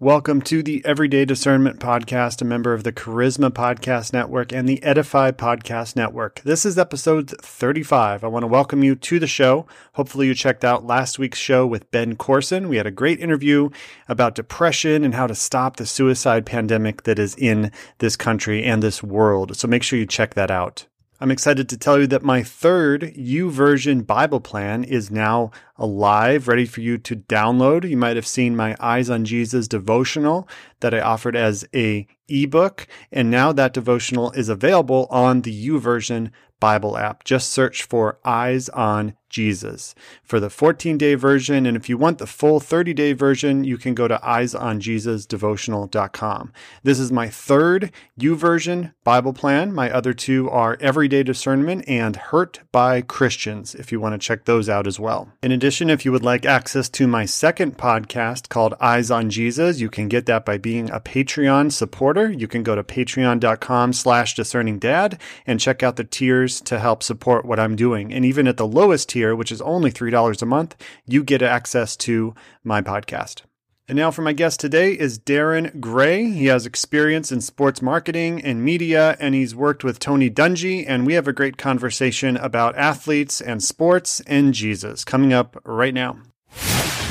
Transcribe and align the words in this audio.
Welcome 0.00 0.42
to 0.42 0.62
the 0.62 0.80
Everyday 0.84 1.24
Discernment 1.24 1.80
Podcast, 1.80 2.40
a 2.40 2.44
member 2.44 2.72
of 2.72 2.84
the 2.84 2.92
Charisma 2.92 3.50
Podcast 3.50 4.12
Network 4.12 4.52
and 4.52 4.68
the 4.68 4.80
Edify 4.80 5.32
Podcast 5.32 5.96
Network. 5.96 6.40
This 6.44 6.64
is 6.64 6.78
episode 6.78 7.30
35. 7.42 8.22
I 8.22 8.28
want 8.28 8.44
to 8.44 8.46
welcome 8.46 8.84
you 8.84 8.94
to 8.94 9.18
the 9.18 9.26
show. 9.26 9.66
Hopefully, 9.94 10.28
you 10.28 10.36
checked 10.36 10.64
out 10.64 10.86
last 10.86 11.18
week's 11.18 11.40
show 11.40 11.66
with 11.66 11.90
Ben 11.90 12.14
Corson. 12.14 12.68
We 12.68 12.76
had 12.76 12.86
a 12.86 12.92
great 12.92 13.18
interview 13.18 13.70
about 14.08 14.36
depression 14.36 15.02
and 15.02 15.16
how 15.16 15.26
to 15.26 15.34
stop 15.34 15.74
the 15.74 15.86
suicide 15.86 16.46
pandemic 16.46 17.02
that 17.02 17.18
is 17.18 17.34
in 17.34 17.72
this 17.98 18.14
country 18.14 18.62
and 18.62 18.80
this 18.80 19.02
world. 19.02 19.56
So 19.56 19.66
make 19.66 19.82
sure 19.82 19.98
you 19.98 20.06
check 20.06 20.34
that 20.34 20.52
out. 20.52 20.86
I'm 21.20 21.32
excited 21.32 21.68
to 21.68 21.76
tell 21.76 21.98
you 21.98 22.06
that 22.08 22.22
my 22.22 22.44
third 22.44 23.12
YouVersion 23.16 24.06
Bible 24.06 24.38
plan 24.38 24.84
is 24.84 25.10
now 25.10 25.50
alive, 25.76 26.46
ready 26.46 26.64
for 26.64 26.80
you 26.80 26.96
to 26.96 27.16
download. 27.16 27.88
You 27.88 27.96
might 27.96 28.14
have 28.14 28.26
seen 28.26 28.54
my 28.54 28.76
Eyes 28.78 29.10
on 29.10 29.24
Jesus 29.24 29.66
devotional 29.66 30.48
that 30.78 30.94
I 30.94 31.00
offered 31.00 31.34
as 31.34 31.66
a 31.74 32.06
ebook, 32.28 32.86
and 33.10 33.32
now 33.32 33.50
that 33.50 33.72
devotional 33.72 34.30
is 34.30 34.48
available 34.48 35.08
on 35.10 35.42
the 35.42 35.68
YouVersion 35.68 36.30
Bible 36.60 36.96
app. 36.96 37.24
Just 37.24 37.50
search 37.50 37.82
for 37.82 38.20
Eyes 38.24 38.68
on 38.68 39.14
Jesus 39.28 39.94
for 40.22 40.38
the 40.40 40.48
14 40.50 40.98
day 40.98 41.14
version. 41.14 41.66
And 41.66 41.76
if 41.76 41.88
you 41.88 41.96
want 41.98 42.18
the 42.18 42.26
full 42.26 42.58
30 42.60 42.94
day 42.94 43.12
version, 43.12 43.64
you 43.64 43.78
can 43.78 43.94
go 43.94 44.08
to 44.08 44.18
eyesonjesusdevotional.com. 44.18 46.52
This 46.82 46.98
is 46.98 47.12
my 47.12 47.28
third 47.28 47.92
YouVersion 48.18 48.92
Bible 49.04 49.32
plan. 49.32 49.72
My 49.72 49.88
other 49.90 50.12
two 50.12 50.50
are 50.50 50.76
Everyday 50.80 51.22
Discernment 51.22 51.84
and 51.88 52.16
Hurt 52.16 52.60
by 52.72 53.02
Christians, 53.02 53.74
if 53.74 53.92
you 53.92 54.00
want 54.00 54.14
to 54.14 54.18
check 54.18 54.44
those 54.44 54.68
out 54.68 54.86
as 54.86 55.00
well. 55.00 55.32
In 55.42 55.52
addition, 55.52 55.90
if 55.90 56.04
you 56.04 56.12
would 56.12 56.22
like 56.22 56.46
access 56.46 56.88
to 56.90 57.06
my 57.06 57.24
second 57.24 57.78
podcast 57.78 58.48
called 58.48 58.74
Eyes 58.80 59.10
on 59.10 59.30
Jesus, 59.30 59.80
you 59.80 59.90
can 59.90 60.08
get 60.08 60.26
that 60.26 60.44
by 60.44 60.58
being 60.58 60.90
a 60.90 61.00
Patreon 61.00 61.72
supporter. 61.72 62.30
You 62.30 62.48
can 62.48 62.62
go 62.62 62.74
to 62.74 62.84
patreon.com 62.84 63.92
slash 63.92 64.34
discerning 64.34 64.78
dad 64.78 65.20
and 65.46 65.60
check 65.60 65.82
out 65.82 65.96
the 65.96 66.04
tiers 66.04 66.60
to 66.62 66.78
help 66.78 67.02
support 67.02 67.44
what 67.44 67.58
I'm 67.58 67.76
doing. 67.76 68.12
And 68.12 68.24
even 68.24 68.46
at 68.46 68.56
the 68.56 68.66
lowest 68.66 69.08
tier, 69.08 69.17
tier, 69.18 69.34
which 69.34 69.52
is 69.52 69.60
only 69.62 69.90
$3 69.90 70.42
a 70.42 70.46
month, 70.46 70.76
you 71.06 71.24
get 71.24 71.42
access 71.42 71.96
to 71.96 72.34
my 72.62 72.80
podcast. 72.80 73.42
And 73.88 73.96
now 73.96 74.10
for 74.10 74.20
my 74.20 74.34
guest 74.34 74.60
today 74.60 74.92
is 74.92 75.18
Darren 75.18 75.80
Gray. 75.80 76.30
He 76.30 76.46
has 76.46 76.66
experience 76.66 77.32
in 77.32 77.40
sports 77.40 77.80
marketing 77.80 78.44
and 78.44 78.62
media, 78.62 79.16
and 79.18 79.34
he's 79.34 79.54
worked 79.54 79.82
with 79.82 79.98
Tony 79.98 80.30
Dungy. 80.30 80.84
And 80.86 81.06
we 81.06 81.14
have 81.14 81.26
a 81.26 81.32
great 81.32 81.56
conversation 81.56 82.36
about 82.36 82.76
athletes 82.76 83.40
and 83.40 83.62
sports 83.62 84.20
and 84.26 84.52
Jesus 84.52 85.04
coming 85.06 85.32
up 85.32 85.56
right 85.64 85.94
now. 85.94 86.18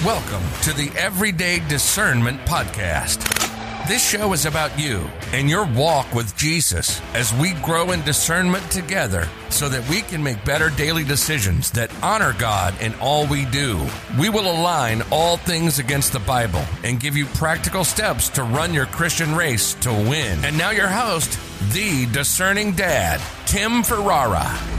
Welcome 0.05 0.43
to 0.61 0.73
the 0.73 0.91
Everyday 0.95 1.67
Discernment 1.67 2.39
Podcast. 2.41 3.46
This 3.87 4.05
show 4.05 4.33
is 4.33 4.45
about 4.45 4.77
you 4.77 5.09
and 5.31 5.49
your 5.49 5.65
walk 5.65 6.13
with 6.13 6.35
Jesus 6.35 7.01
as 7.13 7.33
we 7.35 7.53
grow 7.53 7.91
in 7.91 8.01
discernment 8.01 8.69
together 8.69 9.29
so 9.49 9.69
that 9.69 9.87
we 9.87 10.01
can 10.01 10.21
make 10.21 10.43
better 10.43 10.69
daily 10.69 11.05
decisions 11.05 11.71
that 11.71 11.89
honor 12.03 12.35
God 12.37 12.73
in 12.81 12.93
all 12.95 13.25
we 13.27 13.45
do. 13.45 13.79
We 14.19 14.27
will 14.27 14.51
align 14.51 15.03
all 15.09 15.37
things 15.37 15.79
against 15.79 16.11
the 16.11 16.19
Bible 16.19 16.65
and 16.83 16.99
give 16.99 17.15
you 17.15 17.27
practical 17.27 17.85
steps 17.85 18.27
to 18.31 18.43
run 18.43 18.73
your 18.73 18.87
Christian 18.87 19.33
race 19.33 19.73
to 19.75 19.93
win. 19.93 20.43
And 20.43 20.57
now, 20.57 20.71
your 20.71 20.89
host, 20.89 21.39
the 21.71 22.07
discerning 22.07 22.73
dad, 22.73 23.21
Tim 23.45 23.83
Ferrara. 23.83 24.76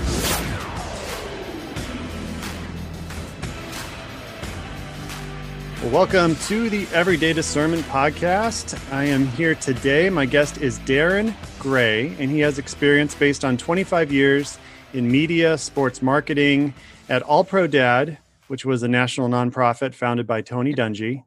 Welcome 5.93 6.37
to 6.49 6.69
the 6.69 6.87
Everyday 6.93 7.33
Discernment 7.33 7.83
Podcast. 7.85 8.79
I 8.93 9.05
am 9.05 9.27
here 9.27 9.55
today. 9.55 10.11
My 10.11 10.27
guest 10.27 10.59
is 10.59 10.79
Darren 10.81 11.35
Gray, 11.59 12.15
and 12.19 12.31
he 12.31 12.41
has 12.41 12.59
experience 12.59 13.15
based 13.15 13.43
on 13.43 13.57
25 13.57 14.13
years 14.13 14.59
in 14.93 15.11
media, 15.11 15.57
sports 15.57 16.03
marketing 16.03 16.75
at 17.09 17.23
All 17.23 17.43
Pro 17.43 17.67
Dad, 17.67 18.19
which 18.49 18.67
was 18.67 18.83
a 18.83 18.89
national 18.89 19.31
nonprofit 19.31 19.95
founded 19.95 20.27
by 20.27 20.43
Tony 20.43 20.75
Dungy. 20.75 21.25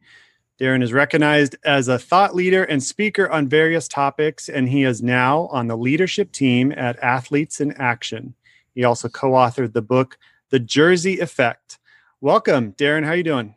Darren 0.60 0.84
is 0.84 0.94
recognized 0.94 1.56
as 1.66 1.88
a 1.88 1.98
thought 1.98 2.36
leader 2.36 2.64
and 2.64 2.84
speaker 2.84 3.28
on 3.32 3.48
various 3.48 3.88
topics, 3.88 4.48
and 4.48 4.70
he 4.70 4.84
is 4.84 5.02
now 5.02 5.48
on 5.48 5.66
the 5.66 5.78
leadership 5.78 6.32
team 6.32 6.72
at 6.78 7.00
Athletes 7.00 7.62
in 7.62 7.72
Action. 7.74 8.36
He 8.76 8.84
also 8.84 9.10
co-authored 9.10 9.74
the 9.74 9.82
book 9.82 10.20
The 10.52 10.60
Jersey 10.60 11.20
Effect. 11.20 11.80
Welcome, 12.22 12.74
Darren. 12.74 13.04
How 13.04 13.10
are 13.10 13.16
you 13.16 13.24
doing? 13.24 13.56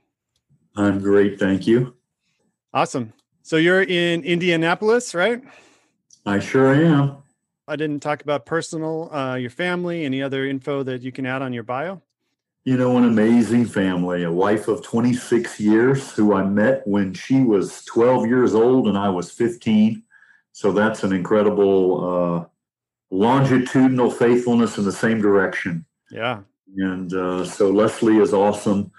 I'm 0.77 1.01
great, 1.01 1.39
thank 1.39 1.67
you. 1.67 1.95
Awesome. 2.73 3.13
So 3.43 3.57
you're 3.57 3.83
in 3.83 4.25
Indianapolis, 4.25 5.15
right? 5.15 5.43
I 6.27 6.41
sure 6.41 6.75
am. 6.75 7.19
I 7.69 7.77
didn't 7.77 8.01
talk 8.01 8.23
about 8.23 8.45
personal, 8.45 9.15
uh, 9.15 9.37
your 9.37 9.51
family, 9.51 10.05
any 10.05 10.23
other 10.23 10.47
info 10.47 10.83
that 10.83 11.03
you 11.03 11.13
can 11.13 11.27
add 11.27 11.43
on 11.43 11.53
your 11.53 11.63
bio? 11.63 12.03
You 12.65 12.77
know, 12.77 12.97
an 12.97 13.05
amazing 13.05 13.67
family, 13.67 14.25
a 14.25 14.33
wife 14.33 14.69
of 14.69 14.83
26 14.83 15.61
years 15.61 16.13
who 16.13 16.35
I 16.35 16.45
met 16.45 16.87
when 16.87 17.13
she 17.13 17.43
was 17.43 17.85
12 17.85 18.27
years 18.27 18.55
old 18.55 18.89
and 18.89 18.97
I 18.97 19.09
was 19.11 19.31
15. 19.31 20.03
So 20.53 20.73
that's 20.73 21.05
an 21.05 21.13
incredible 21.13 22.05
uh, 22.05 22.45
longitudinal 23.11 24.11
faithfulness 24.11 24.79
in 24.79 24.85
the 24.85 24.93
same 24.93 25.21
direction. 25.21 25.85
Yeah. 26.11 26.41
And 26.77 27.13
uh, 27.13 27.45
so 27.45 27.71
Leslie 27.71 28.19
is 28.19 28.33
awesome 28.33 28.91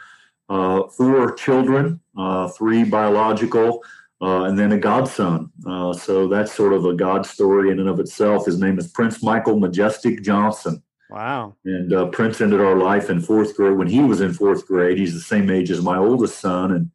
four 0.48 1.34
children, 1.34 2.00
uh, 2.18 2.48
three 2.50 2.84
biological, 2.84 3.84
uh, 4.22 4.44
and 4.44 4.58
then 4.58 4.72
a 4.72 4.78
godson. 4.78 5.52
Uh, 5.68 5.94
so 5.94 6.28
that's 6.28 6.54
sort 6.54 6.74
of 6.74 6.86
a 6.86 6.94
God 6.94 7.26
story 7.26 7.72
in 7.72 7.80
and 7.80 7.90
of 7.90 8.00
itself. 8.00 8.46
His 8.46 8.60
name 8.60 8.80
is 8.80 8.88
Prince 8.88 9.22
Michael 9.22 9.60
Majestic 9.60 10.24
Johnson. 10.24 10.82
Wow. 11.10 11.56
And 11.66 11.94
uh, 11.94 12.08
Prince 12.08 12.42
ended 12.42 12.62
our 12.62 12.76
life 12.76 13.10
in 13.10 13.22
fourth 13.22 13.56
grade. 13.56 13.78
When 13.78 13.88
he 13.88 14.00
was 14.00 14.22
in 14.22 14.34
fourth 14.34 14.66
grade, 14.66 14.98
he's 14.98 15.14
the 15.14 15.20
same 15.20 15.50
age 15.50 15.70
as 15.70 15.82
my 15.82 15.98
oldest 15.98 16.40
son 16.40 16.72
and 16.72 16.90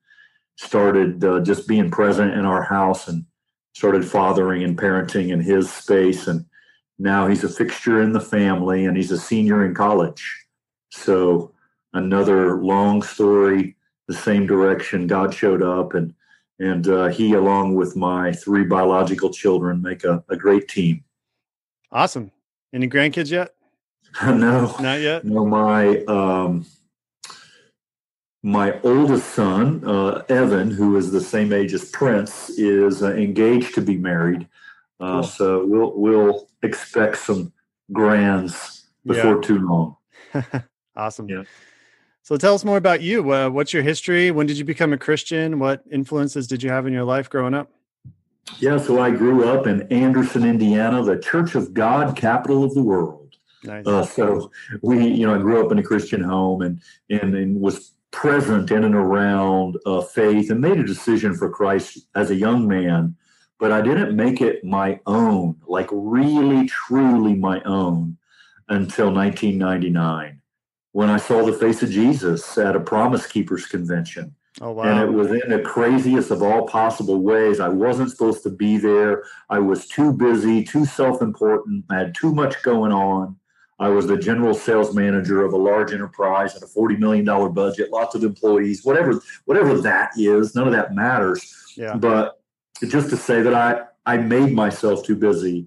started 0.57 1.25
uh, 1.25 1.41
just 1.41 1.69
being 1.69 1.91
present 1.91 2.35
in 2.35 2.45
our 2.45 2.63
house 2.63 3.09
and 3.09 3.25
started 3.75 4.05
fathering 4.05 4.65
and 4.65 4.77
parenting 4.77 5.31
in 5.31 5.41
his 5.41 5.73
space. 5.73 6.27
And 6.27 6.45
now 6.99 7.27
he's 7.29 7.45
a 7.45 7.49
fixture 7.49 8.03
in 8.03 8.13
the 8.13 8.21
family 8.21 8.85
and 8.85 8.97
he's 8.97 9.13
a 9.13 9.19
senior 9.19 9.65
in 9.65 9.75
college. 9.75 10.47
So 10.91 11.50
another 11.93 12.57
long 12.57 13.03
story, 13.03 13.77
the 14.09 14.15
same 14.15 14.47
direction. 14.47 15.07
God 15.07 15.35
showed 15.35 15.63
up, 15.63 15.95
and 15.95 16.15
and 16.59 16.89
uh, 16.89 17.07
he, 17.09 17.33
along 17.33 17.75
with 17.75 17.97
my 17.97 18.33
three 18.33 18.65
biological 18.65 19.31
children, 19.31 19.83
make 19.83 20.05
a, 20.05 20.23
a 20.29 20.37
great 20.37 20.69
team. 20.69 21.05
Awesome. 21.91 22.31
Any 22.73 22.89
grandkids 22.89 23.31
yet? 23.31 23.55
no, 24.23 24.75
not 24.81 25.01
yet. 25.01 25.25
No, 25.25 25.47
my 25.47 26.05
um, 26.05 26.67
my 28.43 28.81
oldest 28.83 29.31
son, 29.35 29.85
uh, 29.85 30.23
Evan, 30.29 30.71
who 30.71 30.97
is 30.97 31.13
the 31.13 31.21
same 31.21 31.53
age 31.53 31.75
as 31.75 31.91
Prince, 31.91 32.51
is 32.51 33.03
uh, 33.03 33.13
engaged 33.15 33.75
to 33.75 33.81
be 33.81 33.97
married. 33.97 34.49
Uh, 34.99 35.21
cool. 35.21 35.23
So 35.25 35.67
we'll 35.67 35.93
we'll 35.97 36.49
expect 36.63 37.19
some 37.19 37.53
grands 37.93 38.89
before 39.05 39.37
yeah. 39.37 39.41
too 39.43 39.59
long. 39.59 39.97
awesome. 40.97 41.29
Yeah. 41.29 41.43
So 42.23 42.37
tell 42.37 42.55
us 42.55 42.65
more 42.65 42.77
about 42.77 43.01
you. 43.01 43.33
Uh, 43.33 43.49
what's 43.49 43.73
your 43.73 43.83
history? 43.83 44.31
When 44.31 44.47
did 44.47 44.59
you 44.59 44.65
become 44.65 44.93
a 44.93 44.99
Christian? 44.99 45.59
What 45.59 45.83
influences 45.91 46.47
did 46.47 46.63
you 46.63 46.71
have 46.71 46.87
in 46.87 46.93
your 46.93 47.05
life 47.05 47.31
growing 47.31 47.55
up? 47.55 47.71
Yeah, 48.59 48.79
so 48.79 49.01
I 49.01 49.11
grew 49.11 49.49
up 49.49 49.67
in 49.67 49.83
Anderson, 49.93 50.45
Indiana, 50.45 51.03
the 51.03 51.19
Church 51.19 51.55
of 51.55 51.73
God, 51.73 52.17
capital 52.17 52.65
of 52.65 52.75
the 52.75 52.83
world. 52.83 53.37
Nice. 53.63 53.87
Uh, 53.87 54.05
so 54.05 54.51
we, 54.83 55.07
you 55.07 55.27
know, 55.27 55.35
I 55.35 55.39
grew 55.39 55.65
up 55.65 55.71
in 55.71 55.79
a 55.79 55.83
Christian 55.83 56.23
home 56.23 56.63
and 56.63 56.81
and, 57.11 57.35
and 57.35 57.61
was 57.61 57.93
present 58.11 58.71
in 58.71 58.85
and 58.85 58.95
around 58.95 59.77
uh, 59.87 60.01
faith 60.01 60.51
and 60.51 60.61
made 60.61 60.79
a 60.79 60.85
decision 60.85 61.35
for 61.35 61.49
Christ 61.49 62.07
as 62.15 62.31
a 62.31 62.35
young 62.35 62.67
man, 62.67 63.15
but 63.59 63.71
I 63.71 63.83
didn't 63.83 64.17
make 64.17 64.41
it 64.41 64.65
my 64.65 64.99
own, 65.07 65.57
like 65.67 65.89
really, 65.93 66.67
truly 66.67 67.35
my 67.35 67.61
own, 67.63 68.17
until 68.69 69.13
1999 69.13 70.40
when 70.93 71.09
I 71.09 71.17
saw 71.17 71.45
the 71.45 71.53
face 71.53 71.83
of 71.83 71.91
Jesus 71.91 72.59
at 72.59 72.77
a 72.77 72.81
Promise 72.81 73.27
Keepers 73.27 73.67
convention. 73.67 74.35
Oh, 74.61 74.73
wow. 74.73 74.83
And 74.83 75.01
it 75.01 75.13
was 75.13 75.29
in 75.29 75.49
the 75.49 75.61
craziest 75.61 76.31
of 76.31 76.43
all 76.43 76.67
possible 76.67 77.23
ways. 77.23 77.61
I 77.61 77.69
wasn't 77.69 78.11
supposed 78.11 78.43
to 78.43 78.51
be 78.51 78.77
there. 78.77 79.25
I 79.49 79.59
was 79.59 79.87
too 79.87 80.13
busy, 80.13 80.65
too 80.65 80.85
self 80.85 81.23
important. 81.23 81.85
I 81.89 81.99
had 81.99 82.15
too 82.15 82.35
much 82.35 82.63
going 82.63 82.93
on. 82.93 83.37
I 83.79 83.89
was 83.89 84.07
the 84.07 84.19
general 84.19 84.53
sales 84.53 84.95
manager 84.95 85.43
of 85.43 85.55
a 85.55 85.57
large 85.57 85.93
enterprise 85.93 86.55
and 86.55 86.63
a 86.63 86.67
$40 86.67 86.99
million 86.99 87.25
budget, 87.55 87.91
lots 87.91 88.15
of 88.15 88.23
employees, 88.23 88.85
whatever, 88.85 89.23
whatever 89.47 89.81
that 89.81 90.11
is, 90.19 90.55
none 90.55 90.67
of 90.67 90.75
that 90.75 90.95
matters. 90.95 91.73
Yeah. 91.77 91.97
But 91.97 92.43
just 92.87 93.09
to 93.09 93.17
say 93.17 93.41
that 93.41 93.55
I, 93.55 93.85
I 94.05 94.19
made 94.19 94.53
myself 94.53 95.05
too 95.07 95.17
busy 95.17 95.67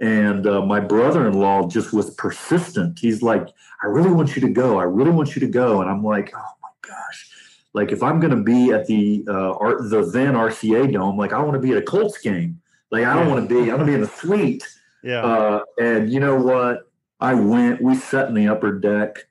and 0.00 0.46
uh, 0.46 0.62
my 0.64 0.80
brother-in-law 0.80 1.68
just 1.68 1.92
was 1.92 2.10
persistent. 2.10 2.98
He's 2.98 3.22
like, 3.22 3.48
"I 3.82 3.86
really 3.86 4.10
want 4.10 4.36
you 4.36 4.42
to 4.42 4.48
go. 4.48 4.78
I 4.78 4.84
really 4.84 5.10
want 5.10 5.34
you 5.34 5.40
to 5.40 5.48
go." 5.48 5.80
And 5.80 5.90
I'm 5.90 6.04
like, 6.04 6.32
"Oh 6.34 6.52
my 6.62 6.68
gosh, 6.88 7.30
Like 7.74 7.92
if 7.92 8.02
I'm 8.02 8.20
going 8.20 8.36
to 8.36 8.42
be 8.42 8.72
at 8.72 8.86
the 8.86 9.24
uh, 9.28 9.82
the 9.88 10.08
then 10.12 10.34
RCA 10.34 10.92
Dome, 10.92 11.16
like 11.16 11.32
I 11.32 11.40
want 11.40 11.54
to 11.54 11.60
be 11.60 11.72
at 11.72 11.78
a 11.78 11.82
Colts 11.82 12.18
game. 12.18 12.60
Like 12.90 13.04
I 13.04 13.14
don't 13.14 13.28
want 13.28 13.48
to 13.48 13.54
be. 13.54 13.70
I 13.70 13.74
want 13.74 13.80
to 13.80 13.86
be 13.86 13.94
in 13.94 14.00
the 14.00 14.08
suite. 14.08 14.66
Yeah. 15.02 15.22
Uh, 15.22 15.60
and 15.80 16.12
you 16.12 16.20
know 16.20 16.36
what? 16.36 16.90
I 17.20 17.34
went. 17.34 17.82
We 17.82 17.96
sat 17.96 18.28
in 18.28 18.34
the 18.34 18.48
upper 18.48 18.78
deck. 18.78 19.26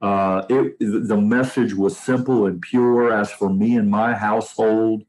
Uh, 0.00 0.44
it 0.48 0.78
the 0.78 1.16
message 1.16 1.74
was 1.74 1.96
simple 1.96 2.46
and 2.46 2.60
pure. 2.60 3.12
As 3.12 3.30
for 3.30 3.48
me 3.48 3.76
and 3.76 3.90
my 3.90 4.14
household, 4.14 5.04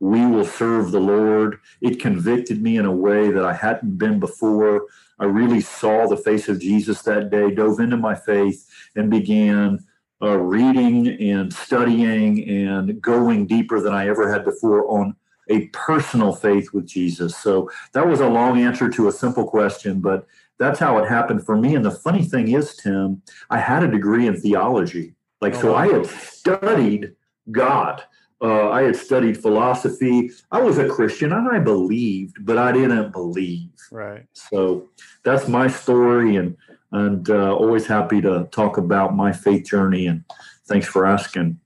we 0.00 0.24
will 0.26 0.44
serve 0.44 0.90
the 0.90 1.00
Lord. 1.00 1.58
It 1.80 2.00
convicted 2.00 2.62
me 2.62 2.76
in 2.76 2.86
a 2.86 2.92
way 2.92 3.30
that 3.30 3.44
I 3.44 3.52
hadn't 3.52 3.98
been 3.98 4.20
before. 4.20 4.86
I 5.18 5.24
really 5.24 5.60
saw 5.60 6.06
the 6.06 6.16
face 6.16 6.48
of 6.48 6.60
Jesus 6.60 7.02
that 7.02 7.30
day, 7.30 7.50
dove 7.50 7.80
into 7.80 7.96
my 7.96 8.14
faith, 8.14 8.68
and 8.94 9.10
began 9.10 9.84
uh, 10.22 10.38
reading 10.38 11.08
and 11.08 11.52
studying 11.52 12.48
and 12.48 13.00
going 13.00 13.46
deeper 13.46 13.80
than 13.80 13.92
I 13.92 14.08
ever 14.08 14.32
had 14.32 14.44
before 14.44 14.88
on 14.90 15.16
a 15.48 15.66
personal 15.68 16.32
faith 16.32 16.72
with 16.72 16.86
Jesus. 16.86 17.36
So 17.36 17.70
that 17.92 18.06
was 18.06 18.20
a 18.20 18.28
long 18.28 18.58
answer 18.60 18.88
to 18.90 19.08
a 19.08 19.12
simple 19.12 19.46
question, 19.46 20.00
but 20.00 20.26
that's 20.58 20.78
how 20.78 20.98
it 20.98 21.08
happened 21.08 21.44
for 21.44 21.56
me. 21.56 21.74
And 21.74 21.84
the 21.84 21.90
funny 21.90 22.24
thing 22.24 22.52
is, 22.52 22.76
Tim, 22.76 23.22
I 23.48 23.58
had 23.58 23.82
a 23.82 23.90
degree 23.90 24.26
in 24.26 24.40
theology. 24.40 25.14
Like, 25.40 25.54
oh, 25.56 25.60
so 25.60 25.74
I 25.74 25.86
had 25.88 26.06
studied 26.06 27.14
God. 27.50 28.02
Uh, 28.40 28.70
I 28.70 28.82
had 28.82 28.96
studied 28.96 29.40
philosophy. 29.40 30.30
I 30.52 30.60
was 30.60 30.78
a 30.78 30.88
Christian 30.88 31.32
I 31.32 31.58
believed, 31.58 32.44
but 32.44 32.56
I 32.56 32.72
didn't 32.72 33.10
believe. 33.10 33.70
Right. 33.90 34.26
So 34.32 34.88
that's 35.24 35.48
my 35.48 35.68
story. 35.68 36.36
And 36.36 36.56
and 36.92 37.28
uh, 37.28 37.54
always 37.54 37.86
happy 37.86 38.20
to 38.22 38.48
talk 38.50 38.78
about 38.78 39.14
my 39.14 39.32
faith 39.32 39.66
journey. 39.66 40.06
And 40.06 40.24
thanks 40.66 40.86
for 40.86 41.04
asking. 41.04 41.58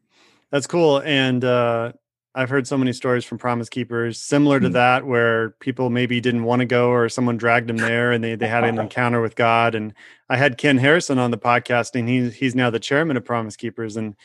That's 0.50 0.66
cool. 0.66 1.00
And 1.04 1.44
uh, 1.44 1.92
I've 2.34 2.48
heard 2.48 2.66
so 2.66 2.76
many 2.78 2.92
stories 2.92 3.24
from 3.24 3.38
Promise 3.38 3.69
Keepers 3.69 4.19
similar 4.19 4.58
to 4.58 4.66
mm-hmm. 4.66 4.74
that, 4.74 5.06
where 5.06 5.50
people 5.60 5.90
maybe 5.90 6.20
didn't 6.20 6.44
want 6.44 6.60
to 6.60 6.66
go 6.66 6.88
or 6.88 7.08
someone 7.08 7.36
dragged 7.36 7.69
them 7.69 7.76
there 7.76 8.12
and 8.12 8.24
they, 8.24 8.34
they 8.34 8.48
had 8.48 8.64
an 8.64 8.78
encounter 8.80 9.20
with 9.20 9.36
God. 9.36 9.74
And 9.74 9.94
I 10.28 10.36
had 10.36 10.58
Ken 10.58 10.78
Harrison 10.78 11.19
on 11.19 11.30
the 11.30 11.38
podcast, 11.38 11.94
and 11.94 12.08
he's 12.08 12.34
he's 12.34 12.54
now 12.54 12.70
the 12.70 12.80
chairman 12.80 13.16
of 13.16 13.24
Promise 13.24 13.56
Keepers. 13.56 13.96
And 13.96 14.16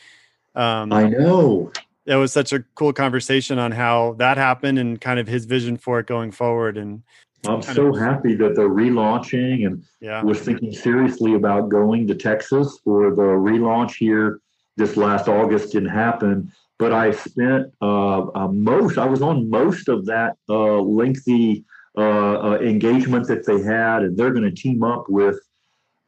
um, 0.54 0.92
I 0.92 1.08
know 1.08 1.70
that 2.08 2.16
was 2.16 2.32
such 2.32 2.54
a 2.54 2.64
cool 2.74 2.94
conversation 2.94 3.58
on 3.58 3.70
how 3.70 4.14
that 4.18 4.38
happened 4.38 4.78
and 4.78 4.98
kind 4.98 5.20
of 5.20 5.28
his 5.28 5.44
vision 5.44 5.76
for 5.76 6.00
it 6.00 6.06
going 6.06 6.32
forward. 6.32 6.78
And 6.78 7.02
I'm 7.46 7.60
so 7.60 7.92
happy 7.92 8.34
that 8.36 8.56
they're 8.56 8.70
relaunching 8.70 9.66
and 9.66 9.84
yeah. 10.00 10.22
was 10.22 10.40
thinking 10.40 10.72
seriously 10.72 11.34
about 11.34 11.68
going 11.68 12.06
to 12.06 12.14
Texas 12.14 12.80
for 12.82 13.14
the 13.14 13.22
relaunch 13.22 13.96
here 13.96 14.40
this 14.76 14.96
last 14.96 15.28
August 15.28 15.72
didn't 15.72 15.90
happen. 15.90 16.50
But 16.78 16.94
I 16.94 17.10
spent 17.10 17.72
uh, 17.82 18.28
uh, 18.28 18.48
most, 18.48 18.96
I 18.96 19.04
was 19.04 19.20
on 19.20 19.50
most 19.50 19.88
of 19.88 20.06
that 20.06 20.36
uh, 20.48 20.80
lengthy 20.80 21.64
uh, 21.96 22.52
uh, 22.52 22.58
engagement 22.62 23.26
that 23.26 23.44
they 23.44 23.60
had, 23.60 24.02
and 24.02 24.16
they're 24.16 24.32
going 24.32 24.48
to 24.48 24.62
team 24.62 24.82
up 24.82 25.10
with 25.10 25.38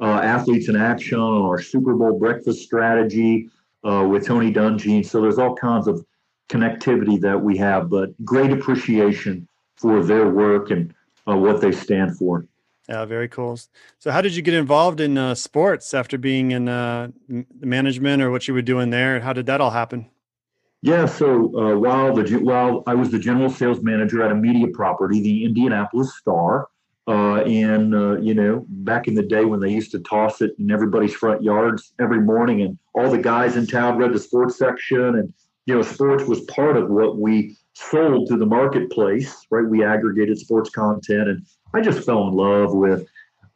uh, 0.01 0.21
Athletes 0.23 0.69
in 0.71 0.77
Action 0.77 1.19
on 1.19 1.43
our 1.43 1.61
Super 1.61 1.95
Bowl 1.95 2.19
breakfast 2.19 2.63
strategy 2.63 3.51
with 3.83 4.27
Tony 4.27 4.53
Dungy. 4.53 5.05
So 5.05 5.21
there's 5.21 5.39
all 5.39 5.55
kinds 5.57 5.87
of 5.87 6.05
connectivity 6.51 7.21
that 7.21 7.41
we 7.41 7.57
have, 7.57 7.89
but 7.89 8.11
great 8.25 8.51
appreciation 8.51 9.49
for 9.77 10.03
their 10.05 10.29
work 10.29 10.71
and 10.71 10.93
uh, 11.27 11.37
what 11.37 11.61
they 11.61 11.73
stand 11.73 12.19
for. 12.19 12.45
Yeah, 12.89 13.05
very 13.05 13.29
cool. 13.29 13.59
So, 14.01 14.11
how 14.11 14.21
did 14.21 14.35
you 14.35 14.43
get 14.43 14.55
involved 14.55 15.01
in 15.01 15.17
uh, 15.17 15.37
sports 15.37 15.95
after 15.95 16.19
being 16.19 16.51
in 16.51 16.69
uh, 16.69 17.09
management, 17.61 18.21
or 18.21 18.31
what 18.33 18.49
you 18.49 18.55
were 18.55 18.63
doing 18.63 18.91
there? 18.91 19.21
How 19.21 19.33
did 19.33 19.47
that 19.47 19.61
all 19.61 19.71
happen? 19.71 20.11
Yeah, 20.83 21.07
so 21.07 21.57
uh, 21.57 21.79
while 21.79 22.15
the 22.15 22.37
while 22.39 22.83
I 22.89 22.95
was 22.95 23.11
the 23.11 23.19
general 23.19 23.49
sales 23.49 23.81
manager 23.81 24.23
at 24.25 24.33
a 24.33 24.35
media 24.35 24.67
property, 24.75 25.23
the 25.23 25.45
Indianapolis 25.45 26.17
Star, 26.17 26.69
uh, 27.09 27.43
and 27.43 27.95
uh, 27.95 28.17
you 28.19 28.35
know, 28.35 28.65
back 28.69 29.09
in 29.09 29.15
the 29.15 29.23
day 29.23 29.45
when 29.45 29.61
they 29.61 29.71
used 29.71 29.91
to 29.93 30.01
toss 30.01 30.41
it 30.43 30.53
in 30.59 30.71
everybody's 30.71 31.15
front 31.15 31.43
yards 31.43 31.93
every 32.01 32.21
morning, 32.21 32.63
and 32.63 32.79
all 32.95 33.11
the 33.11 33.19
guys 33.19 33.57
in 33.57 33.67
town 33.67 33.97
read 33.97 34.13
the 34.13 34.19
sports 34.19 34.57
section, 34.59 35.17
and 35.17 35.33
you 35.67 35.75
know, 35.75 35.83
sports 35.83 36.25
was 36.25 36.41
part 36.43 36.77
of 36.77 36.91
what 36.91 37.19
we 37.19 37.57
sold 37.75 38.29
to 38.29 38.37
the 38.37 38.47
marketplace, 38.47 39.47
right? 39.51 39.67
We 39.67 39.85
aggregated 39.85 40.39
sports 40.39 40.71
content, 40.71 41.29
and 41.29 41.47
I 41.75 41.81
just 41.81 42.05
fell 42.05 42.29
in 42.29 42.35
love 42.35 42.75
with, 42.75 43.07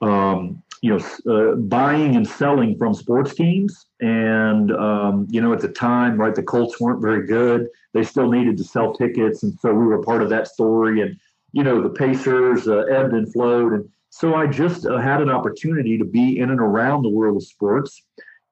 um, 0.00 0.62
you 0.80 0.96
know, 0.96 1.32
uh, 1.32 1.56
buying 1.56 2.16
and 2.16 2.26
selling 2.26 2.76
from 2.78 2.94
sports 2.94 3.34
teams. 3.34 3.86
And 4.00 4.72
um, 4.72 5.26
you 5.30 5.40
know, 5.40 5.52
at 5.52 5.60
the 5.60 5.68
time, 5.68 6.18
right, 6.18 6.34
the 6.34 6.42
Colts 6.42 6.80
weren't 6.80 7.02
very 7.02 7.26
good. 7.26 7.68
They 7.92 8.02
still 8.04 8.30
needed 8.30 8.56
to 8.58 8.64
sell 8.64 8.94
tickets, 8.94 9.42
and 9.42 9.58
so 9.60 9.72
we 9.72 9.86
were 9.86 10.02
part 10.02 10.22
of 10.22 10.30
that 10.30 10.48
story. 10.48 11.02
And 11.02 11.18
you 11.54 11.62
know, 11.62 11.80
the 11.80 11.90
Pacers 11.90 12.68
uh, 12.68 12.78
ebbed 12.90 13.14
and 13.14 13.32
flowed, 13.32 13.72
and 13.72 13.88
so 14.10 14.34
I 14.34 14.46
just 14.46 14.86
uh, 14.86 14.98
had 14.98 15.20
an 15.20 15.28
opportunity 15.28 15.98
to 15.98 16.04
be 16.04 16.38
in 16.38 16.50
and 16.50 16.60
around 16.60 17.02
the 17.02 17.08
world 17.08 17.36
of 17.36 17.42
sports 17.42 18.00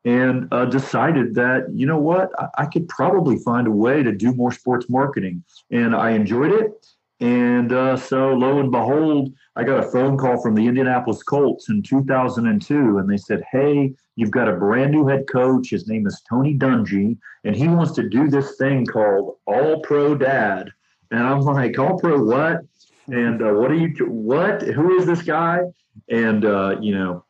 and 0.04 0.49
uh, 0.52 0.64
decided 0.64 1.34
that 1.37 1.66
you 1.72 1.87
know 1.87 1.99
what 1.99 2.31
I, 2.38 2.49
I, 2.58 2.66
could 2.66 2.88
probably 2.88 3.38
find 3.38 3.69
a 3.69 3.70
way 3.70 4.02
to 4.02 4.12
do 4.12 4.34
more 4.34 4.50
sports 4.50 4.87
marketing. 4.88 5.44
And 5.70 5.94
i 5.94 6.10
enjoyed 6.10 6.52
it. 6.52 6.84
And 7.20 7.72
uh, 7.72 7.96
so 7.96 8.32
lo 8.32 8.58
and 8.58 8.72
behold 8.72 9.32
i 9.55 9.62
got 9.62 9.84
a 9.84 9.90
phone 9.90 10.19
call 10.19 10.43
from 10.43 10.56
the 10.56 10.66
indianapolis 10.66 11.22
colts 11.22 11.69
in 11.69 11.82
2002 11.82 12.98
and 12.98 13.08
they 13.08 13.16
said 13.16 13.44
hey 13.52 13.94
you've 14.16 14.32
got 14.32 14.48
a 14.48 14.56
brand 14.56 14.90
new 14.90 15.06
head 15.06 15.26
coach. 15.32 15.70
His 15.70 15.87
name 15.87 16.06
is 16.06 16.20
tony 16.28 16.58
dungy 16.58 17.16
and 17.44 17.55
he 17.55 17.69
wants 17.69 17.93
to 17.93 18.08
do 18.08 18.28
this 18.28 18.56
thing 18.56 18.84
called 18.84 19.37
all 19.46 19.81
pro 19.82 20.16
dad. 20.16 20.70
And 21.12 21.22
i'm 21.22 21.40
like 21.43 21.78
all 21.78 22.00
pro 22.00 22.20
what 22.25 22.62
and 23.08 23.43
uh, 23.43 23.52
what 23.52 23.70
are 23.70 23.75
you 23.75 23.88
what 24.06 24.62
who 24.62 24.96
is 24.99 25.06
this 25.06 25.22
guy 25.22 25.60
and 26.08 26.44
uh, 26.44 26.76
you 26.81 26.94
know 26.94 27.25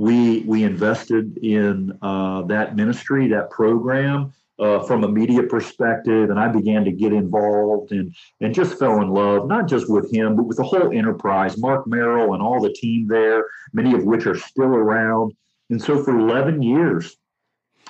we 0.00 0.40
we 0.40 0.64
invested 0.64 1.36
in 1.38 1.96
uh, 2.00 2.42
that 2.42 2.74
ministry, 2.74 3.28
that 3.28 3.50
program. 3.50 4.32
Uh, 4.58 4.78
from 4.82 5.04
a 5.04 5.08
media 5.08 5.42
perspective, 5.42 6.28
and 6.28 6.38
I 6.38 6.46
began 6.46 6.84
to 6.84 6.92
get 6.92 7.14
involved 7.14 7.92
and 7.92 8.14
and 8.42 8.54
just 8.54 8.78
fell 8.78 9.00
in 9.00 9.08
love, 9.08 9.48
not 9.48 9.66
just 9.66 9.88
with 9.88 10.12
him, 10.12 10.36
but 10.36 10.42
with 10.42 10.58
the 10.58 10.62
whole 10.62 10.92
enterprise, 10.92 11.56
Mark 11.56 11.86
Merrill 11.86 12.34
and 12.34 12.42
all 12.42 12.60
the 12.60 12.74
team 12.74 13.06
there, 13.08 13.46
many 13.72 13.94
of 13.94 14.04
which 14.04 14.26
are 14.26 14.34
still 14.34 14.66
around. 14.66 15.32
And 15.70 15.80
so 15.80 16.04
for 16.04 16.18
11 16.18 16.60
years, 16.60 17.16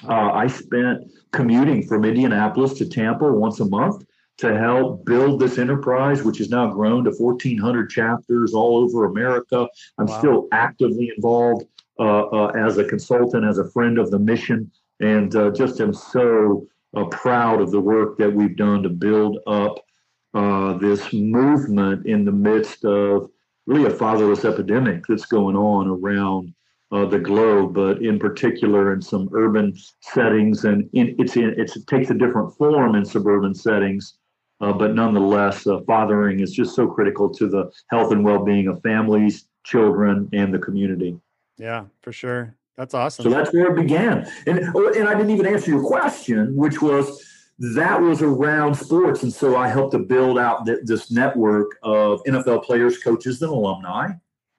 uh, 0.09 0.31
I 0.31 0.47
spent 0.47 1.11
commuting 1.33 1.89
from 1.89 2.05
Indianapolis 2.05 2.75
to 2.75 2.89
Tampa 2.89 3.33
once 3.33 3.59
a 3.59 3.65
month 3.65 4.05
to 4.41 4.59
help 4.59 5.05
build 5.05 5.41
this 5.41 5.59
enterprise, 5.59 6.23
which 6.23 6.39
has 6.39 6.51
now 6.51 6.71
grown 6.71 7.05
to 7.05 7.11
1,400 7.11 7.91
chapters 7.91 8.55
all 8.55 8.79
over 8.79 9.05
America. 9.05 9.69
I'm 9.99 10.07
wow. 10.07 10.19
still 10.19 10.49
actively 10.53 11.13
involved 11.15 11.67
uh, 11.99 12.23
uh, 12.23 12.47
as 12.49 12.79
a 12.79 12.85
consultant, 12.85 13.45
as 13.45 13.59
a 13.59 13.71
friend 13.71 13.99
of 13.99 14.11
the 14.11 14.19
mission, 14.19 14.71
and 15.01 15.35
uh, 15.37 15.51
just 15.51 15.81
am 15.81 15.93
so 15.93 16.67
proud 17.11 17.61
of 17.61 17.71
the 17.71 17.81
work 17.81 18.19
that 18.19 18.33
we've 18.33 18.57
done 18.57 18.83
to 18.83 18.89
build 18.89 19.39
up 19.47 19.85
this 20.81 21.13
movement 21.13 22.07
in 22.07 22.25
the 22.25 22.33
midst 22.33 22.85
of 22.85 23.31
really 23.67 23.85
a 23.85 23.91
fatherless 23.95 24.45
epidemic 24.45 25.05
that's 25.07 25.27
going 25.27 25.57
on 25.57 25.87
around 25.87 26.53
uh, 26.93 27.05
the 27.05 27.19
globe, 27.19 27.75
but 27.75 28.03
in 28.03 28.19
particular 28.19 28.93
in 28.93 29.01
some 29.01 29.29
urban 29.33 29.77
settings, 30.01 30.65
and 30.65 30.89
in, 30.93 31.15
it's 31.19 31.37
in, 31.37 31.55
it's, 31.57 31.77
it 31.77 31.87
takes 31.87 32.11
a 32.11 32.15
different 32.15 32.53
form 32.57 32.95
in 32.95 33.05
suburban 33.05 33.55
settings. 33.55 34.19
Uh, 34.61 34.73
but 34.73 34.95
nonetheless, 34.95 35.67
uh, 35.67 35.81
fathering 35.87 36.41
is 36.41 36.53
just 36.53 36.75
so 36.75 36.87
critical 36.87 37.31
to 37.31 37.49
the 37.49 37.71
health 37.89 38.13
and 38.13 38.25
well-being 38.25 38.69
of 38.69 38.83
families, 38.83 39.47
children, 39.65 40.29
and 40.33 40.53
the 40.53 40.59
community. 40.59 41.19
Yeah, 41.57 41.85
for 42.03 42.13
sure. 42.13 42.57
That's 42.77 42.95
awesome. 42.95 43.25
So 43.25 43.31
that's 43.31 43.53
where 43.53 43.71
it 43.71 43.77
began. 43.77 44.31
And 44.47 44.71
oh, 44.75 44.93
and 44.93 45.09
I 45.09 45.15
didn't 45.15 45.31
even 45.31 45.47
answer 45.47 45.71
your 45.71 45.87
question, 45.87 46.57
which 46.57 46.81
was 46.81 47.23
that 47.59 48.01
was 48.01 48.23
around 48.23 48.75
sports. 48.75 49.23
And 49.23 49.33
so 49.33 49.57
I 49.57 49.69
helped 49.69 49.93
to 49.93 49.99
build 49.99 50.39
out 50.39 50.65
th- 50.65 50.79
this 50.85 51.11
network 51.11 51.77
of 51.83 52.23
NFL 52.27 52.65
players, 52.65 52.99
coaches, 52.99 53.43
and 53.43 53.51
alumni, 53.51 54.13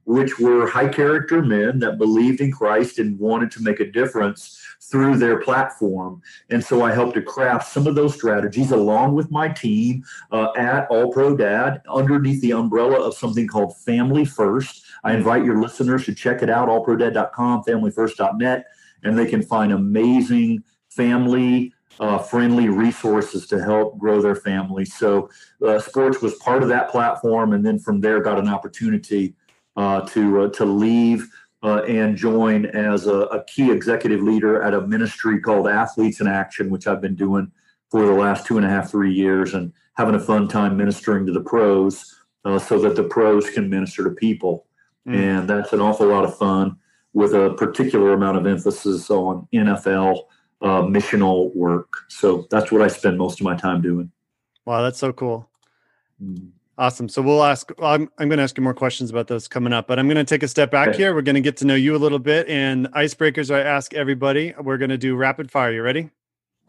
which 0.05 0.39
were 0.39 0.67
high 0.67 0.87
character 0.87 1.41
men 1.41 1.79
that 1.79 1.97
believed 1.97 2.41
in 2.41 2.51
Christ 2.51 2.99
and 2.99 3.19
wanted 3.19 3.51
to 3.51 3.61
make 3.61 3.79
a 3.79 3.91
difference 3.91 4.57
through 4.81 5.17
their 5.17 5.39
platform. 5.39 6.21
And 6.49 6.63
so 6.63 6.83
I 6.83 6.91
helped 6.91 7.13
to 7.15 7.21
craft 7.21 7.71
some 7.71 7.87
of 7.87 7.95
those 7.95 8.13
strategies 8.13 8.71
along 8.71 9.15
with 9.15 9.31
my 9.31 9.47
team 9.47 10.03
uh, 10.31 10.49
at 10.57 10.87
All 10.89 11.11
Pro 11.11 11.35
Dad 11.35 11.81
underneath 11.87 12.41
the 12.41 12.53
umbrella 12.53 12.99
of 12.99 13.13
something 13.13 13.47
called 13.47 13.77
Family 13.77 14.25
First. 14.25 14.83
I 15.03 15.13
invite 15.13 15.45
your 15.45 15.61
listeners 15.61 16.05
to 16.05 16.13
check 16.13 16.43
it 16.43 16.49
out, 16.49 16.67
allprodad.com, 16.67 17.63
familyfirst.net, 17.63 18.65
and 19.03 19.17
they 19.17 19.27
can 19.27 19.41
find 19.41 19.71
amazing 19.71 20.63
family 20.89 21.73
uh, 21.99 22.17
friendly 22.17 22.67
resources 22.67 23.45
to 23.47 23.61
help 23.61 23.97
grow 23.99 24.21
their 24.21 24.35
family. 24.35 24.85
So, 24.85 25.29
uh, 25.65 25.79
sports 25.79 26.21
was 26.21 26.35
part 26.35 26.63
of 26.63 26.69
that 26.69 26.89
platform, 26.89 27.53
and 27.53 27.65
then 27.65 27.77
from 27.77 28.01
there, 28.01 28.21
got 28.21 28.39
an 28.39 28.47
opportunity 28.47 29.35
to 29.77 30.41
uh, 30.41 30.49
to 30.49 30.65
leave 30.65 31.29
uh, 31.63 31.83
and 31.83 32.17
join 32.17 32.65
as 32.67 33.07
a, 33.07 33.13
a, 33.13 33.43
key 33.45 33.71
executive 33.71 34.21
leader 34.21 34.61
at 34.63 34.73
a 34.73 34.81
ministry 34.87 35.39
called 35.39 35.67
Athletes 35.67 36.19
in 36.19 36.27
Action, 36.27 36.69
which 36.69 36.87
I've 36.87 37.01
been 37.01 37.15
doing 37.15 37.51
for 37.89 38.05
the 38.05 38.13
last 38.13 38.47
two 38.47 38.57
and 38.57 38.65
a 38.65 38.69
half, 38.69 38.89
three 38.89 39.13
years, 39.13 39.53
and 39.53 39.71
having 39.95 40.15
a 40.15 40.19
fun 40.19 40.47
time 40.47 40.75
ministering 40.75 41.25
to 41.27 41.31
the 41.31 41.41
pros 41.41 42.19
uh, 42.45 42.57
so 42.57 42.79
that 42.79 42.95
the 42.95 43.03
pros 43.03 43.49
can 43.49 43.69
minister 43.69 44.03
to 44.03 44.11
people. 44.11 44.65
Mm. 45.07 45.15
And 45.15 45.49
that's 45.49 45.73
an 45.73 45.81
awful 45.81 46.07
lot 46.07 46.23
of 46.23 46.35
fun 46.37 46.77
with 47.13 47.33
a 47.33 47.53
particular 47.55 48.13
amount 48.13 48.37
of 48.37 48.47
emphasis 48.47 49.09
on 49.11 49.47
NFL 49.53 50.23
uh, 50.61 50.81
missional 50.83 51.53
work. 51.55 51.93
So 52.07 52.47
that's 52.49 52.71
what 52.71 52.81
I 52.81 52.87
spend 52.87 53.17
most 53.17 53.39
of 53.39 53.43
my 53.43 53.55
time 53.55 53.81
doing. 53.81 54.11
Wow, 54.65 54.81
that's 54.83 54.99
so 54.99 55.11
cool. 55.11 55.49
Awesome. 56.77 57.09
So 57.09 57.21
we'll 57.21 57.43
ask, 57.43 57.71
I'm, 57.81 58.09
I'm 58.17 58.29
going 58.29 58.37
to 58.37 58.43
ask 58.43 58.57
you 58.57 58.63
more 58.63 58.73
questions 58.73 59.09
about 59.09 59.27
those 59.27 59.47
coming 59.47 59.73
up, 59.73 59.87
but 59.87 59.99
I'm 59.99 60.07
going 60.07 60.17
to 60.17 60.23
take 60.23 60.41
a 60.41 60.47
step 60.47 60.71
back 60.71 60.89
okay. 60.89 60.97
here. 60.97 61.13
We're 61.13 61.21
going 61.21 61.35
to 61.35 61.41
get 61.41 61.57
to 61.57 61.65
know 61.65 61.75
you 61.75 61.95
a 61.95 61.97
little 61.97 62.19
bit. 62.19 62.47
And 62.47 62.87
icebreakers, 62.93 63.53
I 63.53 63.61
ask 63.61 63.93
everybody, 63.93 64.53
we're 64.59 64.77
going 64.77 64.89
to 64.89 64.97
do 64.97 65.15
rapid 65.15 65.51
fire. 65.51 65.71
You 65.71 65.83
ready? 65.83 66.09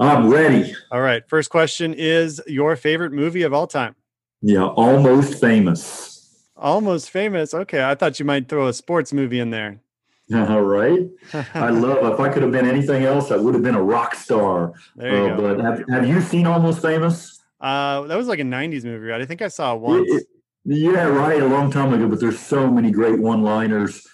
I'm 0.00 0.28
ready. 0.28 0.74
All 0.90 1.00
right. 1.00 1.22
First 1.28 1.50
question 1.50 1.94
is 1.94 2.42
your 2.46 2.76
favorite 2.76 3.12
movie 3.12 3.42
of 3.42 3.52
all 3.52 3.66
time? 3.66 3.94
Yeah, 4.42 4.66
Almost 4.66 5.40
Famous. 5.40 6.48
Almost 6.56 7.10
Famous. 7.10 7.54
Okay. 7.54 7.82
I 7.82 7.94
thought 7.94 8.18
you 8.18 8.24
might 8.24 8.48
throw 8.48 8.66
a 8.66 8.72
sports 8.72 9.12
movie 9.12 9.38
in 9.38 9.50
there. 9.50 9.80
All 10.34 10.62
right. 10.62 11.08
I 11.54 11.68
love, 11.70 12.12
if 12.12 12.20
I 12.20 12.28
could 12.28 12.42
have 12.42 12.52
been 12.52 12.66
anything 12.66 13.04
else, 13.04 13.30
I 13.30 13.36
would 13.36 13.54
have 13.54 13.62
been 13.62 13.74
a 13.74 13.82
rock 13.82 14.14
star. 14.14 14.72
There 14.96 15.14
you 15.14 15.32
uh, 15.32 15.36
go. 15.36 15.56
But 15.56 15.64
have, 15.64 15.88
have 15.88 16.08
you 16.08 16.20
seen 16.20 16.46
Almost 16.46 16.80
Famous? 16.80 17.31
Uh, 17.62 18.02
that 18.02 18.16
was 18.16 18.26
like 18.26 18.40
a 18.40 18.44
'90s 18.44 18.84
movie, 18.84 19.06
right? 19.06 19.20
I 19.20 19.24
think 19.24 19.40
I 19.40 19.48
saw 19.48 19.74
it 19.76 19.80
once. 19.80 20.10
It, 20.10 20.16
it, 20.16 20.26
yeah, 20.64 21.06
right, 21.06 21.40
a 21.40 21.46
long 21.46 21.70
time 21.70 21.94
ago. 21.94 22.08
But 22.08 22.20
there's 22.20 22.38
so 22.38 22.68
many 22.68 22.90
great 22.90 23.18
one-liners. 23.18 24.06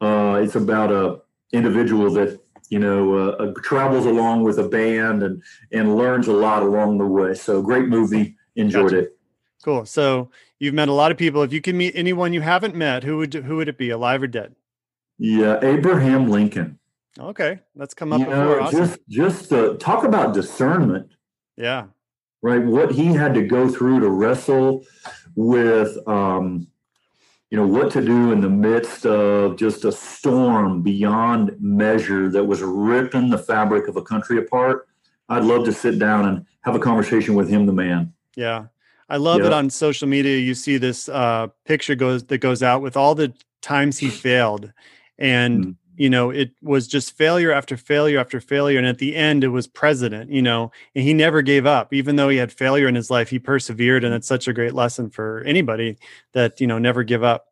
Uh, 0.00 0.40
it's 0.42 0.54
about 0.54 0.90
a 0.90 1.20
individual 1.52 2.10
that 2.14 2.40
you 2.70 2.78
know 2.78 3.14
uh, 3.14 3.30
uh, 3.32 3.52
travels 3.62 4.06
along 4.06 4.42
with 4.42 4.58
a 4.58 4.68
band 4.68 5.22
and 5.22 5.42
and 5.70 5.96
learns 5.96 6.28
a 6.28 6.32
lot 6.32 6.62
along 6.62 6.98
the 6.98 7.06
way. 7.06 7.34
So 7.34 7.62
great 7.62 7.88
movie. 7.88 8.36
Enjoyed 8.56 8.92
gotcha. 8.92 8.98
it. 8.98 9.18
Cool. 9.62 9.84
So 9.84 10.30
you've 10.58 10.74
met 10.74 10.88
a 10.88 10.92
lot 10.92 11.10
of 11.10 11.18
people. 11.18 11.42
If 11.42 11.52
you 11.52 11.60
can 11.60 11.76
meet 11.76 11.94
anyone 11.94 12.32
you 12.32 12.40
haven't 12.40 12.74
met, 12.74 13.04
who 13.04 13.18
would 13.18 13.34
who 13.34 13.56
would 13.56 13.68
it 13.68 13.76
be, 13.76 13.90
alive 13.90 14.22
or 14.22 14.26
dead? 14.26 14.54
Yeah, 15.18 15.58
Abraham 15.62 16.28
Lincoln. 16.28 16.78
Okay, 17.18 17.60
that's 17.76 17.94
come 17.94 18.12
up 18.12 18.20
you 18.20 18.24
before. 18.24 18.44
Know, 18.44 18.60
awesome. 18.60 18.78
Just 18.78 18.98
just 19.08 19.52
uh, 19.52 19.74
talk 19.74 20.04
about 20.04 20.34
discernment. 20.34 21.12
Yeah, 21.56 21.86
right? 22.44 22.62
What 22.62 22.92
he 22.92 23.06
had 23.06 23.32
to 23.34 23.42
go 23.42 23.70
through 23.70 24.00
to 24.00 24.10
wrestle 24.10 24.84
with, 25.34 25.96
um, 26.06 26.66
you 27.48 27.56
know, 27.56 27.66
what 27.66 27.90
to 27.92 28.04
do 28.04 28.32
in 28.32 28.42
the 28.42 28.50
midst 28.50 29.06
of 29.06 29.56
just 29.56 29.86
a 29.86 29.90
storm 29.90 30.82
beyond 30.82 31.56
measure 31.58 32.28
that 32.28 32.44
was 32.44 32.60
ripping 32.60 33.30
the 33.30 33.38
fabric 33.38 33.88
of 33.88 33.96
a 33.96 34.02
country 34.02 34.36
apart. 34.36 34.86
I'd 35.30 35.44
love 35.44 35.64
to 35.64 35.72
sit 35.72 35.98
down 35.98 36.28
and 36.28 36.44
have 36.64 36.74
a 36.74 36.78
conversation 36.78 37.34
with 37.34 37.48
him, 37.48 37.64
the 37.64 37.72
man. 37.72 38.12
Yeah. 38.36 38.66
I 39.08 39.16
love 39.16 39.40
yeah. 39.40 39.46
it 39.46 39.52
on 39.54 39.70
social 39.70 40.06
media. 40.06 40.36
You 40.36 40.54
see 40.54 40.76
this 40.76 41.08
uh, 41.08 41.46
picture 41.64 41.94
goes 41.94 42.24
that 42.24 42.38
goes 42.38 42.62
out 42.62 42.82
with 42.82 42.94
all 42.94 43.14
the 43.14 43.32
times 43.62 43.96
he 43.96 44.10
failed, 44.10 44.70
and 45.18 45.60
mm-hmm 45.60 45.83
you 45.96 46.10
know 46.10 46.30
it 46.30 46.50
was 46.62 46.86
just 46.86 47.16
failure 47.16 47.52
after 47.52 47.76
failure 47.76 48.18
after 48.18 48.40
failure 48.40 48.78
and 48.78 48.86
at 48.86 48.98
the 48.98 49.14
end 49.14 49.44
it 49.44 49.48
was 49.48 49.66
president 49.66 50.30
you 50.30 50.42
know 50.42 50.70
and 50.94 51.04
he 51.04 51.14
never 51.14 51.42
gave 51.42 51.66
up. 51.66 51.92
Even 51.92 52.16
though 52.16 52.28
he 52.28 52.36
had 52.36 52.52
failure 52.52 52.88
in 52.88 52.94
his 52.94 53.10
life 53.10 53.28
he 53.28 53.38
persevered 53.38 54.04
and 54.04 54.14
it's 54.14 54.26
such 54.26 54.48
a 54.48 54.52
great 54.52 54.74
lesson 54.74 55.10
for 55.10 55.42
anybody 55.44 55.96
that 56.32 56.60
you 56.60 56.66
know 56.66 56.78
never 56.78 57.02
give 57.02 57.22
up. 57.22 57.46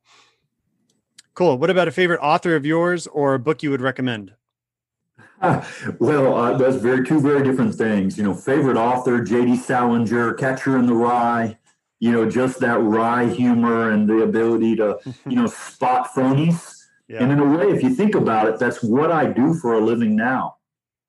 Cool. 1.34 1.56
What 1.58 1.70
about 1.70 1.88
a 1.88 1.92
favorite 1.92 2.20
author 2.20 2.54
of 2.54 2.66
yours 2.66 3.06
or 3.06 3.34
a 3.34 3.38
book 3.38 3.62
you 3.62 3.70
would 3.70 3.80
recommend? 3.80 4.32
Well 5.98 6.36
uh, 6.36 6.56
that's 6.56 6.76
very 6.76 7.04
two 7.04 7.20
very 7.20 7.42
different 7.42 7.74
things. 7.74 8.16
You 8.16 8.24
know 8.24 8.34
favorite 8.34 8.76
author 8.76 9.20
jd 9.24 9.58
salinger 9.58 10.34
catcher 10.34 10.78
in 10.78 10.86
the 10.86 10.94
rye 10.94 11.58
you 12.02 12.10
know 12.10 12.28
just 12.28 12.58
that 12.58 12.80
wry 12.80 13.26
humor 13.26 13.90
and 13.92 14.08
the 14.08 14.22
ability 14.22 14.74
to 14.76 14.98
you 15.28 15.36
know 15.36 15.46
spot 15.46 16.08
phonies 16.14 16.71
yeah. 17.12 17.22
And 17.22 17.30
in 17.30 17.38
a 17.40 17.44
way, 17.44 17.70
if 17.70 17.82
you 17.82 17.94
think 17.94 18.14
about 18.14 18.48
it, 18.48 18.58
that's 18.58 18.82
what 18.82 19.12
I 19.12 19.26
do 19.26 19.52
for 19.52 19.74
a 19.74 19.80
living 19.80 20.16
now. 20.16 20.56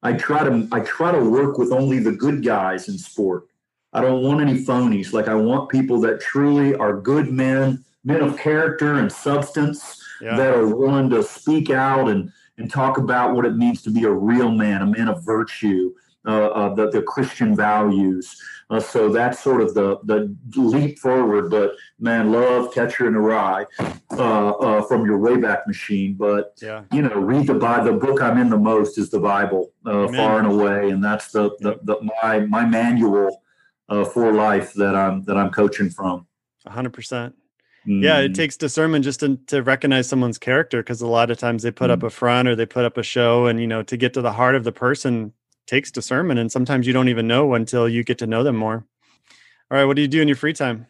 I 0.02 0.14
try 0.14 0.44
to 0.44 0.68
I 0.74 0.82
try 0.82 1.14
to 1.14 1.24
work 1.24 1.58
with 1.58 1.72
only 1.72 2.00
the 2.00 2.12
good 2.12 2.44
guys 2.44 2.90
in 2.90 2.98
sport. 2.98 3.48
I 3.94 4.02
don't 4.02 4.22
want 4.22 4.42
any 4.42 4.66
phonies. 4.66 5.14
Like 5.14 5.30
I 5.30 5.36
want 5.36 5.70
people 5.70 6.02
that 6.02 6.20
truly 6.20 6.76
are 6.76 7.00
good 7.00 7.32
men, 7.32 7.86
men 8.04 8.22
of 8.22 8.38
character 8.38 8.96
and 8.96 9.10
substance 9.10 10.04
yeah. 10.22 10.36
that 10.36 10.54
are 10.54 10.76
willing 10.76 11.10
to 11.12 11.24
speak 11.24 11.70
out 11.70 12.10
and 12.10 12.32
and 12.58 12.70
talk 12.70 12.98
about 12.98 13.34
what 13.34 13.46
it 13.46 13.56
means 13.56 13.82
to 13.84 13.90
be 13.90 14.04
a 14.04 14.12
real 14.12 14.52
man, 14.52 14.82
a 14.82 14.86
man 14.86 15.08
of 15.08 15.24
virtue, 15.24 15.94
uh, 16.26 16.48
uh, 16.48 16.74
the, 16.74 16.90
the 16.90 17.02
Christian 17.02 17.56
values. 17.56 18.42
Uh, 18.70 18.80
so 18.80 19.10
that's 19.10 19.42
sort 19.42 19.62
of 19.62 19.74
the 19.74 20.00
the 20.04 20.34
leap 20.56 20.98
forward. 20.98 21.52
But 21.52 21.74
man, 22.00 22.32
love 22.32 22.74
Catcher 22.74 23.08
in 23.08 23.14
the 23.14 23.20
Rye 23.20 23.66
uh, 24.12 24.50
uh, 24.50 24.82
from 24.84 25.06
your 25.06 25.20
Wayback 25.20 25.68
Machine. 25.68 26.14
But 26.14 26.58
yeah. 26.62 26.84
you 26.92 27.02
know, 27.02 27.16
read 27.16 27.48
the 27.48 27.56
Bible. 27.56 27.86
The 27.86 28.06
book 28.06 28.22
I'm 28.22 28.38
in 28.38 28.50
the 28.50 28.58
most 28.58 28.98
is 28.98 29.10
the 29.10 29.20
Bible, 29.20 29.74
uh, 29.86 30.08
far 30.08 30.40
and 30.40 30.48
away, 30.48 30.92
and 30.92 31.04
that's 31.04 31.32
the, 31.32 31.52
the, 31.60 31.80
the 31.84 31.98
my 32.24 32.40
my 32.40 32.66
manual 32.66 33.42
for 34.12 34.34
life 34.34 34.74
that 34.74 34.96
I'm 34.96 35.26
that 35.26 35.38
I'm 35.38 35.52
coaching 35.52 35.90
from. 35.90 36.26
hundred 36.66 36.94
percent. 36.94 37.36
Yeah, 37.86 38.20
it 38.20 38.32
mm. 38.32 38.36
takes 38.36 38.56
discernment 38.56 39.04
just 39.04 39.20
to, 39.20 39.36
to 39.48 39.62
recognize 39.62 40.08
someone's 40.08 40.38
character 40.38 40.82
because 40.82 41.02
a 41.02 41.08
lot 41.08 41.30
of 41.30 41.38
times 41.38 41.64
they 41.64 41.72
put 41.72 41.90
mm. 41.90 41.94
up 41.94 42.04
a 42.04 42.10
front 42.10 42.48
or 42.48 42.56
they 42.56 42.66
put 42.66 42.86
up 42.86 42.98
a 42.98 43.04
show, 43.04 43.46
and 43.46 43.60
you 43.60 43.68
know, 43.68 43.84
to 43.84 43.98
get 43.98 44.14
to 44.14 44.22
the 44.22 44.32
heart 44.32 44.56
of 44.56 44.64
the 44.64 44.72
person 44.72 45.34
takes 45.68 45.92
discernment 45.92 46.40
and 46.40 46.52
sometimes 46.52 46.88
you 46.88 46.94
don't 46.94 47.10
even 47.10 47.28
know 47.28 47.54
until 47.54 47.88
you 47.88 48.04
get 48.04 48.18
to 48.20 48.28
know 48.28 48.44
them 48.44 48.56
more. 48.56 48.86
All 49.72 49.78
right 49.78 49.86
what 49.86 49.96
do 49.96 50.02
you 50.02 50.08
do 50.08 50.22
in 50.22 50.28
your 50.28 50.38
free 50.38 50.54
time? 50.54 50.88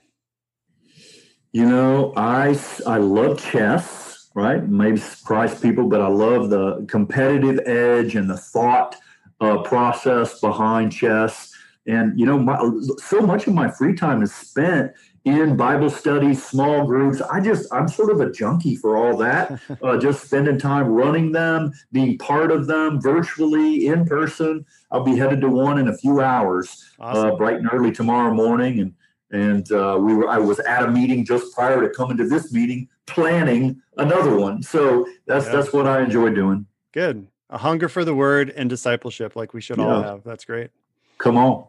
You 1.51 1.68
know 1.68 2.13
i 2.15 2.58
i 2.88 2.98
love 2.98 3.42
chess 3.42 4.30
right? 4.36 4.68
Maybe 4.68 4.98
surprise 4.98 5.60
people 5.60 5.88
but 5.88 6.01
i 6.01 6.08
love 6.08 6.50
the 6.50 6.86
competitive 6.88 7.60
edge 7.68 8.15
and 8.15 8.30
the 8.30 8.38
thought 8.38 8.96
uh, 9.44 9.62
process 9.62 10.39
behind 10.39 10.92
chess. 10.92 11.51
And 11.86 12.18
you 12.18 12.25
know 12.25 12.39
my, 12.39 12.58
so 12.98 13.22
much 13.22 13.48
of 13.48 13.53
my 13.53 13.70
free 13.70 13.94
time 13.94 14.24
is 14.24 14.34
spent 14.34 14.94
in 15.25 15.56
Bible 15.56 15.89
studies, 15.89 16.44
small 16.44 16.86
groups. 16.86 17.22
I 17.22 17.39
just, 17.39 17.74
I'm 17.74 17.88
sort 17.88 18.12
of 18.12 18.20
a 18.20 18.32
junkie 18.32 18.75
for 18.75 18.98
all 18.98 19.18
that. 19.18 19.60
Uh, 19.82 19.98
just 19.98 20.24
spending 20.24 20.58
time 20.58 20.88
running 20.88 21.32
them, 21.32 21.72
being 21.92 22.18
part 22.18 22.51
of 22.51 22.68
them 22.68 23.01
virtually, 23.01 23.88
in 23.88 24.06
person. 24.06 24.65
I'll 24.92 25.03
be 25.03 25.18
headed 25.18 25.42
to 25.42 25.50
one 25.50 25.77
in 25.77 25.89
a 25.89 25.98
few 25.98 26.22
hours, 26.22 26.86
uh, 27.00 27.03
awesome. 27.03 27.32
uh, 27.32 27.36
bright 27.36 27.58
and 27.58 27.70
early 27.74 27.92
tomorrow 27.92 28.34
morning. 28.34 28.80
And 28.80 28.94
and 29.32 29.70
uh, 29.72 29.98
we 30.00 30.13
were, 30.13 30.30
I 30.30 30.38
was 30.38 30.60
at 30.60 30.84
a 30.84 30.88
meeting 30.88 31.25
just 31.25 31.53
prior 31.53 31.82
to 31.82 31.89
coming 31.89 32.15
to 32.18 32.27
this 32.27 32.53
meeting, 32.53 32.88
planning 33.08 33.82
another 33.98 34.38
one. 34.38 34.62
So 34.62 35.06
that's 35.25 35.46
yeah. 35.48 35.51
that's 35.53 35.74
what 35.74 35.88
I 35.88 36.01
enjoy 36.03 36.30
doing. 36.30 36.65
Good, 36.94 37.27
a 37.50 37.58
hunger 37.58 37.89
for 37.89 38.06
the 38.06 38.15
word 38.15 38.51
and 38.51 38.70
discipleship, 38.70 39.36
like 39.36 39.53
we 39.53 39.60
should 39.60 39.80
yeah. 39.80 39.86
all 39.86 40.03
have. 40.03 40.24
That's 40.24 40.46
great. 40.46 40.70
Come 41.18 41.36
on. 41.36 41.65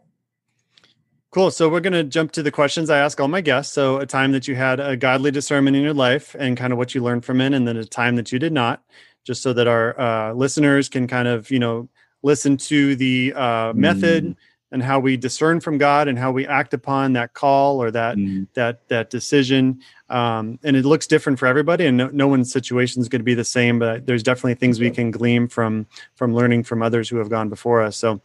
Cool. 1.34 1.50
So 1.50 1.68
we're 1.68 1.80
going 1.80 1.94
to 1.94 2.04
jump 2.04 2.30
to 2.32 2.44
the 2.44 2.52
questions 2.52 2.90
I 2.90 2.98
ask 2.98 3.20
all 3.20 3.26
my 3.26 3.40
guests. 3.40 3.74
So 3.74 3.96
a 3.96 4.06
time 4.06 4.30
that 4.30 4.46
you 4.46 4.54
had 4.54 4.78
a 4.78 4.96
godly 4.96 5.32
discernment 5.32 5.76
in 5.76 5.82
your 5.82 5.92
life 5.92 6.36
and 6.38 6.56
kind 6.56 6.72
of 6.72 6.78
what 6.78 6.94
you 6.94 7.02
learned 7.02 7.24
from 7.24 7.40
it, 7.40 7.52
and 7.52 7.66
then 7.66 7.76
a 7.76 7.84
time 7.84 8.14
that 8.14 8.30
you 8.30 8.38
did 8.38 8.52
not, 8.52 8.84
just 9.24 9.42
so 9.42 9.52
that 9.52 9.66
our 9.66 9.98
uh, 9.98 10.32
listeners 10.32 10.88
can 10.88 11.08
kind 11.08 11.26
of 11.26 11.50
you 11.50 11.58
know 11.58 11.88
listen 12.22 12.56
to 12.58 12.94
the 12.94 13.32
uh, 13.34 13.72
method 13.74 14.24
mm. 14.24 14.36
and 14.70 14.80
how 14.80 15.00
we 15.00 15.16
discern 15.16 15.58
from 15.58 15.76
God 15.76 16.06
and 16.06 16.16
how 16.16 16.30
we 16.30 16.46
act 16.46 16.72
upon 16.72 17.14
that 17.14 17.34
call 17.34 17.82
or 17.82 17.90
that 17.90 18.16
mm. 18.16 18.46
that 18.54 18.86
that 18.86 19.10
decision. 19.10 19.80
Um, 20.10 20.60
and 20.62 20.76
it 20.76 20.84
looks 20.84 21.08
different 21.08 21.40
for 21.40 21.46
everybody, 21.46 21.84
and 21.86 21.96
no, 21.96 22.10
no 22.10 22.28
one's 22.28 22.52
situation 22.52 23.02
is 23.02 23.08
going 23.08 23.18
to 23.18 23.24
be 23.24 23.34
the 23.34 23.44
same. 23.44 23.80
But 23.80 24.06
there's 24.06 24.22
definitely 24.22 24.54
things 24.54 24.78
we 24.78 24.92
can 24.92 25.10
glean 25.10 25.48
from 25.48 25.88
from 26.14 26.32
learning 26.32 26.62
from 26.62 26.80
others 26.80 27.08
who 27.08 27.16
have 27.16 27.28
gone 27.28 27.48
before 27.48 27.82
us. 27.82 27.96
So 27.96 28.22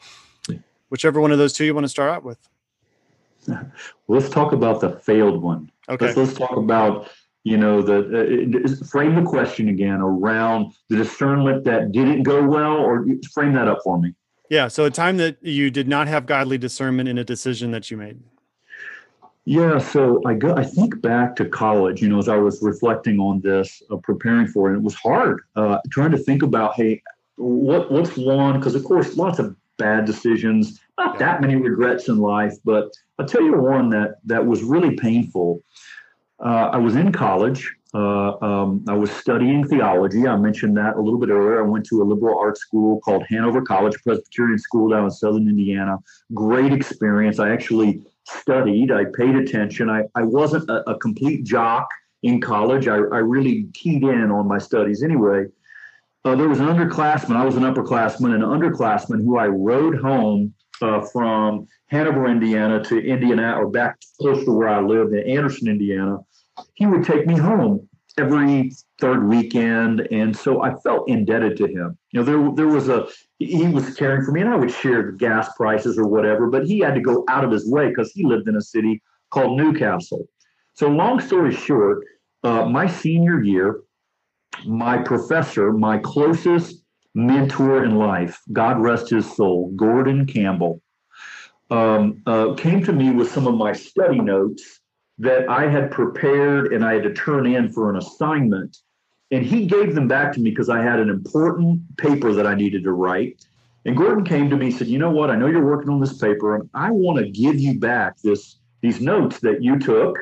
whichever 0.89 1.19
one 1.19 1.31
of 1.31 1.39
those 1.39 1.53
two 1.53 1.65
you 1.65 1.73
want 1.73 1.85
to 1.85 1.89
start 1.89 2.11
out 2.11 2.23
with. 2.23 2.37
let's 4.07 4.29
talk 4.29 4.51
about 4.51 4.81
the 4.81 4.91
failed 4.91 5.41
one. 5.41 5.71
Okay. 5.87 6.07
Let's, 6.07 6.17
let's 6.17 6.33
talk 6.33 6.55
about 6.55 7.09
you 7.43 7.57
know 7.57 7.81
the 7.81 8.81
uh, 8.81 8.85
frame 8.85 9.15
the 9.15 9.29
question 9.29 9.69
again 9.69 10.01
around 10.01 10.73
the 10.89 10.97
discernment 10.97 11.63
that 11.65 11.91
didn't 11.91 12.23
go 12.23 12.45
well, 12.45 12.77
or 12.77 13.05
frame 13.33 13.53
that 13.53 13.67
up 13.67 13.79
for 13.83 13.99
me. 13.99 14.13
Yeah. 14.49 14.67
So 14.67 14.85
a 14.85 14.91
time 14.91 15.17
that 15.17 15.37
you 15.41 15.69
did 15.69 15.87
not 15.87 16.07
have 16.07 16.25
godly 16.25 16.57
discernment 16.57 17.07
in 17.07 17.17
a 17.17 17.23
decision 17.23 17.71
that 17.71 17.89
you 17.91 17.97
made. 17.97 18.19
Yeah, 19.45 19.79
so 19.79 20.21
I 20.27 20.35
go. 20.35 20.55
I 20.55 20.63
think 20.63 21.01
back 21.01 21.35
to 21.37 21.45
college. 21.45 22.03
You 22.03 22.09
know, 22.09 22.19
as 22.19 22.29
I 22.29 22.35
was 22.35 22.61
reflecting 22.61 23.19
on 23.19 23.41
this, 23.41 23.81
uh, 23.89 23.97
preparing 23.97 24.45
for 24.45 24.71
it, 24.71 24.77
it 24.77 24.83
was 24.83 24.93
hard. 24.93 25.41
Uh, 25.55 25.79
trying 25.89 26.11
to 26.11 26.19
think 26.19 26.43
about, 26.43 26.75
hey, 26.75 27.01
what 27.37 27.91
what's 27.91 28.15
one? 28.15 28.59
Because 28.59 28.75
of 28.75 28.83
course, 28.83 29.17
lots 29.17 29.39
of 29.39 29.55
bad 29.77 30.05
decisions, 30.05 30.79
not 30.99 31.17
that 31.23 31.41
many 31.41 31.55
regrets 31.55 32.03
in 32.11 32.17
life, 32.19 32.55
but 32.63 32.85
I'll 33.17 33.29
tell 33.33 33.43
you 33.49 33.55
one 33.75 33.89
that 33.95 34.09
that 34.31 34.43
was 34.45 34.59
really 34.73 34.93
painful. 35.07 35.47
Uh, 36.47 36.65
I 36.75 36.77
was 36.77 36.95
in 36.95 37.11
college 37.11 37.61
Uh, 37.93 38.37
um, 38.41 38.85
I 38.87 38.93
was 38.93 39.09
studying 39.09 39.67
theology. 39.67 40.27
I 40.27 40.37
mentioned 40.37 40.77
that 40.77 40.95
a 40.95 41.01
little 41.01 41.19
bit 41.19 41.29
earlier. 41.29 41.59
I 41.63 41.67
went 41.67 41.85
to 41.87 42.03
a 42.03 42.05
liberal 42.05 42.37
arts 42.37 42.61
school 42.61 42.99
called 43.01 43.23
Hanover 43.29 43.61
College 43.63 43.95
Presbyterian 44.03 44.59
School 44.59 44.89
down 44.89 45.05
in 45.05 45.11
southern 45.11 45.47
Indiana. 45.47 45.97
Great 46.33 46.71
experience. 46.71 47.39
I 47.39 47.49
actually 47.49 48.03
studied, 48.25 48.91
I 48.91 49.05
paid 49.05 49.35
attention. 49.35 49.89
I, 49.89 50.03
I 50.13 50.21
wasn't 50.21 50.69
a, 50.69 50.87
a 50.91 50.99
complete 50.99 51.45
jock 51.45 51.87
in 52.21 52.39
college. 52.39 52.87
I, 52.87 52.97
I 52.97 53.19
really 53.19 53.67
keyed 53.73 54.03
in 54.03 54.29
on 54.29 54.47
my 54.47 54.59
studies 54.59 55.01
anyway. 55.01 55.45
Uh, 56.25 56.35
there 56.35 56.49
was 56.49 56.59
an 56.59 56.67
underclassman, 56.67 57.37
I 57.37 57.45
was 57.45 57.55
an 57.55 57.63
upperclassman, 57.63 58.35
an 58.35 58.41
underclassman 58.41 59.23
who 59.23 59.39
I 59.39 59.47
rode 59.47 59.97
home 59.97 60.53
uh, 60.81 61.01
from 61.01 61.67
Hanover, 61.87 62.27
Indiana 62.27 62.83
to 62.85 62.99
Indiana 62.99 63.55
or 63.59 63.69
back 63.69 63.97
close 64.19 64.43
to 64.45 64.51
where 64.51 64.69
I 64.69 64.81
lived 64.81 65.13
in 65.13 65.27
Anderson, 65.29 65.67
Indiana 65.67 66.19
he 66.75 66.85
would 66.85 67.03
take 67.03 67.25
me 67.25 67.37
home 67.37 67.87
every 68.17 68.71
third 68.99 69.27
weekend. 69.27 70.07
And 70.11 70.35
so 70.35 70.61
i 70.61 70.73
felt 70.75 71.07
indebted 71.07 71.57
to 71.57 71.67
him. 71.67 71.97
You 72.11 72.19
know 72.19 72.23
there, 72.23 72.51
there 72.55 72.73
was 72.73 72.89
a 72.89 73.07
he 73.39 73.67
was 73.67 73.95
caring 73.95 74.25
for 74.25 74.31
me 74.31 74.41
and 74.41 74.49
i 74.49 74.55
would 74.55 74.71
share 74.71 75.11
the 75.11 75.17
gas 75.17 75.49
prices 75.55 75.97
or 75.97 76.07
whatever 76.07 76.47
but 76.47 76.65
he 76.65 76.79
had 76.79 76.93
to 76.95 77.01
go 77.01 77.23
out 77.29 77.45
of 77.45 77.51
his 77.51 77.69
way 77.71 77.87
because 77.87 78.11
he 78.11 78.25
lived 78.25 78.49
in 78.49 78.57
a 78.57 78.61
city 78.61 79.01
called 79.29 79.57
New 79.57 79.73
Castle. 79.73 80.27
So 80.73 80.87
long 80.89 81.19
story 81.19 81.55
short 81.55 82.05
uh, 82.43 82.65
my 82.65 82.87
senior 82.87 83.41
year 83.41 83.81
my 84.65 84.97
professor 84.97 85.71
my 85.71 85.97
closest 85.99 86.78
mentor 87.15 87.83
in 87.83 87.95
life 87.95 88.39
god 88.53 88.79
rest 88.79 89.09
his 89.09 89.35
soul 89.35 89.71
gordon 89.75 90.25
campbell 90.25 90.81
um, 91.71 92.21
uh, 92.25 92.53
came 92.55 92.83
to 92.83 92.93
me 92.93 93.11
with 93.11 93.31
some 93.31 93.47
of 93.47 93.55
my 93.55 93.73
study 93.73 94.19
notes 94.19 94.79
that 95.19 95.49
I 95.49 95.69
had 95.69 95.91
prepared 95.91 96.73
and 96.73 96.83
I 96.83 96.93
had 96.93 97.03
to 97.03 97.13
turn 97.13 97.45
in 97.45 97.71
for 97.71 97.89
an 97.89 97.97
assignment. 97.97 98.77
And 99.31 99.45
he 99.45 99.67
gave 99.67 99.93
them 99.93 100.07
back 100.07 100.33
to 100.33 100.39
me 100.39 100.49
because 100.49 100.69
I 100.69 100.81
had 100.81 100.99
an 100.99 101.09
important 101.09 101.97
paper 101.97 102.33
that 102.33 102.47
I 102.47 102.55
needed 102.55 102.83
to 102.85 102.93
write. 102.93 103.45
And 103.85 103.95
Gordon 103.95 104.23
came 104.23 104.49
to 104.49 104.57
me 104.57 104.67
and 104.67 104.75
said, 104.75 104.87
"You 104.87 104.97
know 104.97 105.11
what? 105.11 105.29
I 105.29 105.35
know 105.35 105.47
you're 105.47 105.65
working 105.65 105.89
on 105.89 105.99
this 105.99 106.17
paper, 106.17 106.55
and 106.55 106.69
I 106.73 106.91
want 106.91 107.19
to 107.19 107.29
give 107.29 107.59
you 107.59 107.79
back 107.79 108.17
this 108.23 108.57
these 108.81 108.99
notes 109.01 109.39
that 109.39 109.61
you 109.61 109.77
took. 109.77 110.17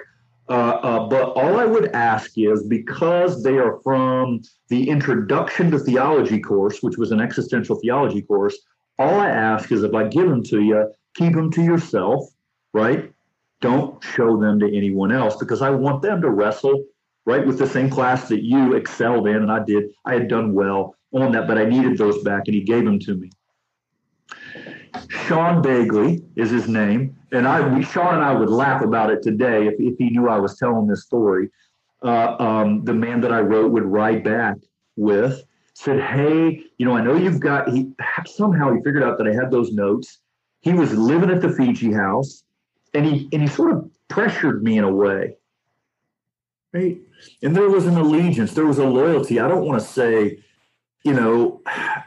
Uh, 0.49 0.79
uh, 0.81 1.09
but 1.09 1.33
all 1.33 1.59
I 1.59 1.65
would 1.65 1.91
ask 1.91 2.31
is 2.37 2.63
because 2.63 3.43
they 3.43 3.57
are 3.57 3.79
from 3.83 4.41
the 4.69 4.89
Introduction 4.89 5.71
to 5.71 5.79
Theology 5.79 6.39
course, 6.39 6.81
which 6.81 6.97
was 6.97 7.11
an 7.11 7.19
existential 7.19 7.75
theology 7.75 8.21
course. 8.21 8.57
All 8.97 9.19
I 9.19 9.29
ask 9.29 9.71
is 9.71 9.83
if 9.83 9.93
I 9.93 10.07
give 10.07 10.29
them 10.29 10.43
to 10.43 10.61
you, 10.61 10.91
keep 11.15 11.33
them 11.33 11.51
to 11.51 11.61
yourself, 11.61 12.29
right? 12.73 13.11
don't 13.61 14.03
show 14.03 14.39
them 14.39 14.59
to 14.59 14.75
anyone 14.75 15.11
else 15.11 15.35
because 15.37 15.61
I 15.61 15.69
want 15.69 16.01
them 16.01 16.21
to 16.21 16.29
wrestle 16.29 16.83
right 17.25 17.45
with 17.45 17.57
the 17.57 17.67
same 17.67 17.89
class 17.89 18.29
that 18.29 18.43
you 18.43 18.73
excelled 18.73 19.27
in 19.27 19.37
and 19.37 19.51
I 19.51 19.63
did. 19.63 19.85
I 20.05 20.13
had 20.13 20.27
done 20.27 20.53
well 20.53 20.95
on 21.13 21.31
that, 21.31 21.47
but 21.47 21.57
I 21.57 21.65
needed 21.65 21.97
those 21.97 22.21
back 22.23 22.43
and 22.45 22.55
he 22.55 22.61
gave 22.61 22.85
them 22.85 22.99
to 22.99 23.15
me. 23.15 23.31
Sean 25.09 25.61
Bagley 25.61 26.23
is 26.35 26.49
his 26.49 26.67
name. 26.67 27.15
And 27.31 27.47
I, 27.47 27.75
we, 27.75 27.83
Sean 27.83 28.15
and 28.15 28.23
I 28.23 28.33
would 28.33 28.49
laugh 28.49 28.81
about 28.81 29.09
it 29.09 29.21
today 29.21 29.67
if, 29.67 29.75
if 29.79 29.97
he 29.97 30.09
knew 30.09 30.29
I 30.29 30.37
was 30.37 30.57
telling 30.57 30.87
this 30.87 31.03
story. 31.03 31.49
Uh, 32.03 32.35
um, 32.39 32.83
the 32.85 32.93
man 32.93 33.21
that 33.21 33.33
I 33.33 33.39
wrote 33.39 33.71
would 33.71 33.85
write 33.85 34.23
back 34.23 34.55
with 34.95 35.43
said, 35.73 35.99
Hey, 35.99 36.63
you 36.77 36.85
know, 36.85 36.95
I 36.95 37.01
know 37.01 37.15
you've 37.15 37.39
got, 37.39 37.69
he 37.69 37.91
somehow 38.25 38.73
he 38.73 38.81
figured 38.83 39.03
out 39.03 39.17
that 39.17 39.27
I 39.27 39.33
had 39.33 39.51
those 39.51 39.71
notes. 39.71 40.19
He 40.61 40.73
was 40.73 40.93
living 40.93 41.29
at 41.29 41.41
the 41.41 41.49
Fiji 41.49 41.91
house 41.91 42.43
and 42.93 43.05
he 43.05 43.29
and 43.31 43.41
he 43.41 43.47
sort 43.47 43.71
of 43.71 43.89
pressured 44.07 44.63
me 44.63 44.77
in 44.77 44.83
a 44.83 44.91
way 44.91 45.35
right 46.73 46.97
and 47.41 47.55
there 47.55 47.69
was 47.69 47.85
an 47.85 47.97
allegiance 47.97 48.53
there 48.53 48.65
was 48.65 48.79
a 48.79 48.85
loyalty 48.85 49.39
i 49.39 49.47
don't 49.47 49.65
want 49.65 49.79
to 49.79 49.87
say 49.87 50.39
you 51.03 51.13
know 51.13 51.61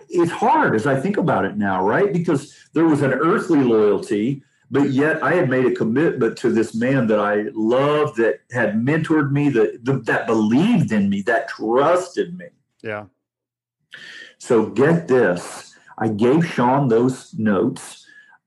it's 0.08 0.32
hard 0.32 0.74
as 0.74 0.86
i 0.86 0.98
think 0.98 1.16
about 1.16 1.44
it 1.44 1.56
now 1.56 1.84
right 1.84 2.12
because 2.12 2.54
there 2.74 2.84
was 2.84 3.02
an 3.02 3.12
earthly 3.12 3.62
loyalty 3.62 4.42
but 4.70 4.90
yet 4.90 5.22
i 5.22 5.32
had 5.32 5.48
made 5.48 5.66
a 5.66 5.74
commitment 5.74 6.36
to 6.36 6.50
this 6.50 6.74
man 6.74 7.06
that 7.06 7.20
i 7.20 7.44
loved 7.54 8.16
that 8.16 8.40
had 8.52 8.74
mentored 8.74 9.30
me 9.30 9.48
that 9.48 9.84
that 10.04 10.26
believed 10.26 10.92
in 10.92 11.08
me 11.08 11.22
that 11.22 11.48
trusted 11.48 12.36
me 12.36 12.46
yeah 12.82 13.04
so 14.38 14.66
get 14.66 15.08
this 15.08 15.74
i 15.98 16.08
gave 16.08 16.46
sean 16.46 16.88
those 16.88 17.34
notes 17.34 18.00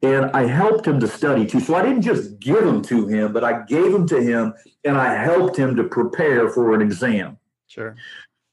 and 0.03 0.25
I 0.31 0.45
helped 0.45 0.85
him 0.85 0.99
to 0.99 1.07
study 1.07 1.45
too. 1.45 1.61
So 1.61 1.75
I 1.75 1.81
didn't 1.81 2.01
just 2.01 2.37
give 2.39 2.63
them 2.65 2.81
to 2.83 3.07
him, 3.07 3.31
but 3.31 3.45
I 3.45 3.63
gave 3.63 3.93
them 3.93 4.05
to 4.07 4.21
him 4.21 4.53
and 4.83 4.97
I 4.97 5.15
helped 5.15 5.55
him 5.55 5.77
to 5.77 5.85
prepare 5.85 6.49
for 6.49 6.73
an 6.73 6.81
exam. 6.81 7.37
Sure. 7.67 7.95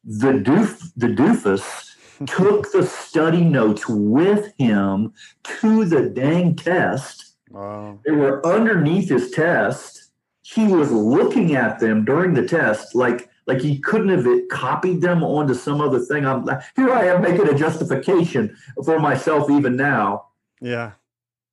The 0.05 0.33
doof, 0.33 0.93
the 0.97 1.09
doofus 1.09 1.95
took 2.27 2.71
the 2.73 2.87
study 2.87 3.45
notes 3.45 3.89
with 3.89 4.53
him 4.59 5.13
to 5.61 5.85
the 5.85 6.09
dang 6.09 6.57
test. 6.57 7.35
Wow. 7.51 7.99
They 8.05 8.13
were 8.13 8.45
underneath 8.47 9.09
his 9.09 9.31
test. 9.31 10.11
He 10.43 10.67
was 10.67 10.91
looking 10.91 11.55
at 11.55 11.81
them 11.81 12.05
during 12.05 12.35
the 12.35 12.47
test 12.47 12.95
like 12.95 13.29
like 13.47 13.61
he 13.61 13.81
couldn't 13.81 14.11
have 14.11 14.27
copied 14.51 15.01
them 15.01 15.25
onto 15.25 15.55
some 15.55 15.81
other 15.81 15.99
thing. 15.99 16.27
I'm 16.27 16.47
here 16.77 16.93
I 16.93 17.07
am 17.07 17.23
making 17.23 17.49
a 17.49 17.55
justification 17.55 18.57
for 18.85 18.99
myself 18.99 19.51
even 19.51 19.77
now. 19.77 20.27
Yeah 20.61 20.93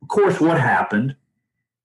of 0.01 0.07
course, 0.07 0.39
what 0.39 0.60
happened? 0.60 1.15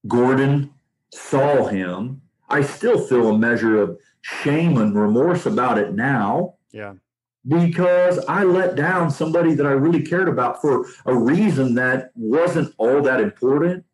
Gordon 0.07 0.73
saw 1.13 1.67
him. 1.67 2.23
I 2.49 2.63
still 2.63 2.99
feel 2.99 3.31
a 3.31 3.39
measure 3.39 3.81
of 3.81 3.99
shame 4.23 4.79
and 4.79 4.95
remorse 4.95 5.47
about 5.47 5.79
it 5.79 5.95
now. 5.95 6.55
Yeah. 6.71 6.95
Because 7.47 8.25
I 8.29 8.45
let 8.45 8.77
down 8.77 9.11
somebody 9.11 9.55
that 9.55 9.67
I 9.67 9.73
really 9.73 10.03
cared 10.03 10.29
about 10.29 10.61
for 10.61 10.87
a 11.07 11.15
reason 11.15 11.75
that 11.75 12.13
wasn't 12.15 12.73
all 12.79 13.03
that 13.03 13.21
important. 13.21 13.85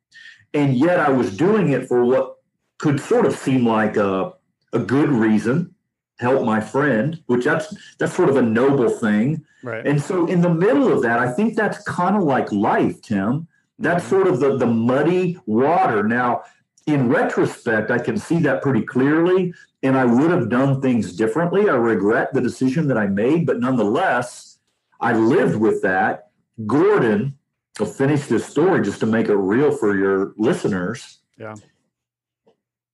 And 0.54 0.76
yet 0.76 1.00
I 1.00 1.10
was 1.10 1.36
doing 1.36 1.70
it 1.70 1.88
for 1.88 2.04
what 2.04 2.36
could 2.78 3.00
sort 3.00 3.26
of 3.26 3.34
seem 3.34 3.66
like 3.66 3.96
a, 3.96 4.32
a 4.72 4.78
good 4.78 5.08
reason, 5.08 5.74
help 6.18 6.44
my 6.44 6.60
friend, 6.60 7.22
which 7.26 7.44
that's 7.44 7.74
that's 7.98 8.14
sort 8.14 8.28
of 8.28 8.36
a 8.36 8.42
noble 8.42 8.90
thing. 8.90 9.44
Right. 9.62 9.86
And 9.86 10.00
so 10.00 10.26
in 10.26 10.40
the 10.40 10.52
middle 10.52 10.92
of 10.92 11.02
that, 11.02 11.18
I 11.18 11.32
think 11.32 11.56
that's 11.56 11.82
kind 11.84 12.16
of 12.16 12.22
like 12.22 12.52
life, 12.52 13.00
Tim. 13.02 13.48
That's 13.78 14.04
mm-hmm. 14.04 14.10
sort 14.10 14.26
of 14.28 14.40
the, 14.40 14.56
the 14.58 14.66
muddy 14.66 15.38
water. 15.46 16.02
Now, 16.02 16.42
in 16.88 17.08
retrospect, 17.08 17.90
I 17.90 17.98
can 17.98 18.16
see 18.16 18.38
that 18.40 18.62
pretty 18.62 18.82
clearly, 18.82 19.54
and 19.82 19.96
I 19.96 20.04
would 20.04 20.30
have 20.30 20.48
done 20.48 20.80
things 20.80 21.12
differently. 21.14 21.68
I 21.68 21.74
regret 21.74 22.32
the 22.32 22.40
decision 22.40 22.88
that 22.88 22.98
I 22.98 23.06
made, 23.06 23.46
but 23.46 23.60
nonetheless, 23.60 24.58
I 25.00 25.12
lived 25.12 25.56
with 25.56 25.82
that. 25.82 26.30
Gordon, 26.66 27.38
I'll 27.78 27.86
finish 27.86 28.26
this 28.26 28.46
story 28.46 28.82
just 28.82 29.00
to 29.00 29.06
make 29.06 29.28
it 29.28 29.36
real 29.36 29.70
for 29.70 29.96
your 29.96 30.34
listeners. 30.36 31.18
Yeah. 31.38 31.54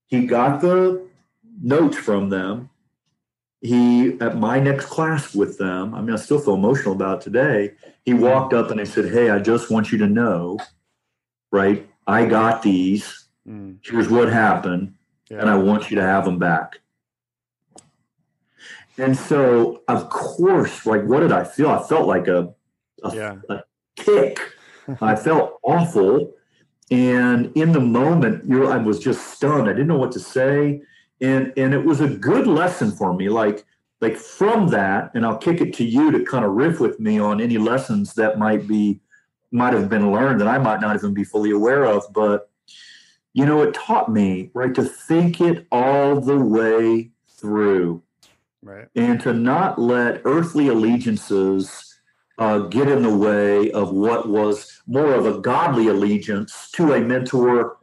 He 0.07 0.27
got 0.27 0.61
the 0.61 1.07
notes 1.63 1.97
from 1.97 2.29
them. 2.29 2.71
He, 3.63 4.19
at 4.21 4.37
my 4.37 4.61
next 4.61 4.87
class 4.87 5.35
with 5.35 5.57
them, 5.57 5.95
I 5.95 6.03
mean, 6.03 6.15
I 6.15 6.19
still 6.19 6.39
feel 6.39 6.55
emotional 6.55 6.95
about 6.95 7.23
today. 7.23 7.73
He 8.05 8.13
walked 8.13 8.53
up 8.53 8.71
and 8.71 8.79
he 8.79 8.85
said, 8.85 9.11
Hey, 9.11 9.31
I 9.31 9.39
just 9.39 9.71
want 9.71 9.91
you 9.91 9.97
to 9.99 10.07
know 10.07 10.59
right? 11.55 11.89
I 12.05 12.27
got 12.27 12.63
these. 12.63 13.24
Mm. 13.49 13.79
Here's 13.83 14.09
what 14.09 14.29
happened. 14.29 14.95
Yeah. 15.31 15.41
And 15.41 15.51
I 15.51 15.57
want 15.57 15.91
you 15.91 15.97
to 15.97 16.03
have 16.03 16.25
them 16.25 16.39
back. 16.39 16.81
And 18.99 19.17
so, 19.17 19.83
of 19.89 20.09
course, 20.09 20.87
like, 20.87 21.05
what 21.05 21.21
did 21.21 21.33
I 21.33 21.45
feel? 21.45 21.69
I 21.69 21.83
felt 21.83 22.07
like 22.07 22.29
a, 22.29 22.55
a, 23.03 23.15
yeah. 23.15 23.37
a 23.49 23.61
kick. 23.97 24.39
I 25.01 25.17
felt 25.17 25.59
awful. 25.65 26.33
And 26.91 27.51
in 27.57 27.73
the 27.73 27.81
moment, 27.81 28.45
you 28.45 28.61
know, 28.61 28.71
I 28.71 28.77
was 28.77 29.01
just 29.01 29.35
stunned. 29.35 29.69
I 29.69 29.73
didn't 29.73 29.89
know 29.89 29.99
what 29.99 30.13
to 30.13 30.21
say. 30.21 30.83
And, 31.21 31.53
and 31.57 31.75
it 31.75 31.85
was 31.85 32.01
a 32.01 32.09
good 32.09 32.47
lesson 32.47 32.93
for 32.93 33.15
me. 33.15 33.29
Like, 33.29 33.65
like 34.01 34.17
from 34.17 34.69
that, 34.69 35.11
and 35.15 35.25
I'll 35.25 35.39
kick 35.39 35.61
it 35.61 35.73
to 35.75 35.85
you 35.85 36.13
to 36.13 36.25
kind 36.25 36.45
of 36.45 36.53
riff 36.53 36.79
with 36.79 37.01
me 37.01 37.19
on 37.19 37.41
any 37.41 37.59
lessons 37.59 38.15
that 38.15 38.39
might 38.39 38.69
be 38.69 39.01
might 39.51 39.73
have 39.73 39.89
been 39.89 40.13
learned 40.13 40.41
that 40.41 40.49
I 40.49 40.59
might 40.59 40.81
not 40.81 40.95
even 40.97 41.15
be 41.15 41.25
fully 41.25 41.53
aware 41.53 41.85
of. 41.85 42.05
But, 42.13 42.51
you 43.35 43.45
know, 43.45 43.63
it 43.63 43.75
taught 43.75 44.11
me, 44.11 44.51
right, 44.55 44.75
to 44.75 44.85
think 44.85 45.41
it 45.41 45.67
all 45.71 46.21
the 46.21 46.39
way 46.39 47.11
through. 47.29 48.03
Right. 48.63 48.89
And 48.97 49.21
to 49.21 49.35
not 49.35 49.79
let 49.79 50.23
earthly 50.25 50.69
allegiances 50.69 51.99
uh, 52.39 52.61
get 52.61 52.89
in 52.89 53.03
the 53.03 53.15
way 53.15 53.71
of 53.73 53.93
what 53.93 54.29
was 54.29 54.81
more 54.87 55.15
of 55.15 55.27
a 55.27 55.39
godly 55.41 55.89
allegiance 55.89 56.71
to 56.73 56.95
a 56.95 57.01
mentor, 57.01 57.79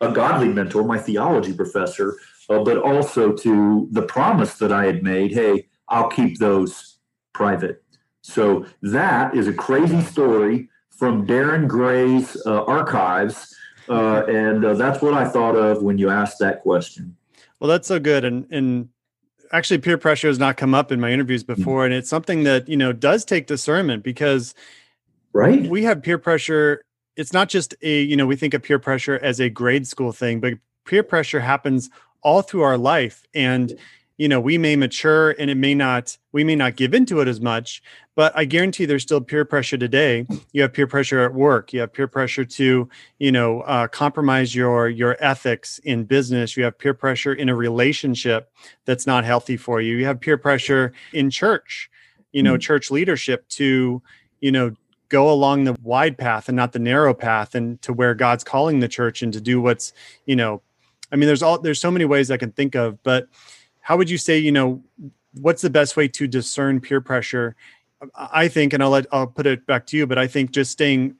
a 0.00 0.12
godly 0.12 0.48
mentor, 0.48 0.84
my 0.84 0.98
theology 0.98 1.52
professor, 1.52 2.18
uh, 2.50 2.62
but 2.62 2.76
also 2.76 3.32
to 3.32 3.88
the 3.92 4.02
promise 4.02 4.54
that 4.54 4.72
I 4.72 4.84
had 4.86 5.02
made 5.02 5.32
hey, 5.32 5.68
I'll 5.88 6.08
keep 6.08 6.38
those 6.38 6.98
private. 7.32 7.82
So 8.22 8.66
that 8.82 9.36
is 9.36 9.46
a 9.46 9.52
crazy 9.52 10.00
story 10.02 10.68
from 10.90 11.26
Darren 11.26 11.68
Gray's 11.68 12.36
uh, 12.44 12.64
archives. 12.64 13.54
Uh, 13.88 14.24
and 14.26 14.64
uh, 14.64 14.74
that's 14.74 15.00
what 15.02 15.14
I 15.14 15.26
thought 15.28 15.54
of 15.54 15.82
when 15.82 15.98
you 15.98 16.10
asked 16.10 16.38
that 16.40 16.62
question. 16.62 17.16
Well, 17.60 17.68
that's 17.68 17.88
so 17.88 17.98
good. 17.98 18.24
And, 18.24 18.46
and 18.50 18.88
actually 19.52 19.78
peer 19.78 19.98
pressure 19.98 20.28
has 20.28 20.38
not 20.38 20.56
come 20.56 20.74
up 20.74 20.92
in 20.92 21.00
my 21.00 21.10
interviews 21.10 21.44
mm. 21.44 21.56
before, 21.56 21.84
and 21.84 21.94
it's 21.94 22.08
something 22.08 22.44
that 22.44 22.68
you 22.68 22.76
know 22.76 22.92
does 22.92 23.24
take 23.24 23.46
discernment 23.46 24.02
because 24.02 24.54
right 25.32 25.66
we 25.68 25.84
have 25.84 26.02
peer 26.02 26.18
pressure. 26.18 26.82
It's 27.16 27.32
not 27.32 27.48
just 27.48 27.74
a 27.82 28.02
you 28.02 28.16
know 28.16 28.26
we 28.26 28.36
think 28.36 28.54
of 28.54 28.62
peer 28.62 28.78
pressure 28.78 29.18
as 29.22 29.40
a 29.40 29.48
grade 29.48 29.86
school 29.86 30.12
thing, 30.12 30.40
but 30.40 30.54
peer 30.84 31.02
pressure 31.02 31.40
happens 31.40 31.90
all 32.22 32.42
through 32.42 32.62
our 32.62 32.78
life 32.78 33.24
and 33.34 33.78
you 34.16 34.28
know 34.28 34.40
we 34.40 34.58
may 34.58 34.74
mature 34.76 35.30
and 35.38 35.50
it 35.50 35.56
may 35.56 35.74
not 35.74 36.16
we 36.32 36.42
may 36.42 36.56
not 36.56 36.76
give 36.76 36.94
into 36.94 37.20
it 37.20 37.28
as 37.28 37.40
much 37.40 37.82
but 38.16 38.36
i 38.36 38.44
guarantee 38.44 38.84
there's 38.84 39.04
still 39.04 39.20
peer 39.20 39.44
pressure 39.44 39.78
today. 39.78 40.26
You 40.52 40.62
have 40.62 40.72
peer 40.72 40.88
pressure 40.88 41.20
at 41.20 41.32
work. 41.32 41.72
You 41.72 41.80
have 41.80 41.92
peer 41.92 42.08
pressure 42.08 42.44
to 42.44 42.88
you 43.20 43.32
know 43.32 43.60
uh, 43.60 43.86
compromise 43.86 44.56
your 44.56 44.88
your 44.88 45.16
ethics 45.20 45.78
in 45.84 46.04
business. 46.04 46.56
You 46.56 46.64
have 46.64 46.76
peer 46.76 46.94
pressure 46.94 47.32
in 47.32 47.48
a 47.48 47.54
relationship 47.54 48.50
that's 48.84 49.06
not 49.06 49.24
healthy 49.24 49.56
for 49.56 49.80
you. 49.80 49.96
You 49.96 50.06
have 50.06 50.20
peer 50.20 50.36
pressure 50.36 50.92
in 51.12 51.30
church 51.30 51.88
you 52.36 52.42
know 52.42 52.52
mm-hmm. 52.52 52.60
church 52.60 52.90
leadership 52.90 53.48
to 53.48 54.02
you 54.40 54.52
know 54.52 54.72
go 55.08 55.30
along 55.30 55.64
the 55.64 55.74
wide 55.82 56.18
path 56.18 56.48
and 56.48 56.56
not 56.56 56.72
the 56.72 56.78
narrow 56.78 57.14
path 57.14 57.54
and 57.54 57.80
to 57.80 57.94
where 57.94 58.14
god's 58.14 58.44
calling 58.44 58.80
the 58.80 58.88
church 58.88 59.22
and 59.22 59.32
to 59.32 59.40
do 59.40 59.58
what's 59.60 59.94
you 60.26 60.36
know 60.36 60.60
i 61.10 61.16
mean 61.16 61.26
there's 61.26 61.42
all 61.42 61.58
there's 61.58 61.80
so 61.80 61.90
many 61.90 62.04
ways 62.04 62.30
i 62.30 62.36
can 62.36 62.52
think 62.52 62.74
of 62.74 63.02
but 63.02 63.26
how 63.80 63.96
would 63.96 64.10
you 64.10 64.18
say 64.18 64.36
you 64.36 64.52
know 64.52 64.82
what's 65.40 65.62
the 65.62 65.70
best 65.70 65.96
way 65.96 66.06
to 66.08 66.26
discern 66.26 66.78
peer 66.78 67.00
pressure 67.00 67.56
i 68.14 68.48
think 68.48 68.72
and 68.72 68.82
i'll 68.82 68.90
let 68.90 69.06
i'll 69.12 69.26
put 69.26 69.46
it 69.46 69.66
back 69.66 69.86
to 69.86 69.96
you 69.96 70.06
but 70.06 70.18
i 70.18 70.26
think 70.26 70.50
just 70.50 70.70
staying 70.70 71.14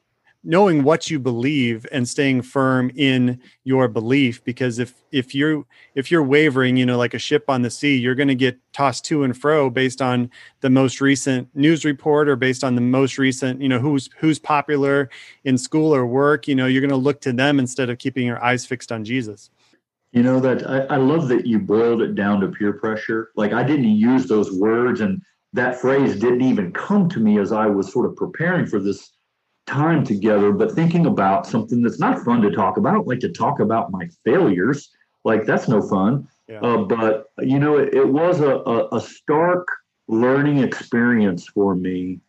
knowing 0.47 0.85
what 0.85 1.11
you 1.11 1.19
believe 1.19 1.85
and 1.91 2.09
staying 2.09 2.41
firm 2.41 2.89
in 2.95 3.41
your 3.65 3.89
belief 3.89 4.43
because 4.45 4.79
if 4.79 4.95
if 5.11 5.35
you're 5.35 5.65
if 5.97 6.09
you're 6.09 6.23
wavering 6.23 6.77
you 6.77 6.87
know 6.87 6.97
like 6.97 7.15
a 7.15 7.19
ship 7.19 7.45
on 7.49 7.63
the 7.63 7.71
sea 7.71 7.97
you're 7.97 8.15
going 8.15 8.29
to 8.29 8.35
get 8.35 8.57
tossed 8.73 9.05
to 9.05 9.25
and 9.25 9.37
fro 9.37 9.69
based 9.69 10.01
on 10.01 10.31
the 10.61 10.71
most 10.71 11.01
recent 11.01 11.49
news 11.57 11.85
report 11.85 12.29
or 12.29 12.37
based 12.37 12.63
on 12.63 12.77
the 12.77 12.81
most 12.81 13.19
recent 13.19 13.61
you 13.61 13.69
know 13.69 13.81
who's 13.81 14.09
who's 14.19 14.39
popular 14.39 15.11
in 15.45 15.59
school 15.59 15.93
or 15.93 16.07
work 16.07 16.47
you 16.47 16.55
know 16.55 16.67
you're 16.67 16.81
going 16.81 16.91
to 16.91 16.97
look 16.97 17.21
to 17.21 17.33
them 17.33 17.59
instead 17.59 17.91
of 17.91 17.99
keeping 17.99 18.25
your 18.25 18.43
eyes 18.43 18.65
fixed 18.65 18.93
on 18.93 19.05
jesus 19.05 19.51
you 20.13 20.23
know 20.23 20.41
that 20.41 20.69
I, 20.69 20.95
I 20.95 20.97
love 20.97 21.29
that 21.29 21.45
you 21.45 21.59
boiled 21.59 22.01
it 22.01 22.15
down 22.15 22.41
to 22.41 22.49
peer 22.49 22.73
pressure. 22.73 23.33
Like 23.37 23.53
I 23.53 23.63
didn't 23.63 23.85
use 23.85 24.27
those 24.27 24.51
words, 24.51 25.03
and 25.03 25.21
that 25.57 25.81
phrase 25.81 26.17
didn't 26.17 26.43
even 26.43 26.71
come 26.73 27.09
to 27.09 27.19
me 27.19 27.39
as 27.39 27.51
I 27.51 27.67
was 27.67 27.91
sort 27.91 28.07
of 28.07 28.15
preparing 28.15 28.67
for 28.67 28.79
this 28.79 29.13
time 29.67 30.05
together. 30.05 30.53
But 30.53 30.73
thinking 30.73 31.07
about 31.07 31.47
something 31.47 31.83
that's 31.83 31.99
not 31.99 32.23
fun 32.25 32.43
to 32.43 32.51
talk 32.51 32.77
about, 32.77 33.07
like 33.07 33.21
to 33.21 33.33
talk 33.33 33.59
about 33.59 33.91
my 33.91 34.07
failures, 34.23 34.91
like 35.25 35.47
that's 35.47 35.67
no 35.67 35.81
fun. 35.81 36.29
Yeah. 36.47 36.61
Uh, 36.61 36.85
but 36.85 37.31
you 37.39 37.59
know, 37.59 37.79
it, 37.79 37.95
it 37.95 38.07
was 38.07 38.41
a, 38.41 38.57
a, 38.57 38.97
a, 38.97 39.01
stark 39.01 39.67
learning 40.07 40.59
experience 40.59 41.49
for 41.49 41.75
me 41.75 42.21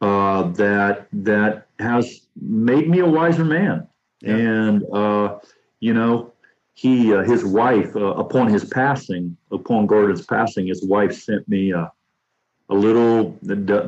uh, 0.00 0.42
that 0.52 1.08
that 1.12 1.66
has 1.80 2.26
made 2.40 2.88
me 2.88 3.00
a 3.00 3.06
wiser 3.06 3.44
man. 3.44 3.88
Yeah. 4.20 4.36
And 4.36 4.84
uh, 4.94 5.38
you 5.80 5.94
know, 5.94 6.32
he 6.74 7.12
uh, 7.14 7.22
his 7.22 7.42
wife 7.42 7.96
uh, 7.96 8.14
upon 8.14 8.48
his 8.48 8.66
passing 8.66 9.36
upon 9.50 9.86
Gordon's 9.86 10.26
passing 10.26 10.68
his 10.68 10.84
wife 10.84 11.14
sent 11.14 11.48
me 11.48 11.72
a, 11.72 11.90
a 12.70 12.74
little 12.74 13.32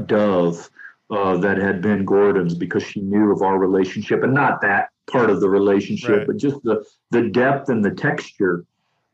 dove 0.06 0.70
uh, 1.10 1.36
that 1.38 1.58
had 1.58 1.80
been 1.80 2.04
Gordon's 2.04 2.54
because 2.54 2.82
she 2.82 3.00
knew 3.00 3.32
of 3.32 3.42
our 3.42 3.58
relationship 3.58 4.22
and 4.22 4.34
not 4.34 4.60
that 4.62 4.88
part 5.10 5.30
of 5.30 5.40
the 5.40 5.48
relationship 5.48 6.18
right. 6.18 6.26
but 6.26 6.36
just 6.36 6.62
the 6.62 6.84
the 7.10 7.28
depth 7.28 7.68
and 7.68 7.84
the 7.84 7.90
texture 7.90 8.64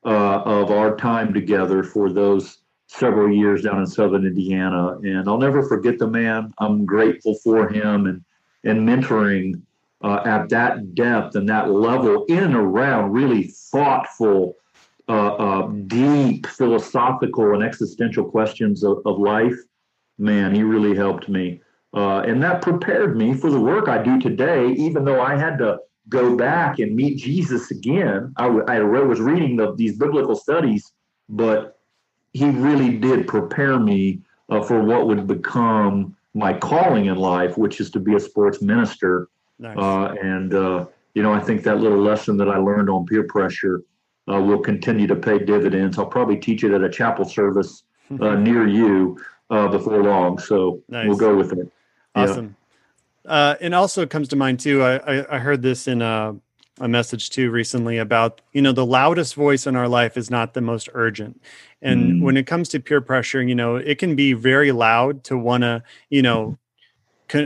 uh, 0.05 0.43
of 0.45 0.71
our 0.71 0.97
time 0.97 1.33
together 1.33 1.83
for 1.83 2.13
those 2.13 2.59
several 2.87 3.35
years 3.35 3.63
down 3.63 3.79
in 3.81 3.87
southern 3.87 4.27
Indiana 4.27 4.99
and 5.03 5.29
I'll 5.29 5.39
never 5.39 5.63
forget 5.63 5.99
the 5.99 6.07
man 6.07 6.53
I'm 6.59 6.85
grateful 6.85 7.35
for 7.37 7.69
him 7.69 8.07
and 8.07 8.25
and 8.65 8.87
mentoring 8.89 9.63
uh, 10.03 10.21
at 10.25 10.49
that 10.51 10.95
depth 10.95 11.35
and 11.35 11.49
that 11.49 11.71
level 11.71 12.25
in 12.27 12.45
and 12.45 12.55
around 12.55 13.13
really 13.13 13.45
thoughtful, 13.45 14.57
deep 15.87 16.47
philosophical 16.47 17.55
and 17.55 17.63
existential 17.63 18.25
questions 18.25 18.85
of, 18.85 18.99
of, 19.07 19.19
life, 19.19 19.57
man, 20.19 20.55
he 20.55 20.63
really 20.63 20.97
helped 20.97 21.29
me. 21.29 21.61
Uh, 21.95 22.21
and 22.21 22.43
that 22.43 22.61
prepared 22.61 23.17
me 23.17 23.33
for 23.33 23.51
the 23.51 23.61
work 23.61 23.89
I 23.89 24.03
do 24.03 24.21
today, 24.21 24.69
even 24.73 25.05
though 25.05 25.21
I 25.21 25.37
had 25.37 25.57
to 25.59 25.79
go 26.09 26.37
back 26.37 26.79
and 26.79 26.95
meet 26.95 27.17
Jesus 27.17 27.71
again. 27.71 28.35
I, 28.37 28.45
w- 28.45 28.65
I 28.69 28.81
was 28.81 29.21
reading 29.21 29.57
the, 29.57 29.75
these 29.75 29.97
biblical 29.97 30.37
studies, 30.37 30.93
but 31.29 31.79
he 32.35 32.51
really 32.51 32.99
did 32.99 33.27
prepare 33.27 33.79
me 33.79 34.21
uh, 34.51 34.63
for 34.63 34.83
what 34.83 35.07
would 35.07 35.27
become 35.27 36.15
my 36.35 36.53
calling 36.53 37.07
in 37.07 37.17
life, 37.17 37.57
which 37.57 37.81
is 37.81 37.91
to 37.93 38.01
be 38.01 38.15
a 38.15 38.21
sports 38.21 38.61
minister 38.61 39.29
Nice. 39.59 39.77
Uh, 39.77 40.15
and, 40.23 40.55
uh, 40.55 40.87
you 41.15 41.23
know, 41.23 41.33
I 41.33 41.41
think 41.41 41.65
that 41.65 41.81
little 41.81 41.99
lesson 41.99 42.37
that 42.39 42.49
I 42.49 42.59
learned 42.59 42.89
on 42.89 43.07
peer 43.07 43.25
pressure 43.25 43.83
uh, 44.31 44.41
will 44.41 44.59
continue 44.59 45.07
to 45.07 45.17
pay 45.17 45.39
dividends. 45.39 45.99
I'll 45.99 46.07
probably 46.07 46.37
teach 46.37 46.65
it 46.65 46.73
at 46.73 46.83
a 46.83 46.89
chapel 46.89 47.25
service 47.25 47.83
uh, 48.21 48.35
near 48.37 48.67
you 48.67 49.19
uh, 49.51 49.69
before 49.69 50.03
long. 50.03 50.39
So 50.39 50.83
nice. 50.89 51.07
we'll 51.07 51.17
go 51.17 51.37
with 51.37 51.53
it. 51.53 51.73
Awesome. 52.15 52.57
Yeah. 53.25 53.31
Uh, 53.31 53.55
and 53.61 53.75
also 53.75 54.07
comes 54.07 54.29
to 54.29 54.37
mind 54.37 54.61
too. 54.61 54.83
I, 54.83 54.97
I, 54.97 55.37
I 55.37 55.39
heard 55.39 55.63
this 55.63 55.87
in 55.87 56.01
a, 56.01 56.35
a, 56.81 56.89
message 56.89 57.29
too 57.29 57.51
recently 57.51 57.99
about 57.99 58.41
you 58.53 58.63
know 58.63 58.73
the 58.73 58.87
loudest 58.87 59.35
voice 59.35 59.67
in 59.67 59.77
our 59.77 59.89
life 59.89 60.17
is 60.17 60.31
not 60.31 60.55
the 60.55 60.63
most 60.63 60.89
urgent, 60.95 61.43
and 61.83 62.05
mm. 62.05 62.23
when 62.23 62.39
it 62.39 62.47
comes 62.47 62.71
to 62.71 62.81
peer 62.81 63.03
pressure, 63.03 63.43
you 63.43 63.55
know 63.55 63.77
it 63.77 63.99
can 63.99 64.17
be 64.17 64.33
very 64.33 64.73
loud 64.73 65.25
to 65.25 65.37
want 65.37 65.63
to 65.63 65.83
you 66.09 66.23
know 66.23 66.57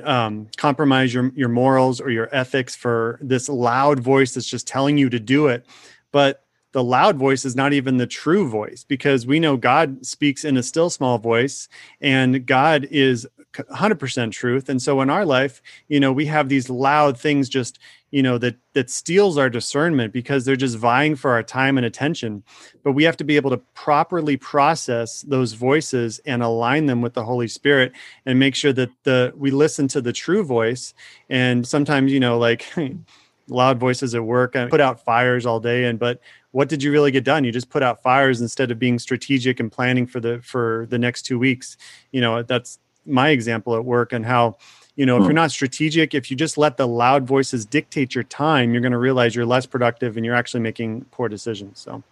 um, 0.04 0.46
compromise 0.56 1.12
your 1.12 1.32
your 1.34 1.48
morals 1.48 2.00
or 2.00 2.10
your 2.10 2.28
ethics 2.32 2.76
for 2.76 3.18
this 3.20 3.48
loud 3.48 3.98
voice 3.98 4.34
that's 4.34 4.46
just 4.46 4.68
telling 4.68 4.96
you 4.96 5.10
to 5.10 5.18
do 5.18 5.48
it 5.48 5.66
but 6.12 6.44
the 6.72 6.82
loud 6.82 7.16
voice 7.16 7.44
is 7.44 7.54
not 7.54 7.72
even 7.72 7.98
the 7.98 8.06
true 8.06 8.48
voice 8.48 8.84
because 8.84 9.26
we 9.26 9.38
know 9.38 9.56
God 9.56 10.04
speaks 10.04 10.44
in 10.44 10.56
a 10.56 10.62
still 10.62 10.90
small 10.90 11.18
voice 11.18 11.68
and 12.00 12.46
God 12.46 12.88
is 12.90 13.26
100% 13.54 14.32
truth. 14.32 14.68
And 14.68 14.80
so 14.80 15.00
in 15.00 15.10
our 15.10 15.26
life 15.26 15.62
you 15.88 16.00
know 16.00 16.12
we 16.12 16.26
have 16.26 16.48
these 16.48 16.70
loud 16.70 17.18
things 17.18 17.48
just 17.48 17.78
you 18.12 18.22
know 18.22 18.38
that 18.38 18.56
that 18.74 18.90
steals 18.90 19.36
our 19.36 19.50
discernment 19.50 20.12
because 20.12 20.44
they're 20.44 20.54
just 20.54 20.76
vying 20.76 21.16
for 21.16 21.32
our 21.32 21.42
time 21.42 21.76
and 21.76 21.84
attention. 21.84 22.44
But 22.84 22.92
we 22.92 23.04
have 23.04 23.16
to 23.16 23.24
be 23.24 23.36
able 23.36 23.50
to 23.50 23.56
properly 23.74 24.36
process 24.36 25.22
those 25.22 25.54
voices 25.54 26.20
and 26.24 26.42
align 26.42 26.86
them 26.86 27.00
with 27.00 27.14
the 27.14 27.24
holy 27.24 27.48
spirit 27.48 27.92
and 28.24 28.38
make 28.38 28.54
sure 28.54 28.72
that 28.74 28.90
the 29.02 29.32
we 29.36 29.50
listen 29.50 29.88
to 29.88 30.00
the 30.00 30.12
true 30.12 30.44
voice. 30.44 30.94
And 31.28 31.66
sometimes 31.66 32.12
you 32.12 32.20
know 32.20 32.38
like 32.38 32.72
loud 33.48 33.78
voices 33.78 34.14
at 34.14 34.24
work 34.24 34.54
I 34.54 34.66
put 34.66 34.80
out 34.80 35.04
fires 35.04 35.44
all 35.44 35.58
day 35.58 35.84
and 35.84 35.98
but 35.98 36.20
what 36.52 36.68
did 36.68 36.82
you 36.82 36.92
really 36.92 37.10
get 37.10 37.24
done? 37.24 37.44
You 37.44 37.50
just 37.50 37.70
put 37.70 37.82
out 37.82 38.02
fires 38.02 38.40
instead 38.40 38.70
of 38.70 38.78
being 38.78 38.98
strategic 38.98 39.58
and 39.58 39.72
planning 39.72 40.06
for 40.06 40.20
the 40.20 40.40
for 40.42 40.86
the 40.88 40.98
next 40.98 41.22
2 41.22 41.38
weeks. 41.38 41.76
You 42.12 42.20
know 42.20 42.42
that's 42.42 42.78
my 43.04 43.30
example 43.30 43.74
at 43.74 43.84
work 43.84 44.12
and 44.12 44.24
how 44.24 44.56
you 44.94 45.04
know 45.04 45.16
if 45.16 45.22
hmm. 45.22 45.24
you're 45.24 45.34
not 45.34 45.50
strategic 45.50 46.14
if 46.14 46.30
you 46.30 46.36
just 46.36 46.56
let 46.56 46.76
the 46.76 46.86
loud 46.86 47.26
voices 47.26 47.66
dictate 47.66 48.14
your 48.14 48.22
time 48.24 48.72
you're 48.72 48.80
going 48.80 48.92
to 48.92 48.98
realize 48.98 49.34
you're 49.34 49.46
less 49.46 49.66
productive 49.66 50.16
and 50.16 50.24
you're 50.24 50.36
actually 50.36 50.60
making 50.60 51.04
poor 51.10 51.28
decisions 51.28 51.80
so. 51.80 52.02